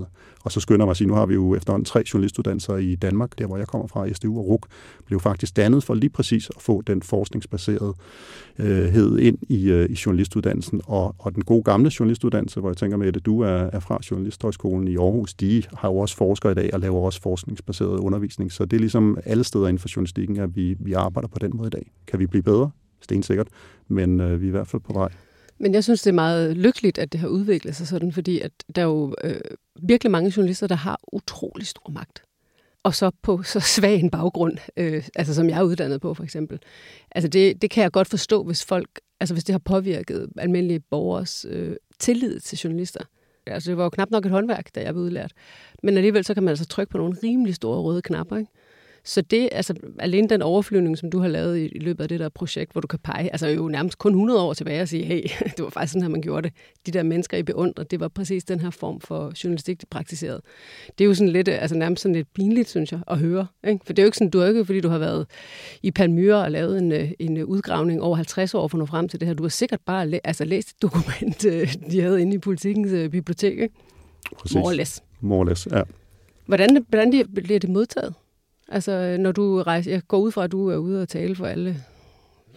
Og 0.44 0.52
så 0.52 0.60
skynder 0.60 0.86
man 0.86 0.96
sig, 0.96 1.08
nu 1.08 1.14
har 1.14 1.26
vi 1.26 1.34
jo 1.34 1.56
efterhånden 1.56 1.86
tre 1.86 2.04
journalistuddannelser 2.14 2.78
i 2.78 2.96
Danmark, 2.96 3.40
der 3.40 3.48
hvor 3.48 3.58
jeg 3.58 3.68
kommer 3.68 3.88
fra, 3.88 4.14
SDU 4.14 4.38
og 4.38 4.48
RUK, 4.48 4.68
blev 5.06 5.20
faktisk 5.20 5.35
faktisk 5.36 5.56
dannet 5.56 5.84
for 5.84 5.94
lige 5.94 6.10
præcis 6.10 6.50
at 6.56 6.62
få 6.62 6.82
den 6.82 7.02
forskningsbaserede 7.02 7.94
øh, 8.60 9.26
ind 9.26 9.38
i, 9.50 9.70
øh, 9.70 9.90
i 9.90 9.98
journalistuddannelsen. 10.06 10.82
Og, 10.86 11.16
og 11.20 11.36
den 11.36 11.44
gode 11.44 11.64
gamle 11.64 11.92
journalistuddannelse, 12.00 12.60
hvor 12.60 12.70
jeg 12.70 12.78
tænker 12.78 12.98
med, 12.98 13.08
at 13.08 13.26
du 13.26 13.42
er, 13.42 13.70
er 13.74 13.80
fra 13.80 14.00
Journalisthøjskolen 14.12 14.88
i 14.88 14.96
Aarhus, 14.96 15.34
de 15.34 15.64
har 15.78 15.90
jo 15.90 15.98
også 15.98 16.16
forskere 16.16 16.52
i 16.52 16.56
dag 16.56 16.70
og 16.74 16.80
laver 16.80 17.02
også 17.02 17.22
forskningsbaseret 17.22 18.00
undervisning. 18.00 18.52
Så 18.52 18.66
det 18.66 18.78
er 18.78 18.80
ligesom 18.80 19.18
alle 19.26 19.44
steder 19.44 19.68
inden 19.68 19.80
for 19.80 19.90
journalistikken, 19.96 20.40
at 20.40 20.56
vi, 20.56 20.76
vi 20.80 20.94
arbejder 20.94 21.28
på 21.28 21.40
den 21.40 21.52
måde 21.54 21.68
i 21.68 21.70
dag. 21.70 21.92
Kan 22.08 22.20
vi 22.20 22.28
blive 22.28 22.44
bedre? 22.44 22.70
Stensikkert. 23.02 23.48
Men 23.88 24.20
øh, 24.20 24.42
vi 24.42 24.46
er 24.46 24.50
i 24.50 24.52
hvert 24.52 24.68
fald 24.68 24.82
på 24.82 24.94
vej. 24.94 25.10
Men 25.58 25.74
jeg 25.74 25.84
synes, 25.84 26.02
det 26.02 26.10
er 26.10 26.14
meget 26.14 26.58
lykkeligt, 26.58 26.98
at 26.98 27.12
det 27.12 27.20
har 27.20 27.28
udviklet 27.28 27.76
sig 27.76 27.88
sådan, 27.88 28.12
fordi 28.12 28.40
at 28.40 28.52
der 28.76 28.82
er 28.82 28.86
jo 28.86 29.16
øh, 29.24 29.36
virkelig 29.82 30.12
mange 30.12 30.34
journalister, 30.38 30.68
der 30.68 30.76
har 30.76 31.00
utrolig 31.14 31.68
stor 31.68 31.92
magt 31.92 32.25
og 32.86 32.96
så 32.96 33.12
på 33.22 33.44
så 33.44 33.60
svag 33.76 34.00
en 34.00 34.10
baggrund, 34.10 34.58
øh, 34.78 35.04
altså 35.16 35.34
som 35.34 35.50
jeg 35.50 35.60
er 35.60 35.64
uddannet 35.64 36.02
på 36.02 36.14
for 36.14 36.24
eksempel. 36.24 36.60
Altså 37.12 37.28
det, 37.28 37.62
det 37.62 37.70
kan 37.70 37.84
jeg 37.84 37.92
godt 37.92 38.08
forstå, 38.08 38.44
hvis 38.44 38.66
folk, 38.66 38.90
altså 39.20 39.36
hvis 39.36 39.44
det 39.44 39.54
har 39.54 39.60
påvirket 39.60 40.30
almindelige 40.38 40.80
borgers 40.80 41.46
øh, 41.50 41.76
tillid 42.00 42.40
til 42.40 42.58
journalister. 42.58 43.04
Altså 43.48 43.72
det 43.72 43.78
var 43.78 43.84
jo 43.84 43.90
knap 43.90 44.12
nok 44.12 44.26
et 44.26 44.32
håndværk, 44.32 44.76
da 44.76 44.82
jeg 44.82 44.94
blev 44.94 45.04
udlært. 45.04 45.32
Men 45.84 45.98
alligevel 45.98 46.26
så 46.26 46.34
kan 46.34 46.44
man 46.44 46.50
altså 46.50 46.66
trykke 46.66 46.92
på 46.92 46.98
nogle 46.98 47.18
rimelig 47.24 47.56
store 47.56 47.82
røde 47.82 48.02
knapper, 48.02 48.38
ikke? 48.38 48.52
Så 49.08 49.22
det, 49.22 49.50
altså 49.52 49.74
alene 50.00 50.30
den 50.30 50.42
overflyvning, 50.42 50.98
som 50.98 51.12
du 51.12 51.20
har 51.20 51.28
lavet 51.28 51.58
i, 51.58 51.66
i 51.66 51.80
løbet 51.80 52.04
af 52.04 52.10
det 52.10 52.20
der 52.20 52.30
projekt, 52.30 52.72
hvor 52.72 52.82
du 52.82 52.88
kan 52.88 53.00
pege, 53.04 53.30
altså 53.32 53.48
jo 53.48 53.68
nærmest 53.68 53.98
kun 53.98 54.12
100 54.12 54.42
år 54.42 54.54
tilbage 54.54 54.82
og 54.82 54.88
sige, 54.88 55.04
hey, 55.04 55.22
det 55.58 55.64
var 55.64 55.70
faktisk 55.70 55.92
sådan 55.94 56.02
her, 56.02 56.10
man 56.10 56.22
gjorde 56.22 56.50
det. 56.50 56.58
De 56.86 56.92
der 56.92 57.04
mennesker, 57.04 57.38
I 57.38 57.44
beundrer, 57.44 57.84
det 57.84 58.00
var 58.00 58.08
præcis 58.08 58.44
den 58.44 58.60
her 58.60 58.70
form 58.70 59.00
for 59.00 59.34
journalistik, 59.44 59.82
de 59.82 59.86
praktiserede. 59.90 60.42
Det 60.98 61.04
er 61.04 61.08
jo 61.08 61.14
sådan 61.14 61.30
lidt, 61.34 61.48
altså 61.48 61.78
nærmest 61.78 62.02
sådan 62.02 62.16
lidt 62.16 62.34
pinligt, 62.34 62.70
synes 62.70 62.92
jeg, 62.92 63.00
at 63.08 63.20
høre. 63.20 63.48
Ikke? 63.68 63.80
For 63.86 63.94
det 63.94 64.02
er 64.02 64.04
jo 64.04 64.08
ikke 64.08 64.18
sådan, 64.18 64.30
du 64.30 64.40
er 64.40 64.48
ikke, 64.48 64.66
fordi 64.66 64.82
du 64.82 64.90
har 64.90 64.98
været 64.98 65.26
i 65.84 65.92
Palmyra 65.92 66.44
og 66.44 66.52
lavet 66.52 66.78
en, 66.78 66.92
øh, 66.92 67.12
en 67.20 67.44
udgravning 67.44 68.02
over 68.02 68.16
50 68.16 68.54
år 68.54 68.68
for 68.68 68.78
at 68.78 68.80
nå 68.80 68.86
frem 68.86 69.10
til 69.10 69.20
det 69.20 69.28
her. 69.28 69.36
Du 69.36 69.44
har 69.44 69.50
sikkert 69.50 69.80
bare 69.86 70.08
læ- 70.08 70.20
altså, 70.24 70.46
læst 70.46 70.70
et 70.70 70.82
dokument, 70.82 71.46
øh, 71.46 71.74
de 71.92 72.02
havde 72.02 72.22
inde 72.22 72.34
i 72.36 72.38
politikens 72.38 73.10
bibliotek, 73.12 73.52
ikke? 73.52 73.76
Præcis. 74.38 74.56
More 74.56 74.66
or 74.66 74.72
less. 74.74 75.04
More 75.22 75.40
or 75.40 75.44
less, 75.44 75.68
ja. 75.72 75.82
Hvordan, 76.46 76.86
hvordan 76.90 77.26
bliver 77.34 77.60
det 77.60 77.70
modtaget? 77.70 78.14
Altså, 78.70 79.18
når 79.20 79.32
du 79.32 79.62
rejser, 79.62 79.92
jeg 79.92 80.02
går 80.08 80.20
ud 80.20 80.32
fra, 80.32 80.44
at 80.44 80.52
du 80.52 80.70
er 80.70 80.78
ude 80.78 81.02
og 81.02 81.10
tale 81.10 81.36
for 81.36 81.46
alle 81.46 81.78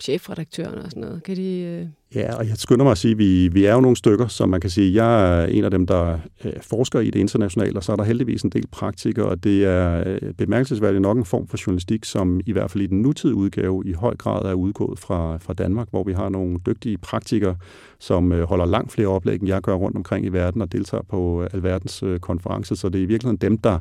chefredaktørerne 0.00 0.82
og 0.84 0.90
sådan 0.90 1.00
noget. 1.00 1.22
Kan 1.22 1.36
de... 1.36 1.60
Øh... 1.60 1.86
Ja, 2.14 2.34
og 2.34 2.48
jeg 2.48 2.56
skynder 2.56 2.84
mig 2.84 2.90
at 2.90 2.98
sige, 2.98 3.12
at 3.12 3.18
vi, 3.18 3.48
vi 3.48 3.64
er 3.64 3.74
jo 3.74 3.80
nogle 3.80 3.96
stykker, 3.96 4.26
som 4.26 4.48
man 4.48 4.60
kan 4.60 4.70
sige, 4.70 5.04
jeg 5.04 5.42
er 5.42 5.46
en 5.46 5.64
af 5.64 5.70
dem, 5.70 5.86
der 5.86 6.18
øh, 6.44 6.52
forsker 6.60 7.00
i 7.00 7.10
det 7.10 7.20
internationale, 7.20 7.76
og 7.76 7.84
så 7.84 7.92
er 7.92 7.96
der 7.96 8.04
heldigvis 8.04 8.42
en 8.42 8.50
del 8.50 8.66
praktikere, 8.66 9.26
og 9.26 9.44
det 9.44 9.64
er 9.64 10.02
øh, 10.06 10.34
bemærkelsesværdigt 10.34 11.02
nok 11.02 11.18
en 11.18 11.24
form 11.24 11.46
for 11.46 11.58
journalistik, 11.66 12.04
som 12.04 12.40
i 12.46 12.52
hvert 12.52 12.70
fald 12.70 12.84
i 12.84 12.86
den 12.86 13.02
nutidige 13.02 13.36
udgave 13.36 13.82
i 13.86 13.92
høj 13.92 14.16
grad 14.16 14.44
er 14.44 14.54
udgået 14.54 14.98
fra, 14.98 15.36
fra 15.36 15.54
Danmark, 15.54 15.88
hvor 15.90 16.04
vi 16.04 16.12
har 16.12 16.28
nogle 16.28 16.58
dygtige 16.66 16.98
praktikere, 16.98 17.56
som 17.98 18.32
øh, 18.32 18.48
holder 18.48 18.64
langt 18.64 18.92
flere 18.92 19.08
oplæg, 19.08 19.34
end 19.34 19.48
jeg 19.48 19.62
gør 19.62 19.74
rundt 19.74 19.96
omkring 19.96 20.26
i 20.26 20.28
verden 20.28 20.62
og 20.62 20.72
deltager 20.72 21.02
på 21.08 21.42
øh, 21.42 21.48
alverdens 21.52 22.02
øh, 22.02 22.20
konferencer, 22.20 22.74
så 22.74 22.88
det 22.88 22.98
er 22.98 23.02
i 23.02 23.06
virkeligheden 23.06 23.36
dem, 23.36 23.58
der 23.58 23.78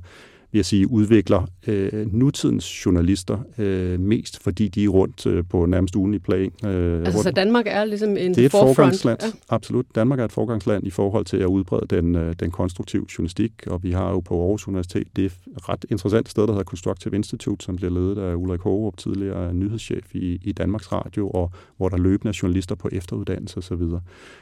vil 0.51 0.59
jeg 0.59 0.65
sige, 0.65 0.91
udvikler 0.91 1.45
øh, 1.67 2.13
nutidens 2.13 2.85
journalister 2.85 3.37
øh, 3.57 3.99
mest, 3.99 4.43
fordi 4.43 4.67
de 4.67 4.83
er 4.83 4.87
rundt 4.87 5.25
øh, 5.25 5.43
på 5.49 5.65
nærmest 5.65 5.95
ugenlig 5.95 6.21
plan. 6.23 6.51
Øh, 6.65 6.97
altså, 6.97 7.13
rundt. 7.13 7.23
så 7.23 7.31
Danmark 7.31 7.65
er 7.67 7.85
ligesom 7.85 8.09
en 8.09 8.17
Det 8.17 8.37
er 8.37 8.45
et 8.45 8.51
forefront. 8.51 8.75
forgangsland, 8.75 9.19
ja. 9.21 9.27
absolut. 9.49 9.85
Danmark 9.95 10.19
er 10.19 10.25
et 10.25 10.31
forgangsland 10.31 10.87
i 10.87 10.89
forhold 10.89 11.25
til 11.25 11.37
at 11.37 11.45
udbrede 11.45 11.85
den, 11.89 12.15
øh, 12.15 12.35
den 12.39 12.51
konstruktive 12.51 13.05
journalistik, 13.17 13.51
og 13.67 13.83
vi 13.83 13.91
har 13.91 14.09
jo 14.09 14.19
på 14.19 14.41
Aarhus 14.41 14.67
Universitet 14.67 15.07
det 15.15 15.33
ret 15.69 15.85
interessant 15.89 16.29
sted, 16.29 16.43
der 16.43 16.51
hedder 16.51 16.63
Constructive 16.63 17.15
Institute, 17.15 17.65
som 17.65 17.75
bliver 17.75 17.91
ledet 17.91 18.17
af 18.17 18.35
Ulrik 18.35 18.61
Hågerup, 18.61 18.97
tidligere 18.97 19.53
nyhedschef 19.53 20.15
i, 20.15 20.39
i 20.43 20.51
Danmarks 20.51 20.91
Radio, 20.91 21.29
og 21.29 21.51
hvor 21.77 21.89
der 21.89 21.97
løbende 21.97 22.29
er 22.29 22.39
journalister 22.43 22.75
på 22.75 22.89
efteruddannelse 22.91 23.57
osv. 23.57 23.77
Så, 23.77 23.99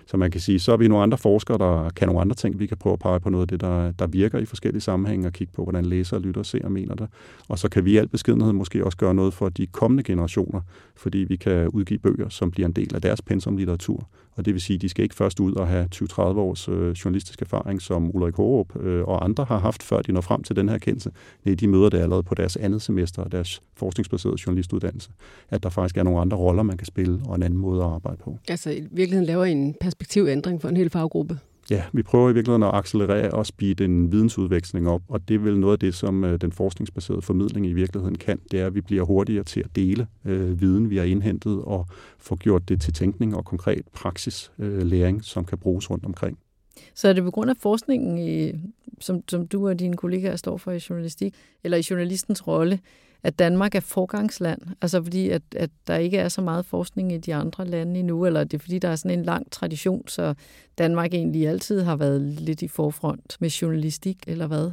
så 0.08 0.18
man 0.18 0.32
kan 0.32 0.42
sige, 0.42 0.60
så 0.60 0.72
er 0.72 0.78
vi 0.78 0.88
nogle 0.88 1.04
andre 1.04 1.18
forskere, 1.18 1.58
der 1.58 1.90
kan 1.90 2.08
nogle 2.08 2.22
andre 2.22 2.36
ting, 2.36 2.60
vi 2.60 2.66
kan 2.66 2.78
prøve 2.78 2.94
at 2.94 3.00
pege 3.00 3.20
på 3.20 3.30
noget 3.30 3.44
af 3.44 3.48
det, 3.48 3.62
der, 3.62 3.92
der 3.92 4.08
virker 4.08 4.40
i 4.40 4.46
forskellige 4.46 4.82
sammenhænge, 4.82 5.28
og 5.28 5.34
kigge 5.34 5.54
på, 5.54 5.64
hvordan 5.64 5.86
læser, 5.96 6.20
lytter, 6.20 6.44
ser 6.44 6.66
og 6.66 6.72
mener 6.72 6.96
det. 6.96 7.08
Og 7.48 7.60
så 7.60 7.70
kan 7.70 7.86
vi 7.86 7.92
i 7.92 7.98
al 7.98 8.08
beskedenhed 8.08 8.54
måske 8.54 8.86
også 8.86 8.98
gøre 8.98 9.14
noget 9.14 9.34
for 9.34 9.50
de 9.50 9.68
kommende 9.68 10.04
generationer, 10.04 10.62
fordi 10.96 11.18
vi 11.18 11.36
kan 11.36 11.68
udgive 11.68 12.00
bøger, 12.00 12.30
som 12.30 12.52
bliver 12.52 12.68
en 12.68 12.74
del 12.74 12.96
af 12.96 13.02
deres 13.02 13.22
pensumlitteratur. 13.22 14.08
Og 14.36 14.46
det 14.46 14.54
vil 14.54 14.62
sige, 14.62 14.76
at 14.76 14.82
de 14.82 14.90
skal 14.90 15.04
ikke 15.04 15.16
først 15.16 15.40
ud 15.40 15.54
og 15.54 15.68
have 15.68 15.88
20-30 15.96 16.20
års 16.20 16.70
øh, 16.70 16.92
journalistisk 16.92 17.42
erfaring, 17.42 17.82
som 17.82 18.16
Ulrik 18.16 18.36
Hårup 18.36 18.82
øh, 18.82 19.04
og 19.04 19.24
andre 19.26 19.44
har 19.44 19.60
haft, 19.60 19.84
før 19.84 20.02
de 20.02 20.12
når 20.12 20.22
frem 20.22 20.44
til 20.44 20.56
den 20.56 20.70
her 20.70 20.78
kendelse. 20.78 21.12
Nej, 21.46 21.56
de 21.56 21.68
møder 21.68 21.90
det 21.90 21.98
allerede 21.98 22.24
på 22.24 22.36
deres 22.36 22.58
andet 22.58 22.82
semester 22.82 23.24
og 23.24 23.32
deres 23.32 23.62
forskningsbaserede 23.78 24.38
journalistuddannelse. 24.46 25.10
At 25.50 25.64
der 25.64 25.70
faktisk 25.70 25.98
er 25.98 26.04
nogle 26.04 26.20
andre 26.20 26.38
roller, 26.38 26.64
man 26.64 26.78
kan 26.78 26.86
spille, 26.86 27.22
og 27.26 27.36
en 27.36 27.44
anden 27.44 27.60
måde 27.60 27.84
at 27.84 27.90
arbejde 27.90 28.18
på. 28.24 28.38
Altså 28.48 28.70
i 28.70 28.88
virkeligheden 28.92 29.26
laver 29.26 29.46
en 29.46 29.76
perspektivændring 29.82 30.62
for 30.62 30.70
en 30.70 30.78
hel 30.78 30.90
faggruppe. 30.90 31.40
Ja, 31.70 31.84
vi 31.94 32.04
prøver 32.04 32.30
i 32.30 32.34
virkeligheden 32.34 32.64
at 32.64 32.74
accelerere 32.74 33.32
og 33.32 33.46
speede 33.46 33.86
en 33.86 34.12
vidensudveksling 34.12 34.90
op, 34.90 35.02
og 35.08 35.28
det 35.28 35.34
er 35.36 35.40
vel 35.40 35.60
noget 35.60 35.74
af 35.74 35.80
det, 35.80 35.96
som 35.96 36.24
øh, 36.24 36.42
den 36.42 36.52
forskningsbaserede 36.52 37.22
formidling 37.22 37.66
i 37.66 37.74
virkeligheden 37.74 38.18
kan. 38.18 38.40
Det 38.52 38.60
er, 38.60 38.66
at 38.66 38.76
vi 38.76 38.82
bliver 38.82 39.04
hurtigere 39.04 39.44
til 39.44 39.60
at 39.60 39.76
dele 39.76 40.08
øh, 40.26 40.62
viden, 40.62 40.90
vi 40.90 40.98
har 40.98 41.04
indhentet, 41.04 41.62
og 41.62 41.88
få 42.18 42.36
gjort 42.36 42.70
det 42.70 42.82
til 42.82 42.94
tænkning 42.94 43.36
og 43.36 43.46
konkret 43.46 43.82
praksislæring, 43.94 45.18
øh, 45.18 45.24
som 45.24 45.46
kan 45.46 45.58
bruges 45.58 45.92
rundt 45.92 46.06
omkring. 46.06 46.38
Så 46.94 47.08
er 47.08 47.14
det 47.14 47.24
på 47.24 47.32
grund 47.32 47.50
af 47.50 47.56
forskningen, 47.60 48.18
i, 48.18 48.52
som, 49.00 49.24
som 49.30 49.48
du 49.48 49.68
og 49.68 49.80
dine 49.80 49.98
kollegaer 49.98 50.36
står 50.36 50.58
for 50.58 50.72
i 50.72 50.80
journalistik, 50.90 51.36
eller 51.64 51.78
i 51.78 51.84
journalistens 51.90 52.48
rolle, 52.48 52.80
at 53.26 53.40
Danmark 53.40 53.76
er 53.76 53.80
forgangsland? 53.80 54.62
Altså 54.82 55.04
fordi, 55.04 55.30
at, 55.30 55.42
at 55.56 55.70
der 55.88 55.98
ikke 55.98 56.18
er 56.18 56.30
så 56.30 56.42
meget 56.42 56.66
forskning 56.66 57.14
i 57.14 57.18
de 57.18 57.36
andre 57.36 57.66
lande 57.66 58.00
endnu, 58.00 58.26
eller 58.26 58.44
det 58.44 58.54
er 58.54 58.62
fordi, 58.62 58.80
der 58.80 58.90
er 58.90 58.96
sådan 58.96 59.20
en 59.20 59.26
lang 59.26 59.52
tradition, 59.52 60.08
så 60.08 60.34
Danmark 60.78 61.14
egentlig 61.14 61.48
altid 61.48 61.82
har 61.82 61.96
været 61.96 62.22
lidt 62.22 62.62
i 62.62 62.68
forfront 62.68 63.38
med 63.40 63.50
journalistik, 63.50 64.18
eller 64.28 64.48
hvad? 64.48 64.72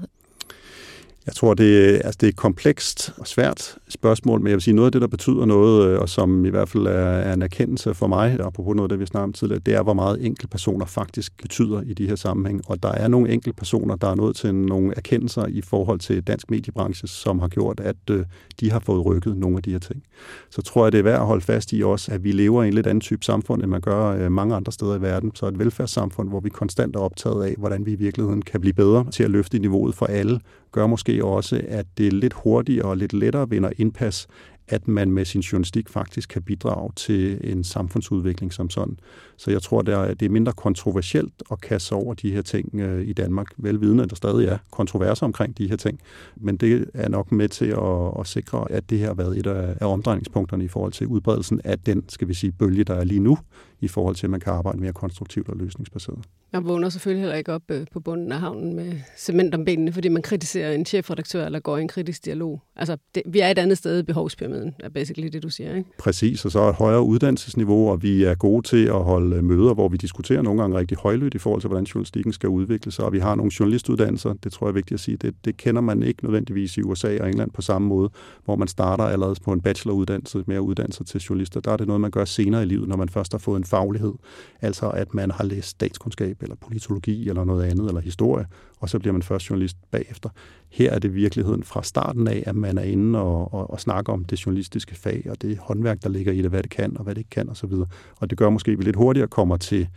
Jeg 1.26 1.34
tror, 1.34 1.54
det, 1.54 1.94
altså 1.94 2.18
det 2.20 2.26
er 2.26 2.28
et 2.28 2.36
komplekst 2.36 3.14
og 3.18 3.26
svært 3.26 3.78
spørgsmål, 3.88 4.40
men 4.40 4.46
jeg 4.46 4.54
vil 4.54 4.62
sige, 4.62 4.74
noget 4.74 4.86
af 4.86 4.92
det, 4.92 5.00
der 5.00 5.06
betyder 5.06 5.44
noget, 5.44 5.88
øh, 5.88 6.00
og 6.00 6.08
som 6.08 6.44
i 6.44 6.48
hvert 6.48 6.68
fald 6.68 6.86
er, 6.86 6.92
er 6.92 7.32
en 7.32 7.42
erkendelse 7.42 7.94
for 7.94 8.06
mig, 8.06 8.40
apropos 8.40 8.76
noget 8.76 8.84
af 8.84 8.88
det, 8.88 9.00
vi 9.00 9.06
snakkede 9.06 9.24
om 9.24 9.32
tidligere, 9.32 9.60
det 9.66 9.74
er, 9.74 9.82
hvor 9.82 9.92
meget 9.92 10.26
enkel 10.26 10.48
personer 10.48 10.86
faktisk 10.86 11.42
betyder 11.42 11.82
i 11.82 11.94
de 11.94 12.08
her 12.08 12.16
sammenhæng. 12.16 12.60
Og 12.66 12.82
der 12.82 12.92
er 12.92 13.08
nogle 13.08 13.30
enkel 13.30 13.52
personer, 13.52 13.96
der 13.96 14.08
er 14.08 14.14
nået 14.14 14.36
til 14.36 14.54
nogle 14.54 14.92
erkendelser 14.96 15.46
i 15.46 15.60
forhold 15.60 15.98
til 15.98 16.22
dansk 16.22 16.50
mediebranche, 16.50 17.08
som 17.08 17.38
har 17.38 17.48
gjort, 17.48 17.80
at 17.80 17.96
øh, 18.10 18.24
de 18.60 18.70
har 18.70 18.78
fået 18.78 19.06
rykket 19.06 19.36
nogle 19.36 19.56
af 19.56 19.62
de 19.62 19.70
her 19.70 19.78
ting. 19.78 20.02
Så 20.50 20.62
tror 20.62 20.84
jeg, 20.84 20.92
det 20.92 20.98
er 20.98 21.02
værd 21.02 21.20
at 21.20 21.26
holde 21.26 21.44
fast 21.44 21.72
i 21.72 21.82
også, 21.82 22.12
at 22.12 22.24
vi 22.24 22.32
lever 22.32 22.62
i 22.62 22.68
en 22.68 22.74
lidt 22.74 22.86
anden 22.86 23.00
type 23.00 23.24
samfund, 23.24 23.62
end 23.62 23.70
man 23.70 23.80
gør 23.80 24.06
øh, 24.06 24.32
mange 24.32 24.54
andre 24.54 24.72
steder 24.72 24.96
i 24.96 25.02
verden. 25.02 25.30
Så 25.34 25.46
et 25.46 25.58
velfærdssamfund, 25.58 26.28
hvor 26.28 26.40
vi 26.40 26.48
konstant 26.48 26.96
er 26.96 27.00
optaget 27.00 27.44
af, 27.44 27.54
hvordan 27.58 27.86
vi 27.86 27.92
i 27.92 27.96
virkeligheden 27.96 28.42
kan 28.42 28.60
blive 28.60 28.74
bedre 28.74 29.10
til 29.10 29.24
at 29.24 29.30
løfte 29.30 29.58
niveauet 29.58 29.94
for 29.94 30.06
alle, 30.06 30.40
gør 30.72 30.86
måske 30.86 31.24
også, 31.24 31.60
at 31.68 31.86
det 31.98 32.06
er 32.06 32.12
lidt 32.12 32.32
hurtigere 32.32 32.88
og 32.88 32.96
lidt 32.96 33.12
lettere 33.12 33.50
vinder 33.50 33.70
indpas, 33.78 34.26
at 34.68 34.88
man 34.88 35.10
med 35.10 35.24
sin 35.24 35.40
journalistik 35.40 35.88
faktisk 35.88 36.28
kan 36.28 36.42
bidrage 36.42 36.90
til 36.96 37.52
en 37.52 37.64
samfundsudvikling 37.64 38.52
som 38.52 38.70
sådan. 38.70 38.98
Så 39.36 39.50
jeg 39.50 39.62
tror, 39.62 39.82
det 39.82 39.94
er, 39.94 40.14
det 40.14 40.26
er 40.26 40.30
mindre 40.30 40.52
kontroversielt 40.52 41.42
at 41.50 41.60
kaste 41.60 41.92
over 41.92 42.14
de 42.14 42.32
her 42.32 42.42
ting 42.42 42.80
øh, 42.80 43.08
i 43.08 43.12
Danmark. 43.12 43.46
Velvidende, 43.56 44.02
at 44.02 44.10
der 44.10 44.16
stadig 44.16 44.46
er 44.46 44.58
kontroverser 44.70 45.26
omkring 45.26 45.58
de 45.58 45.68
her 45.68 45.76
ting. 45.76 46.00
Men 46.36 46.56
det 46.56 46.90
er 46.94 47.08
nok 47.08 47.32
med 47.32 47.48
til 47.48 47.66
at, 47.66 48.20
at 48.20 48.26
sikre, 48.26 48.70
at 48.70 48.90
det 48.90 48.98
her 48.98 49.06
har 49.06 49.14
været 49.14 49.38
et 49.38 49.46
af, 49.46 49.86
omdrejningspunkterne 49.86 50.64
i 50.64 50.68
forhold 50.68 50.92
til 50.92 51.06
udbredelsen 51.06 51.60
af 51.64 51.78
den, 51.78 52.04
skal 52.08 52.28
vi 52.28 52.34
sige, 52.34 52.52
bølge, 52.52 52.84
der 52.84 52.94
er 52.94 53.04
lige 53.04 53.20
nu, 53.20 53.38
i 53.80 53.88
forhold 53.88 54.16
til, 54.16 54.26
at 54.26 54.30
man 54.30 54.40
kan 54.40 54.52
arbejde 54.52 54.80
mere 54.80 54.92
konstruktivt 54.92 55.48
og 55.48 55.56
løsningsbaseret. 55.56 56.18
Man 56.52 56.64
vågner 56.64 56.88
selvfølgelig 56.88 57.20
heller 57.20 57.36
ikke 57.36 57.52
op 57.52 57.62
øh, 57.68 57.86
på 57.92 58.00
bunden 58.00 58.32
af 58.32 58.40
havnen 58.40 58.76
med 58.76 58.92
cement 59.18 59.54
om 59.54 59.64
benene, 59.64 59.92
fordi 59.92 60.08
man 60.08 60.22
kritiserer 60.22 60.72
en 60.72 60.86
chefredaktør 60.86 61.46
eller 61.46 61.60
går 61.60 61.76
i 61.76 61.82
en 61.82 61.88
kritisk 61.88 62.24
dialog. 62.24 62.62
Altså, 62.76 62.96
det, 63.14 63.22
vi 63.26 63.40
er 63.40 63.48
et 63.48 63.58
andet 63.58 63.78
sted 63.78 63.98
i 63.98 64.02
behovspyramiden, 64.02 64.51
er 64.80 64.88
basically 64.88 65.28
det, 65.32 65.42
du 65.42 65.48
siger, 65.48 65.76
ikke? 65.76 65.90
Præcis, 65.98 66.44
og 66.44 66.50
så 66.50 66.68
et 66.68 66.74
højere 66.74 67.02
uddannelsesniveau, 67.02 67.90
og 67.90 68.02
vi 68.02 68.24
er 68.24 68.34
gode 68.34 68.66
til 68.66 68.84
at 68.86 69.04
holde 69.04 69.42
møder, 69.42 69.74
hvor 69.74 69.88
vi 69.88 69.96
diskuterer 69.96 70.42
nogle 70.42 70.60
gange 70.60 70.78
rigtig 70.78 70.98
højlydt 70.98 71.34
i 71.34 71.38
forhold 71.38 71.60
til, 71.60 71.68
hvordan 71.68 71.84
journalistikken 71.84 72.32
skal 72.32 72.48
udvikle 72.48 72.92
sig, 72.92 73.04
og 73.04 73.12
vi 73.12 73.18
har 73.18 73.34
nogle 73.34 73.52
journalistuddannelser, 73.60 74.32
det 74.44 74.52
tror 74.52 74.66
jeg 74.66 74.70
er 74.70 74.74
vigtigt 74.74 74.96
at 74.96 75.00
sige, 75.00 75.16
det, 75.16 75.34
det 75.44 75.56
kender 75.56 75.80
man 75.80 76.02
ikke 76.02 76.24
nødvendigvis 76.24 76.76
i 76.76 76.82
USA 76.82 77.18
og 77.20 77.28
England 77.28 77.50
på 77.50 77.62
samme 77.62 77.88
måde, 77.88 78.10
hvor 78.44 78.56
man 78.56 78.68
starter 78.68 79.04
allerede 79.04 79.36
på 79.44 79.52
en 79.52 79.60
bacheloruddannelse 79.60 80.44
med 80.46 80.56
at 80.56 80.60
uddanne 80.60 80.92
sig 80.92 81.06
til 81.06 81.20
journalister. 81.20 81.60
Der 81.60 81.72
er 81.72 81.76
det 81.76 81.86
noget, 81.86 82.00
man 82.00 82.10
gør 82.10 82.24
senere 82.24 82.62
i 82.62 82.66
livet, 82.66 82.88
når 82.88 82.96
man 82.96 83.08
først 83.08 83.32
har 83.32 83.38
fået 83.38 83.58
en 83.58 83.64
faglighed, 83.64 84.12
altså 84.60 84.88
at 84.88 85.14
man 85.14 85.30
har 85.30 85.44
læst 85.44 85.68
statskundskab 85.68 86.42
eller 86.42 86.56
politologi 86.56 87.28
eller 87.28 87.44
noget 87.44 87.64
andet, 87.64 87.88
eller 87.88 88.00
historie, 88.00 88.46
og 88.82 88.88
så 88.88 88.98
bliver 88.98 89.12
man 89.12 89.22
først 89.22 89.50
journalist 89.50 89.76
bagefter. 89.90 90.28
Her 90.68 90.90
er 90.92 90.98
det 90.98 91.14
virkeligheden 91.14 91.62
fra 91.62 91.82
starten 91.82 92.28
af, 92.28 92.42
at 92.46 92.56
man 92.56 92.78
er 92.78 92.82
inde 92.82 93.18
og, 93.18 93.54
og, 93.54 93.70
og 93.70 93.80
snakker 93.80 94.12
om 94.12 94.24
det 94.24 94.46
journalistiske 94.46 94.94
fag, 94.94 95.26
og 95.30 95.42
det 95.42 95.58
håndværk, 95.58 96.02
der 96.02 96.08
ligger 96.08 96.32
i 96.32 96.42
det, 96.42 96.50
hvad 96.50 96.62
det 96.62 96.70
kan 96.70 96.96
og 96.96 97.04
hvad 97.04 97.14
det 97.14 97.20
ikke 97.20 97.30
kan 97.30 97.48
osv. 97.48 97.72
Og, 97.72 97.88
og 98.16 98.30
det 98.30 98.38
gør 98.38 98.50
måske, 98.50 98.70
at 98.70 98.78
vi 98.78 98.84
lidt 98.84 98.96
hurtigere 98.96 99.28
kommer 99.28 99.56
til, 99.56 99.88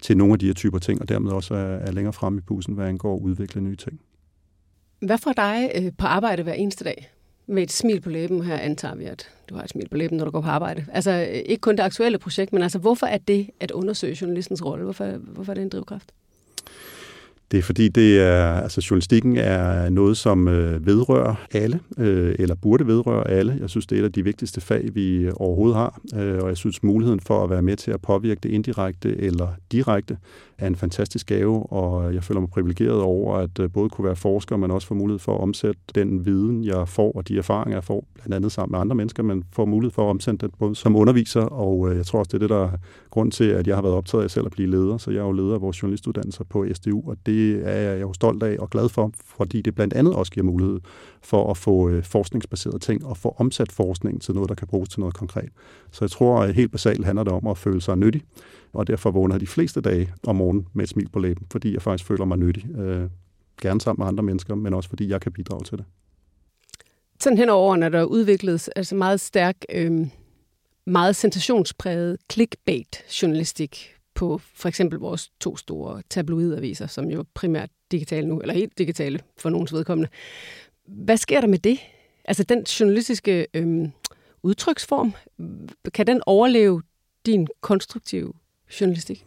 til 0.00 0.16
nogle 0.16 0.32
af 0.32 0.38
de 0.38 0.46
her 0.46 0.54
typer 0.54 0.78
ting, 0.78 1.00
og 1.00 1.08
dermed 1.08 1.32
også 1.32 1.54
er, 1.54 1.58
er 1.58 1.92
længere 1.92 2.12
frem 2.12 2.38
i 2.38 2.40
bussen, 2.40 2.74
hvad 2.74 2.86
angår 2.86 3.16
at 3.16 3.20
udvikle 3.20 3.60
nye 3.60 3.76
ting. 3.76 4.00
Hvad 5.00 5.18
får 5.18 5.32
dig 5.32 5.70
øh, 5.74 5.92
på 5.98 6.06
arbejde 6.06 6.42
hver 6.42 6.52
eneste 6.52 6.84
dag? 6.84 7.10
Med 7.46 7.62
et 7.62 7.72
smil 7.72 8.00
på 8.00 8.10
læben, 8.10 8.42
her 8.42 8.58
antager 8.58 8.94
vi, 8.94 9.04
at 9.04 9.30
du 9.48 9.54
har 9.54 9.62
et 9.62 9.70
smil 9.70 9.88
på 9.88 9.96
læben, 9.96 10.18
når 10.18 10.24
du 10.24 10.30
går 10.30 10.40
på 10.40 10.48
arbejde. 10.48 10.86
Altså 10.92 11.10
øh, 11.10 11.42
ikke 11.46 11.60
kun 11.60 11.76
det 11.76 11.82
aktuelle 11.82 12.18
projekt, 12.18 12.52
men 12.52 12.62
altså 12.62 12.78
hvorfor 12.78 13.06
er 13.06 13.18
det 13.18 13.50
at 13.60 13.70
undersøge 13.70 14.16
journalistens 14.20 14.64
rolle? 14.64 14.84
Hvorfor, 14.84 15.16
hvorfor 15.18 15.52
er 15.52 15.54
det 15.54 15.62
en 15.62 15.68
drivkraft? 15.68 16.12
Det 17.50 17.58
er 17.58 17.62
fordi, 17.62 17.88
det 17.88 18.20
er, 18.20 18.44
altså 18.44 18.86
journalistikken 18.90 19.36
er 19.36 19.90
noget, 19.90 20.16
som 20.16 20.48
øh, 20.48 20.86
vedrører 20.86 21.34
alle, 21.52 21.80
øh, 21.98 22.34
eller 22.38 22.54
burde 22.54 22.86
vedrøre 22.86 23.30
alle. 23.30 23.58
Jeg 23.60 23.70
synes, 23.70 23.86
det 23.86 23.96
er 23.96 24.02
et 24.02 24.04
af 24.04 24.12
de 24.12 24.24
vigtigste 24.24 24.60
fag, 24.60 24.88
vi 24.94 25.30
overhovedet 25.36 25.76
har, 25.76 26.00
øh, 26.16 26.38
og 26.42 26.48
jeg 26.48 26.56
synes, 26.56 26.82
muligheden 26.82 27.20
for 27.20 27.44
at 27.44 27.50
være 27.50 27.62
med 27.62 27.76
til 27.76 27.90
at 27.90 28.02
påvirke 28.02 28.40
det 28.42 28.50
indirekte 28.50 29.20
eller 29.20 29.48
direkte 29.72 30.16
er 30.58 30.66
en 30.66 30.76
fantastisk 30.76 31.26
gave, 31.26 31.72
og 31.72 32.14
jeg 32.14 32.24
føler 32.24 32.40
mig 32.40 32.50
privilegeret 32.50 33.00
over 33.00 33.36
at 33.36 33.58
øh, 33.60 33.70
både 33.72 33.88
kunne 33.88 34.04
være 34.04 34.16
forsker, 34.16 34.56
men 34.56 34.70
også 34.70 34.86
få 34.86 34.94
mulighed 34.94 35.18
for 35.18 35.34
at 35.34 35.40
omsætte 35.40 35.80
den 35.94 36.26
viden, 36.26 36.64
jeg 36.64 36.88
får, 36.88 37.12
og 37.12 37.28
de 37.28 37.38
erfaringer, 37.38 37.76
jeg 37.76 37.84
får, 37.84 38.04
blandt 38.14 38.34
andet 38.34 38.52
sammen 38.52 38.72
med 38.72 38.80
andre 38.80 38.96
mennesker, 38.96 39.22
men 39.22 39.44
får 39.52 39.64
mulighed 39.64 39.92
for 39.92 40.04
at 40.06 40.10
omsætte 40.10 40.46
det 40.46 40.54
både 40.58 40.74
som 40.74 40.96
underviser, 40.96 41.40
og 41.40 41.90
øh, 41.90 41.96
jeg 41.96 42.06
tror 42.06 42.18
også, 42.18 42.28
det 42.28 42.34
er 42.34 42.38
det, 42.38 42.50
der 42.50 42.70
grund 43.14 43.32
til, 43.32 43.44
at 43.44 43.66
jeg 43.66 43.76
har 43.76 43.82
været 43.82 43.94
optaget 43.94 44.24
af 44.24 44.30
selv 44.30 44.46
at 44.46 44.52
blive 44.52 44.70
leder, 44.70 44.98
så 44.98 45.10
jeg 45.10 45.18
er 45.20 45.24
jo 45.24 45.32
leder 45.32 45.54
af 45.54 45.60
vores 45.60 45.82
journalistuddannelser 45.82 46.44
på 46.44 46.66
SDU, 46.72 47.10
og 47.10 47.16
det 47.26 47.68
er 47.68 47.92
jeg 47.92 48.00
jo 48.00 48.12
stolt 48.12 48.42
af 48.42 48.56
og 48.58 48.70
glad 48.70 48.88
for, 48.88 49.10
fordi 49.24 49.62
det 49.62 49.74
blandt 49.74 49.94
andet 49.94 50.14
også 50.14 50.32
giver 50.32 50.46
mulighed 50.46 50.80
for 51.22 51.50
at 51.50 51.56
få 51.56 51.88
øh, 51.88 52.04
forskningsbaserede 52.04 52.78
ting 52.78 53.06
og 53.06 53.16
få 53.16 53.34
omsat 53.38 53.72
forskning 53.72 54.22
til 54.22 54.34
noget, 54.34 54.48
der 54.48 54.54
kan 54.54 54.68
bruges 54.68 54.88
til 54.88 55.00
noget 55.00 55.14
konkret. 55.14 55.48
Så 55.90 56.04
jeg 56.04 56.10
tror, 56.10 56.40
at 56.40 56.54
helt 56.54 56.72
basalt 56.72 57.04
handler 57.04 57.24
det 57.24 57.32
om 57.32 57.46
at 57.46 57.58
føle 57.58 57.80
sig 57.80 57.96
nyttig, 57.96 58.22
og 58.72 58.86
derfor 58.86 59.10
vågner 59.10 59.34
jeg 59.34 59.40
de 59.40 59.46
fleste 59.46 59.80
dage 59.80 60.12
om 60.26 60.36
morgenen 60.36 60.66
med 60.72 60.84
et 60.84 60.88
smil 60.88 61.08
på 61.12 61.18
læben, 61.18 61.46
fordi 61.52 61.72
jeg 61.72 61.82
faktisk 61.82 62.08
føler 62.08 62.24
mig 62.24 62.38
nyttig. 62.38 62.78
Øh, 62.78 63.08
gerne 63.60 63.80
sammen 63.80 64.02
med 64.02 64.08
andre 64.08 64.22
mennesker, 64.22 64.54
men 64.54 64.74
også 64.74 64.88
fordi 64.88 65.08
jeg 65.08 65.20
kan 65.20 65.32
bidrage 65.32 65.64
til 65.64 65.78
det. 65.78 65.84
Sådan 67.20 67.38
hen 67.38 67.48
over 67.48 67.70
årene 67.70 67.84
er 67.86 67.90
der 67.90 68.04
udviklet 68.04 68.68
altså 68.76 68.94
meget 68.94 69.20
stærk, 69.20 69.56
øh, 69.72 70.06
meget 70.86 71.16
sensationspræget 71.16 72.16
clickbait-journalistik 72.32 73.94
på 74.14 74.38
for 74.38 74.68
eksempel 74.68 74.98
vores 74.98 75.32
to 75.40 75.56
store 75.56 76.02
tabloidaviser, 76.10 76.86
som 76.86 77.10
jo 77.10 77.24
primært 77.34 77.70
digitale 77.92 78.28
nu, 78.28 78.40
eller 78.40 78.54
helt 78.54 78.78
digitale 78.78 79.20
for 79.38 79.50
nogens 79.50 79.72
vedkommende. 79.72 80.10
Hvad 80.86 81.16
sker 81.16 81.40
der 81.40 81.48
med 81.48 81.58
det? 81.58 81.78
Altså 82.24 82.42
den 82.42 82.62
journalistiske 82.62 83.46
øhm, 83.54 83.92
udtryksform, 84.42 85.14
kan 85.94 86.06
den 86.06 86.22
overleve 86.26 86.82
din 87.26 87.48
konstruktive 87.60 88.32
journalistik? 88.80 89.26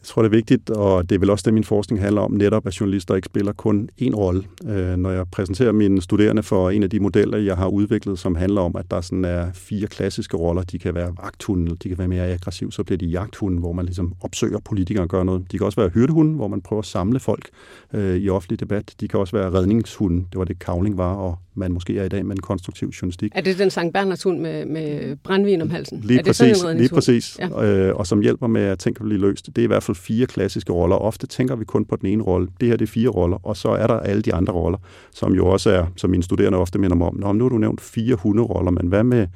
Jeg 0.00 0.06
tror, 0.06 0.22
det 0.22 0.28
er 0.28 0.36
vigtigt, 0.36 0.70
og 0.70 1.10
det 1.10 1.14
er 1.14 1.18
vel 1.18 1.30
også 1.30 1.42
det, 1.46 1.54
min 1.54 1.64
forskning 1.64 2.02
handler 2.02 2.20
om, 2.20 2.32
netop 2.32 2.66
at 2.66 2.80
journalister 2.80 3.14
ikke 3.14 3.26
spiller 3.26 3.52
kun 3.52 3.88
én 4.02 4.14
rolle. 4.14 4.44
Øh, 4.68 4.96
når 4.96 5.10
jeg 5.10 5.26
præsenterer 5.32 5.72
mine 5.72 6.02
studerende 6.02 6.42
for 6.42 6.70
en 6.70 6.82
af 6.82 6.90
de 6.90 7.00
modeller, 7.00 7.38
jeg 7.38 7.56
har 7.56 7.66
udviklet, 7.66 8.18
som 8.18 8.34
handler 8.34 8.60
om, 8.60 8.76
at 8.76 8.90
der 8.90 9.00
sådan 9.00 9.24
er 9.24 9.52
fire 9.52 9.86
klassiske 9.86 10.36
roller. 10.36 10.62
De 10.62 10.78
kan 10.78 10.94
være 10.94 11.12
vagthunden, 11.22 11.76
de 11.82 11.88
kan 11.88 11.98
være 11.98 12.08
mere 12.08 12.26
aggressiv, 12.26 12.72
så 12.72 12.82
bliver 12.82 12.98
de 12.98 13.06
jagthunden, 13.06 13.58
hvor 13.58 13.72
man 13.72 13.84
ligesom 13.84 14.14
opsøger 14.20 14.58
politikere 14.58 15.04
og 15.04 15.08
gør 15.08 15.22
noget. 15.22 15.52
De 15.52 15.58
kan 15.58 15.66
også 15.66 15.80
være 15.80 15.88
hyrdehunden, 15.88 16.34
hvor 16.34 16.48
man 16.48 16.60
prøver 16.60 16.82
at 16.82 16.86
samle 16.86 17.20
folk 17.20 17.48
øh, 17.94 18.16
i 18.16 18.28
offentlig 18.28 18.60
debat. 18.60 18.94
De 19.00 19.08
kan 19.08 19.20
også 19.20 19.36
være 19.36 19.52
redningshunden, 19.52 20.26
det 20.32 20.38
var 20.38 20.44
det 20.44 20.58
Kavling 20.58 20.98
var, 20.98 21.14
og 21.14 21.38
man 21.54 21.72
måske 21.72 21.98
er 21.98 22.04
i 22.04 22.08
dag 22.08 22.26
med 22.26 22.36
en 22.36 22.42
konstruktiv 22.42 22.88
journalistik. 22.88 23.32
Er 23.34 23.40
det 23.40 23.58
den 23.58 23.70
Sankt 23.70 23.94
Bernhards 23.94 24.22
hund 24.22 24.40
med, 24.40 24.66
med 24.66 25.16
brandvin 25.16 25.62
om 25.62 25.70
halsen? 25.70 26.00
Lige 26.04 26.18
er 26.18 26.24
præcis, 26.24 26.58
det 26.58 26.76
lige 26.76 26.88
præcis. 26.88 27.38
Ja. 27.38 27.88
Øh, 27.88 27.96
og 27.96 28.06
som 28.06 28.20
hjælper 28.20 28.46
med 28.46 28.62
at 28.62 28.78
tænke 28.78 29.00
kan 29.00 29.08
blive 29.08 29.20
løst. 29.20 29.46
Det 29.46 29.58
er 29.58 29.62
i 29.62 29.66
hvert 29.66 29.82
fald 29.82 29.89
fire 29.94 30.26
klassiske 30.26 30.72
roller. 30.72 30.96
Ofte 30.96 31.26
tænker 31.26 31.56
vi 31.56 31.64
kun 31.64 31.84
på 31.84 31.96
den 31.96 32.08
ene 32.08 32.22
rolle. 32.22 32.48
Det 32.60 32.68
her 32.68 32.76
det 32.76 32.86
er 32.88 32.92
fire 32.92 33.08
roller, 33.08 33.46
og 33.46 33.56
så 33.56 33.68
er 33.68 33.86
der 33.86 33.94
alle 33.94 34.22
de 34.22 34.34
andre 34.34 34.52
roller, 34.52 34.78
som 35.12 35.34
jo 35.34 35.46
også 35.46 35.70
er, 35.70 35.86
som 35.96 36.10
mine 36.10 36.22
studerende 36.22 36.58
ofte 36.58 36.78
minder 36.78 36.96
mig 36.96 37.06
om. 37.06 37.16
Nå, 37.16 37.32
nu 37.32 37.44
har 37.44 37.48
du 37.48 37.58
nævnt 37.58 37.80
fire 37.80 38.14
hunderoller, 38.14 38.70
men 38.70 38.86
hvad 38.86 39.04
med 39.04 39.26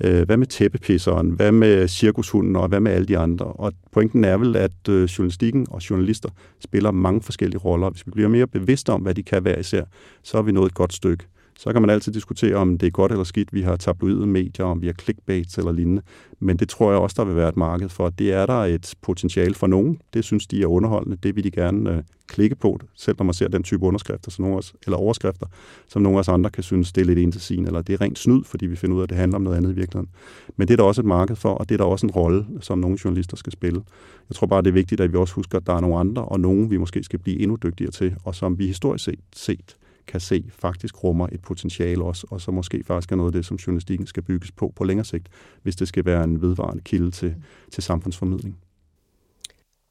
øh, 0.00 0.26
hvad 0.26 0.36
med 0.36 0.46
tæppepisseren? 0.46 1.30
Hvad 1.30 1.52
med 1.52 1.88
cirkushunden? 1.88 2.56
Og 2.56 2.68
hvad 2.68 2.80
med 2.80 2.92
alle 2.92 3.06
de 3.06 3.18
andre? 3.18 3.46
Og 3.46 3.72
pointen 3.92 4.24
er 4.24 4.36
vel, 4.36 4.56
at 4.56 4.88
øh, 4.88 5.04
journalistikken 5.04 5.66
og 5.70 5.90
journalister 5.90 6.28
spiller 6.60 6.90
mange 6.90 7.22
forskellige 7.22 7.58
roller. 7.58 7.90
Hvis 7.90 8.06
vi 8.06 8.10
bliver 8.10 8.28
mere 8.28 8.46
bevidste 8.46 8.92
om, 8.92 9.00
hvad 9.00 9.14
de 9.14 9.22
kan 9.22 9.44
være 9.44 9.60
især, 9.60 9.84
så 10.22 10.38
er 10.38 10.42
vi 10.42 10.52
nået 10.52 10.66
et 10.66 10.74
godt 10.74 10.92
stykke. 10.92 11.24
Så 11.58 11.72
kan 11.72 11.82
man 11.82 11.90
altid 11.90 12.12
diskutere, 12.12 12.54
om 12.54 12.78
det 12.78 12.86
er 12.86 12.90
godt 12.90 13.12
eller 13.12 13.24
skidt, 13.24 13.52
vi 13.52 13.62
har 13.62 13.76
tabloide 13.76 14.26
medier, 14.26 14.66
om 14.66 14.82
vi 14.82 14.86
har 14.86 14.94
clickbaits 14.94 15.58
eller 15.58 15.72
lignende. 15.72 16.02
Men 16.40 16.56
det 16.56 16.68
tror 16.68 16.90
jeg 16.90 17.00
også, 17.00 17.14
der 17.18 17.24
vil 17.24 17.36
være 17.36 17.48
et 17.48 17.56
marked 17.56 17.88
for. 17.88 18.10
Det 18.10 18.32
er 18.32 18.46
der 18.46 18.64
et 18.64 18.94
potentiale 19.02 19.54
for 19.54 19.66
nogen. 19.66 20.00
Det 20.14 20.24
synes 20.24 20.46
de 20.46 20.62
er 20.62 20.66
underholdende. 20.66 21.16
Det 21.22 21.36
vil 21.36 21.44
de 21.44 21.50
gerne 21.50 21.90
øh, 21.90 22.02
klikke 22.26 22.54
på, 22.56 22.78
selv 22.94 23.16
når 23.18 23.24
man 23.24 23.34
ser 23.34 23.48
den 23.48 23.62
type 23.62 23.84
underskrifter 23.84 24.30
som 24.30 24.42
nogle 24.42 24.58
os, 24.58 24.74
eller 24.86 24.96
overskrifter, 24.96 25.46
som 25.88 26.02
nogle 26.02 26.18
af 26.18 26.20
os 26.20 26.28
andre 26.28 26.50
kan 26.50 26.62
synes, 26.62 26.92
det 26.92 27.00
er 27.00 27.04
lidt 27.04 27.18
indtilsigende, 27.18 27.68
eller 27.68 27.82
det 27.82 27.92
er 27.92 28.00
rent 28.00 28.18
snyd, 28.18 28.44
fordi 28.44 28.66
vi 28.66 28.76
finder 28.76 28.96
ud 28.96 29.00
af, 29.00 29.04
at 29.04 29.10
det 29.10 29.18
handler 29.18 29.36
om 29.36 29.42
noget 29.42 29.56
andet 29.56 29.72
i 29.72 29.74
virkeligheden. 29.74 30.10
Men 30.56 30.68
det 30.68 30.74
er 30.74 30.76
der 30.76 30.84
også 30.84 31.00
et 31.00 31.06
marked 31.06 31.36
for, 31.36 31.50
og 31.50 31.68
det 31.68 31.74
er 31.74 31.78
der 31.78 31.84
også 31.84 32.06
en 32.06 32.10
rolle, 32.10 32.46
som 32.60 32.78
nogle 32.78 32.98
journalister 33.04 33.36
skal 33.36 33.52
spille. 33.52 33.82
Jeg 34.28 34.36
tror 34.36 34.46
bare, 34.46 34.62
det 34.62 34.68
er 34.68 34.72
vigtigt, 34.72 35.00
at 35.00 35.12
vi 35.12 35.16
også 35.18 35.34
husker, 35.34 35.58
at 35.58 35.66
der 35.66 35.72
er 35.72 35.80
nogle 35.80 35.98
andre, 35.98 36.24
og 36.24 36.40
nogen, 36.40 36.70
vi 36.70 36.76
måske 36.76 37.02
skal 37.02 37.18
blive 37.18 37.40
endnu 37.40 37.56
dygtigere 37.62 37.90
til, 37.90 38.16
og 38.24 38.34
som 38.34 38.58
vi 38.58 38.66
historisk 38.66 39.04
set, 39.04 39.20
set 39.34 39.76
kan 40.06 40.20
se 40.20 40.44
faktisk 40.48 41.04
rummer 41.04 41.28
et 41.32 41.42
potentiale 41.42 42.04
også, 42.04 42.26
og 42.30 42.40
så 42.40 42.50
måske 42.50 42.84
faktisk 42.84 43.12
er 43.12 43.16
noget 43.16 43.28
af 43.28 43.32
det, 43.32 43.46
som 43.46 43.56
journalistikken 43.56 44.06
skal 44.06 44.22
bygges 44.22 44.52
på 44.52 44.72
på 44.76 44.84
længere 44.84 45.04
sigt, 45.04 45.28
hvis 45.62 45.76
det 45.76 45.88
skal 45.88 46.04
være 46.04 46.24
en 46.24 46.42
vedvarende 46.42 46.82
kilde 46.82 47.10
til, 47.10 47.34
til 47.70 47.82
samfundsformidling. 47.82 48.58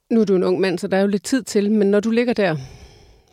Nu 0.10 0.22
er 0.22 0.26
du 0.26 0.36
en 0.36 0.44
ung 0.44 0.60
mand, 0.60 0.80
så 0.80 0.88
der 0.88 0.98
er 0.98 1.02
jo 1.02 1.08
lidt 1.08 1.24
tid 1.24 1.44
til, 1.44 1.72
men 1.72 1.92
når 1.92 2.00
du 2.00 2.12
ligger 2.12 2.34
der 2.34 2.58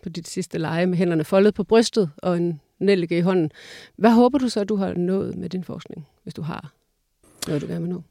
på 0.03 0.09
dit 0.09 0.29
sidste 0.29 0.59
leje 0.59 0.87
med 0.87 0.99
hænderne 0.99 1.25
foldet 1.25 1.55
på 1.55 1.65
brystet 1.65 2.11
og 2.17 2.37
en 2.37 2.61
nælke 2.79 3.19
i 3.19 3.21
hånden, 3.21 3.51
hvad 3.97 4.11
håber 4.11 4.39
du 4.39 4.49
så, 4.49 4.61
at 4.61 4.69
du 4.69 4.77
har 4.77 4.95
nået 4.95 5.37
med 5.37 5.49
din 5.49 5.65
forskning, 5.65 6.07
hvis 6.23 6.35
du 6.35 6.43
har 6.43 6.73
noget, 7.47 7.63
du 7.63 7.67
gerne 7.67 7.81
vil 7.81 7.91
nå? 7.91 8.03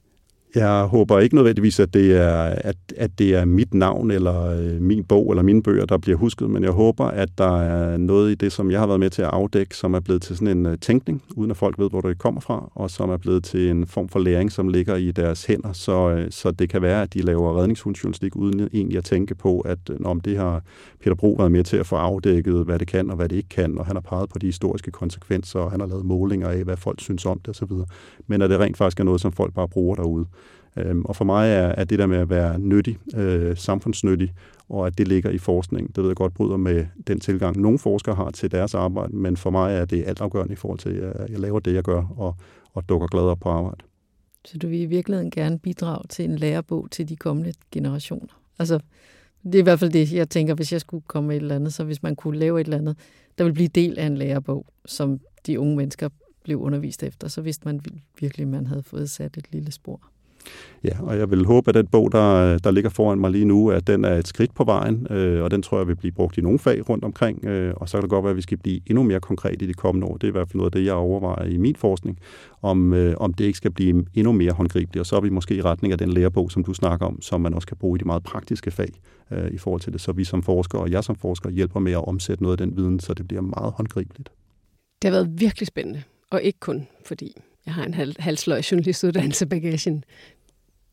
Jeg 0.56 0.84
håber 0.84 1.20
ikke 1.20 1.36
nødvendigvis, 1.36 1.80
at 1.80 1.94
det 1.94 2.18
er, 2.18 2.44
at, 2.44 2.76
at 2.98 3.12
det 3.20 3.36
er 3.36 3.46
mit 3.46 3.74
navn 3.74 4.12
eller 4.12 4.46
øh, 4.46 4.82
min 4.82 5.04
bog 5.04 5.30
eller 5.30 5.44
mine 5.44 5.64
bøger, 5.64 5.86
der 5.86 5.98
bliver 5.98 6.18
husket, 6.18 6.50
men 6.50 6.64
jeg 6.64 6.72
håber, 6.72 7.06
at 7.06 7.30
der 7.38 7.62
er 7.62 7.98
noget 7.98 8.32
i 8.32 8.36
det, 8.36 8.52
som 8.52 8.72
jeg 8.72 8.80
har 8.80 8.88
været 8.88 9.00
med 9.00 9.10
til 9.10 9.22
at 9.22 9.28
afdække, 9.28 9.76
som 9.76 9.94
er 9.94 10.00
blevet 10.00 10.22
til 10.22 10.36
sådan 10.38 10.58
en 10.58 10.66
øh, 10.66 10.78
tænkning, 10.78 11.24
uden 11.36 11.52
at 11.52 11.58
folk 11.58 11.80
ved, 11.80 11.90
hvor 11.90 12.02
det 12.02 12.18
kommer 12.18 12.42
fra, 12.42 12.72
og 12.76 12.92
som 12.92 13.10
er 13.10 13.18
blevet 13.18 13.44
til 13.44 13.70
en 13.70 13.88
form 13.88 14.10
for 14.10 14.20
læring, 14.20 14.52
som 14.52 14.68
ligger 14.68 14.96
i 14.96 15.12
deres 15.12 15.46
hænder, 15.46 15.74
så, 15.74 16.10
øh, 16.10 16.32
så 16.32 16.52
det 16.52 16.70
kan 16.70 16.82
være, 16.82 17.02
at 17.02 17.14
de 17.14 17.22
laver 17.22 17.60
redningshundsjournalistik, 17.60 18.36
uden 18.36 18.70
egentlig 18.74 18.98
at 18.98 19.06
tænke 19.06 19.36
på, 19.36 19.60
at 19.60 19.80
øh, 19.90 19.98
om 20.04 20.22
det 20.22 20.38
har 20.38 20.64
Peter 21.04 21.16
Bro 21.16 21.36
været 21.38 21.52
med 21.52 21.64
til 21.64 21.78
at 21.78 21.86
få 21.86 21.96
afdækket, 21.96 22.66
hvad 22.66 22.80
det 22.80 22.88
kan 22.88 23.10
og 23.10 23.16
hvad 23.16 23.30
det 23.30 23.36
ikke 23.36 23.50
kan, 23.50 23.78
og 23.78 23.86
han 23.86 23.96
har 23.96 24.02
peget 24.02 24.30
på 24.30 24.40
de 24.40 24.46
historiske 24.46 24.92
konsekvenser, 24.92 25.60
og 25.60 25.72
han 25.72 25.80
har 25.80 25.88
lavet 25.88 26.06
målinger 26.06 26.50
af, 26.50 26.64
hvad 26.64 26.78
folk 26.78 27.02
synes 27.02 27.26
om 27.26 27.40
det 27.40 27.50
osv., 27.50 27.72
men 28.28 28.42
at 28.42 28.50
det 28.50 28.60
rent 28.60 28.78
faktisk 28.78 29.00
er 29.00 29.04
noget, 29.04 29.22
som 29.22 29.32
folk 29.32 29.54
bare 29.54 29.68
bruger 29.68 29.96
derude. 29.96 30.26
Øhm, 30.78 31.06
og 31.06 31.16
for 31.16 31.26
mig 31.26 31.50
er, 31.50 31.68
er 31.68 31.84
det 31.84 32.00
der 32.00 32.06
med 32.06 32.18
at 32.18 32.30
være 32.30 32.60
nyttig, 32.60 32.98
øh, 33.16 33.58
samfundsnyttig, 33.58 34.34
og 34.70 34.88
at 34.88 34.98
det 34.98 35.08
ligger 35.08 35.30
i 35.30 35.38
forskning, 35.38 35.96
det 35.96 35.98
ved 35.98 36.10
jeg 36.10 36.16
godt 36.16 36.34
bryder 36.34 36.58
med 36.58 36.86
den 37.08 37.20
tilgang, 37.20 37.58
nogle 37.58 37.80
forskere 37.80 38.16
har 38.16 38.32
til 38.32 38.52
deres 38.52 38.76
arbejde, 38.76 39.16
men 39.16 39.38
for 39.38 39.50
mig 39.50 39.76
er 39.76 39.86
det 39.86 40.04
altafgørende 40.08 40.54
i 40.54 40.56
forhold 40.56 40.80
til, 40.80 40.90
at 40.90 41.30
jeg 41.30 41.40
laver 41.40 41.60
det, 41.60 41.74
jeg 41.74 41.84
gør, 41.84 42.04
og, 42.18 42.36
og 42.74 42.90
dukker 42.90 43.08
glad 43.08 43.24
op 43.24 43.40
på 43.40 43.50
arbejde. 43.50 43.84
Så 44.46 44.58
du 44.58 44.68
vil 44.68 44.80
i 44.80 44.86
virkeligheden 44.86 45.32
gerne 45.32 45.60
bidrage 45.60 46.04
til 46.10 46.26
en 46.26 46.36
lærebog 46.36 46.88
til 46.92 47.10
de 47.10 47.16
kommende 47.16 47.54
generationer? 47.72 48.42
Altså, 48.60 48.80
det 49.44 49.56
er 49.56 49.60
i 49.60 49.64
hvert 49.64 49.80
fald 49.80 49.92
det, 49.92 50.14
jeg 50.14 50.30
tænker, 50.30 50.54
hvis 50.54 50.74
jeg 50.74 50.82
skulle 50.82 51.04
komme 51.08 51.28
med 51.28 51.36
et 51.36 51.42
eller 51.42 51.56
andet, 51.56 51.74
så 51.74 51.84
hvis 51.84 52.04
man 52.04 52.16
kunne 52.16 52.40
lave 52.40 52.62
et 52.62 52.66
eller 52.66 52.78
andet, 52.78 52.98
der 53.38 53.44
vil 53.44 53.54
blive 53.54 53.68
del 53.68 54.00
af 54.00 54.06
en 54.06 54.18
lærebog, 54.18 54.66
som 54.86 55.20
de 55.46 55.60
unge 55.60 55.76
mennesker 55.76 56.10
blev 56.44 56.58
undervist 56.58 57.04
efter, 57.04 57.28
så 57.28 57.42
vidste 57.42 57.66
man 57.66 57.82
virkelig, 58.20 58.44
at 58.44 58.48
man 58.48 58.68
havde 58.68 58.84
fået 58.84 59.10
sat 59.10 59.38
et 59.38 59.52
lille 59.52 59.72
spor. 59.72 60.11
Ja, 60.84 61.02
og 61.02 61.18
jeg 61.18 61.32
vil 61.32 61.46
håbe, 61.46 61.70
at 61.70 61.76
den 61.76 61.88
bog, 61.88 62.12
der, 62.12 62.58
der 62.58 62.72
ligger 62.72 62.90
foran 62.90 63.20
mig 63.20 63.32
lige 63.32 63.46
nu, 63.46 63.70
at 63.70 63.88
den 63.88 64.06
er 64.06 64.18
et 64.18 64.28
skridt 64.28 64.54
på 64.54 64.64
vejen, 64.64 65.08
øh, 65.10 65.44
og 65.44 65.52
den 65.52 65.62
tror 65.62 65.78
jeg 65.78 65.88
vil 65.88 65.96
blive 65.96 66.12
brugt 66.12 66.38
i 66.38 66.42
nogle 66.42 66.60
fag 66.60 66.90
rundt 66.90 67.04
omkring, 67.04 67.46
øh, 67.46 67.74
og 67.76 67.90
så 67.90 67.98
kan 67.98 68.02
det 68.02 68.10
godt 68.10 68.24
være, 68.24 68.32
at 68.32 68.38
vi 68.38 68.42
skal 68.42 68.58
blive 68.58 68.80
endnu 68.88 69.04
mere 69.04 69.20
konkret 69.20 69.62
i 69.62 69.68
de 69.68 69.74
kommende 69.74 70.08
år. 70.08 70.18
Det 70.18 70.24
er 70.24 70.28
i 70.28 70.32
hvert 70.32 70.48
fald 70.48 70.58
noget 70.58 70.76
af 70.76 70.80
det, 70.80 70.86
jeg 70.86 70.94
overvejer 70.94 71.46
i 71.46 71.58
min 71.58 71.76
forskning, 71.76 72.20
om, 72.62 72.94
øh, 72.94 73.14
om 73.18 73.34
det 73.34 73.46
ikke 73.46 73.58
skal 73.58 73.72
blive 73.72 74.06
endnu 74.14 74.32
mere 74.32 74.52
håndgribeligt, 74.52 75.00
og 75.00 75.06
så 75.06 75.16
er 75.16 75.22
vi 75.22 75.30
måske 75.30 75.56
i 75.56 75.62
retning 75.62 75.92
af 75.92 75.98
den 75.98 76.10
lærebog, 76.10 76.52
som 76.52 76.64
du 76.64 76.74
snakker 76.74 77.06
om, 77.06 77.22
som 77.22 77.42
man 77.42 77.54
også 77.54 77.68
kan 77.68 77.78
bruge 77.78 77.98
i 77.98 78.00
de 78.00 78.06
meget 78.06 78.24
praktiske 78.24 78.72
fag 78.72 78.90
øh, 79.32 79.52
i 79.52 79.58
forhold 79.58 79.82
til 79.82 79.94
det, 79.94 80.02
så 80.02 80.12
vi 80.12 80.24
som 80.24 80.44
forskere 80.44 80.82
og 80.82 80.92
jeg 80.92 81.04
som 81.04 81.16
forsker 81.16 81.50
hjælper 81.50 81.80
med 81.80 81.92
at 81.92 82.08
omsætte 82.08 82.44
noget 82.44 82.62
af 82.62 82.68
den 82.68 82.78
viden, 82.78 83.00
så 83.00 83.14
det 83.14 83.28
bliver 83.28 83.42
meget 83.42 83.74
håndgribeligt. 83.74 84.32
Det 85.02 85.10
har 85.10 85.18
været 85.18 85.40
virkelig 85.40 85.68
spændende, 85.68 86.04
og 86.32 86.42
ikke 86.42 86.60
kun 86.60 86.88
fordi 87.06 87.42
jeg 87.66 87.74
har 87.74 87.84
en 87.84 87.94
halv, 87.94 88.16
halvsløj 88.20 88.62
journalistuddannelse 88.72 89.46
bagagen. 89.46 90.04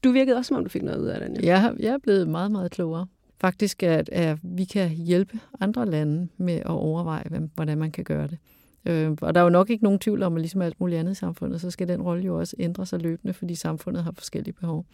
Du 0.05 0.11
virkede 0.11 0.37
også, 0.37 0.49
som 0.49 0.57
om 0.57 0.65
du 0.65 0.69
fik 0.69 0.83
noget 0.83 1.01
ud 1.01 1.07
af 1.07 1.21
det. 1.21 1.45
Ja, 1.45 1.71
jeg 1.79 1.93
er 1.93 1.99
blevet 1.99 2.29
meget, 2.29 2.51
meget 2.51 2.71
klogere. 2.71 3.07
Faktisk, 3.41 3.83
at, 3.83 4.09
at 4.09 4.39
vi 4.43 4.65
kan 4.65 4.89
hjælpe 4.89 5.39
andre 5.61 5.87
lande 5.87 6.29
med 6.37 6.55
at 6.55 6.67
overveje, 6.67 7.49
hvordan 7.55 7.79
man 7.79 7.91
kan 7.91 8.05
gøre 8.05 8.27
det. 8.27 8.39
Øh, 8.87 9.17
og 9.21 9.35
der 9.35 9.41
er 9.41 9.45
jo 9.45 9.51
nok 9.51 9.71
ikke 9.71 9.85
nogen 9.85 9.99
tvivl 9.99 10.23
om, 10.23 10.35
at 10.35 10.41
ligesom 10.41 10.63
alt 10.63 10.81
muligt 10.81 11.01
andet 11.01 11.13
i 11.13 11.15
samfundet, 11.15 11.61
så 11.61 11.71
skal 11.71 11.89
den 11.89 12.03
rolle 12.03 12.25
jo 12.25 12.39
også 12.39 12.57
ændre 12.59 12.87
sig 12.87 13.01
løbende, 13.01 13.35
fordi 13.35 13.55
samfundet 13.55 14.05
har 14.05 14.13
forskellige 14.13 14.53
behov. 14.53 14.87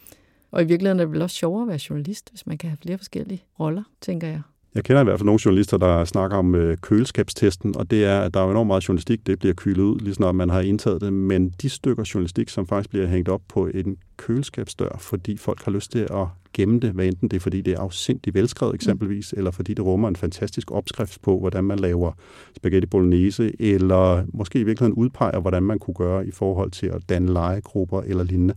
Og 0.51 0.61
i 0.61 0.65
virkeligheden 0.65 0.99
er 0.99 1.03
det 1.03 1.11
vel 1.11 1.21
også 1.21 1.35
sjovere 1.35 1.61
at 1.61 1.67
være 1.67 1.79
journalist, 1.89 2.29
hvis 2.29 2.47
man 2.47 2.57
kan 2.57 2.69
have 2.69 2.77
flere 2.77 2.97
forskellige 2.97 3.43
roller, 3.59 3.83
tænker 4.01 4.27
jeg. 4.27 4.41
Jeg 4.75 4.83
kender 4.83 5.01
i 5.01 5.03
hvert 5.03 5.19
fald 5.19 5.25
nogle 5.25 5.39
journalister, 5.45 5.77
der 5.77 6.05
snakker 6.05 6.37
om 6.37 6.55
øh, 6.55 6.77
køleskabstesten, 6.77 7.77
og 7.77 7.91
det 7.91 8.05
er, 8.05 8.19
at 8.19 8.33
der 8.33 8.39
er 8.39 8.51
enormt 8.51 8.67
meget 8.67 8.87
journalistik, 8.87 9.27
det 9.27 9.39
bliver 9.39 9.53
kylet 9.53 9.83
ud, 9.83 9.99
lige 9.99 10.13
snart 10.13 10.35
man 10.35 10.49
har 10.49 10.61
indtaget 10.61 11.01
det, 11.01 11.13
men 11.13 11.49
de 11.49 11.69
stykker 11.69 12.11
journalistik, 12.13 12.49
som 12.49 12.67
faktisk 12.67 12.89
bliver 12.89 13.07
hængt 13.07 13.29
op 13.29 13.41
på 13.47 13.67
en 13.67 13.97
køleskabsdør, 14.17 14.97
fordi 14.99 15.37
folk 15.37 15.63
har 15.63 15.71
lyst 15.71 15.91
til 15.91 15.99
at 15.99 16.27
gemme 16.53 16.79
det, 16.79 16.91
hvad 16.91 17.05
enten 17.05 17.27
det 17.27 17.37
er, 17.37 17.41
fordi 17.41 17.61
det 17.61 17.73
er 17.73 17.79
afsindigt 17.79 18.33
velskrevet 18.33 18.75
eksempelvis, 18.75 19.33
mm. 19.33 19.37
eller 19.37 19.51
fordi 19.51 19.73
det 19.73 19.85
rummer 19.85 20.07
en 20.07 20.15
fantastisk 20.15 20.71
opskrift 20.71 21.21
på, 21.21 21.39
hvordan 21.39 21.63
man 21.63 21.79
laver 21.79 22.11
spaghetti 22.57 22.87
bolognese, 22.87 23.61
eller 23.61 24.23
måske 24.33 24.59
i 24.59 24.63
virkeligheden 24.63 24.93
udpeger, 24.93 25.39
hvordan 25.39 25.63
man 25.63 25.79
kunne 25.79 25.95
gøre 25.95 26.27
i 26.27 26.31
forhold 26.31 26.71
til 26.71 26.87
at 26.87 27.09
danne 27.09 27.33
legegrupper 27.33 28.01
eller 28.01 28.23
lignende 28.23 28.53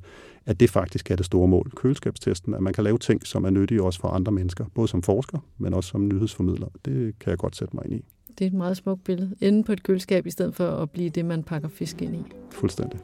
at 0.48 0.60
det 0.60 0.70
faktisk 0.70 1.10
er 1.10 1.16
det 1.16 1.26
store 1.26 1.48
mål. 1.48 1.70
Køleskabstesten, 1.76 2.54
at 2.54 2.62
man 2.62 2.72
kan 2.72 2.84
lave 2.84 2.98
ting, 2.98 3.26
som 3.26 3.44
er 3.44 3.50
nyttige 3.50 3.82
også 3.82 4.00
for 4.00 4.08
andre 4.08 4.32
mennesker, 4.32 4.64
både 4.74 4.88
som 4.88 5.02
forsker, 5.02 5.38
men 5.58 5.74
også 5.74 5.90
som 5.90 6.08
nyhedsformidler. 6.08 6.68
Det 6.84 7.18
kan 7.18 7.30
jeg 7.30 7.38
godt 7.38 7.56
sætte 7.56 7.76
mig 7.76 7.84
ind 7.84 7.94
i. 7.94 8.04
Det 8.28 8.40
er 8.44 8.46
et 8.46 8.52
meget 8.54 8.76
smukt 8.76 9.04
billede. 9.04 9.34
Inde 9.40 9.64
på 9.64 9.72
et 9.72 9.82
køleskab, 9.82 10.26
i 10.26 10.30
stedet 10.30 10.54
for 10.54 10.68
at 10.68 10.90
blive 10.90 11.10
det, 11.10 11.24
man 11.24 11.42
pakker 11.42 11.68
fisk 11.68 12.02
ind 12.02 12.16
i. 12.16 12.22
Fuldstændig. 12.50 13.00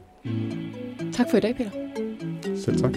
Tak 1.13 1.29
for 1.29 1.37
i 1.37 1.39
dag, 1.39 1.55
Peter. 1.55 1.71
Selv 2.55 2.77
tak. 2.77 2.95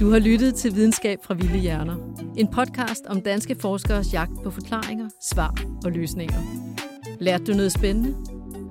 Du 0.00 0.10
har 0.10 0.18
lyttet 0.18 0.54
til 0.54 0.74
Videnskab 0.74 1.18
fra 1.24 1.34
Vilde 1.34 1.58
Hjerner. 1.58 1.96
En 2.36 2.48
podcast 2.48 3.06
om 3.06 3.20
danske 3.20 3.56
forskers 3.60 4.12
jagt 4.12 4.42
på 4.44 4.50
forklaringer, 4.50 5.08
svar 5.22 5.54
og 5.84 5.92
løsninger. 5.92 6.38
Lærte 7.20 7.44
du 7.44 7.52
noget 7.52 7.72
spændende? 7.72 8.14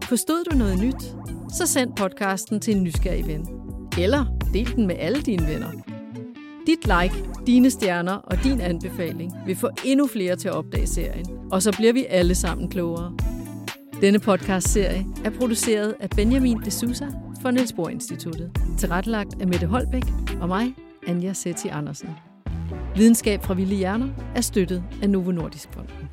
Forstod 0.03 0.43
du 0.51 0.57
noget 0.57 0.79
nyt? 0.79 1.32
Så 1.53 1.65
send 1.65 1.95
podcasten 1.95 2.59
til 2.59 2.75
en 2.75 2.83
nysgerrig 2.83 3.27
ven. 3.27 3.47
Eller 3.99 4.25
del 4.53 4.75
den 4.75 4.87
med 4.87 4.95
alle 4.99 5.21
dine 5.21 5.47
venner. 5.47 5.71
Dit 6.67 6.85
like, 6.85 7.15
dine 7.47 7.69
stjerner 7.69 8.13
og 8.13 8.43
din 8.43 8.61
anbefaling 8.61 9.33
vil 9.45 9.55
få 9.55 9.69
endnu 9.85 10.07
flere 10.07 10.35
til 10.35 10.47
at 10.47 10.53
opdage 10.53 10.87
serien, 10.87 11.25
og 11.51 11.63
så 11.63 11.71
bliver 11.77 11.93
vi 11.93 12.05
alle 12.09 12.35
sammen 12.35 12.69
klogere. 12.69 13.17
Denne 14.01 14.19
podcast-serie 14.19 15.05
er 15.25 15.29
produceret 15.29 15.95
af 15.99 16.09
Benjamin 16.09 16.61
de 16.65 16.71
Sousa 16.71 17.05
for 17.41 17.51
Niels 17.51 17.73
Bohr 17.73 17.89
Instituttet, 17.89 18.51
tilrettelagt 18.79 19.41
af 19.41 19.47
Mette 19.47 19.67
Holbæk 19.67 20.05
og 20.41 20.47
mig, 20.47 20.75
Anja 21.07 21.33
Setti 21.33 21.67
Andersen. 21.67 22.09
Videnskab 22.95 23.43
fra 23.43 23.53
Vilde 23.53 23.75
Hjerner 23.75 24.09
er 24.35 24.41
støttet 24.41 24.83
af 25.01 25.09
Novo 25.09 25.31
Nordisk 25.31 25.69
Fonden. 25.73 26.12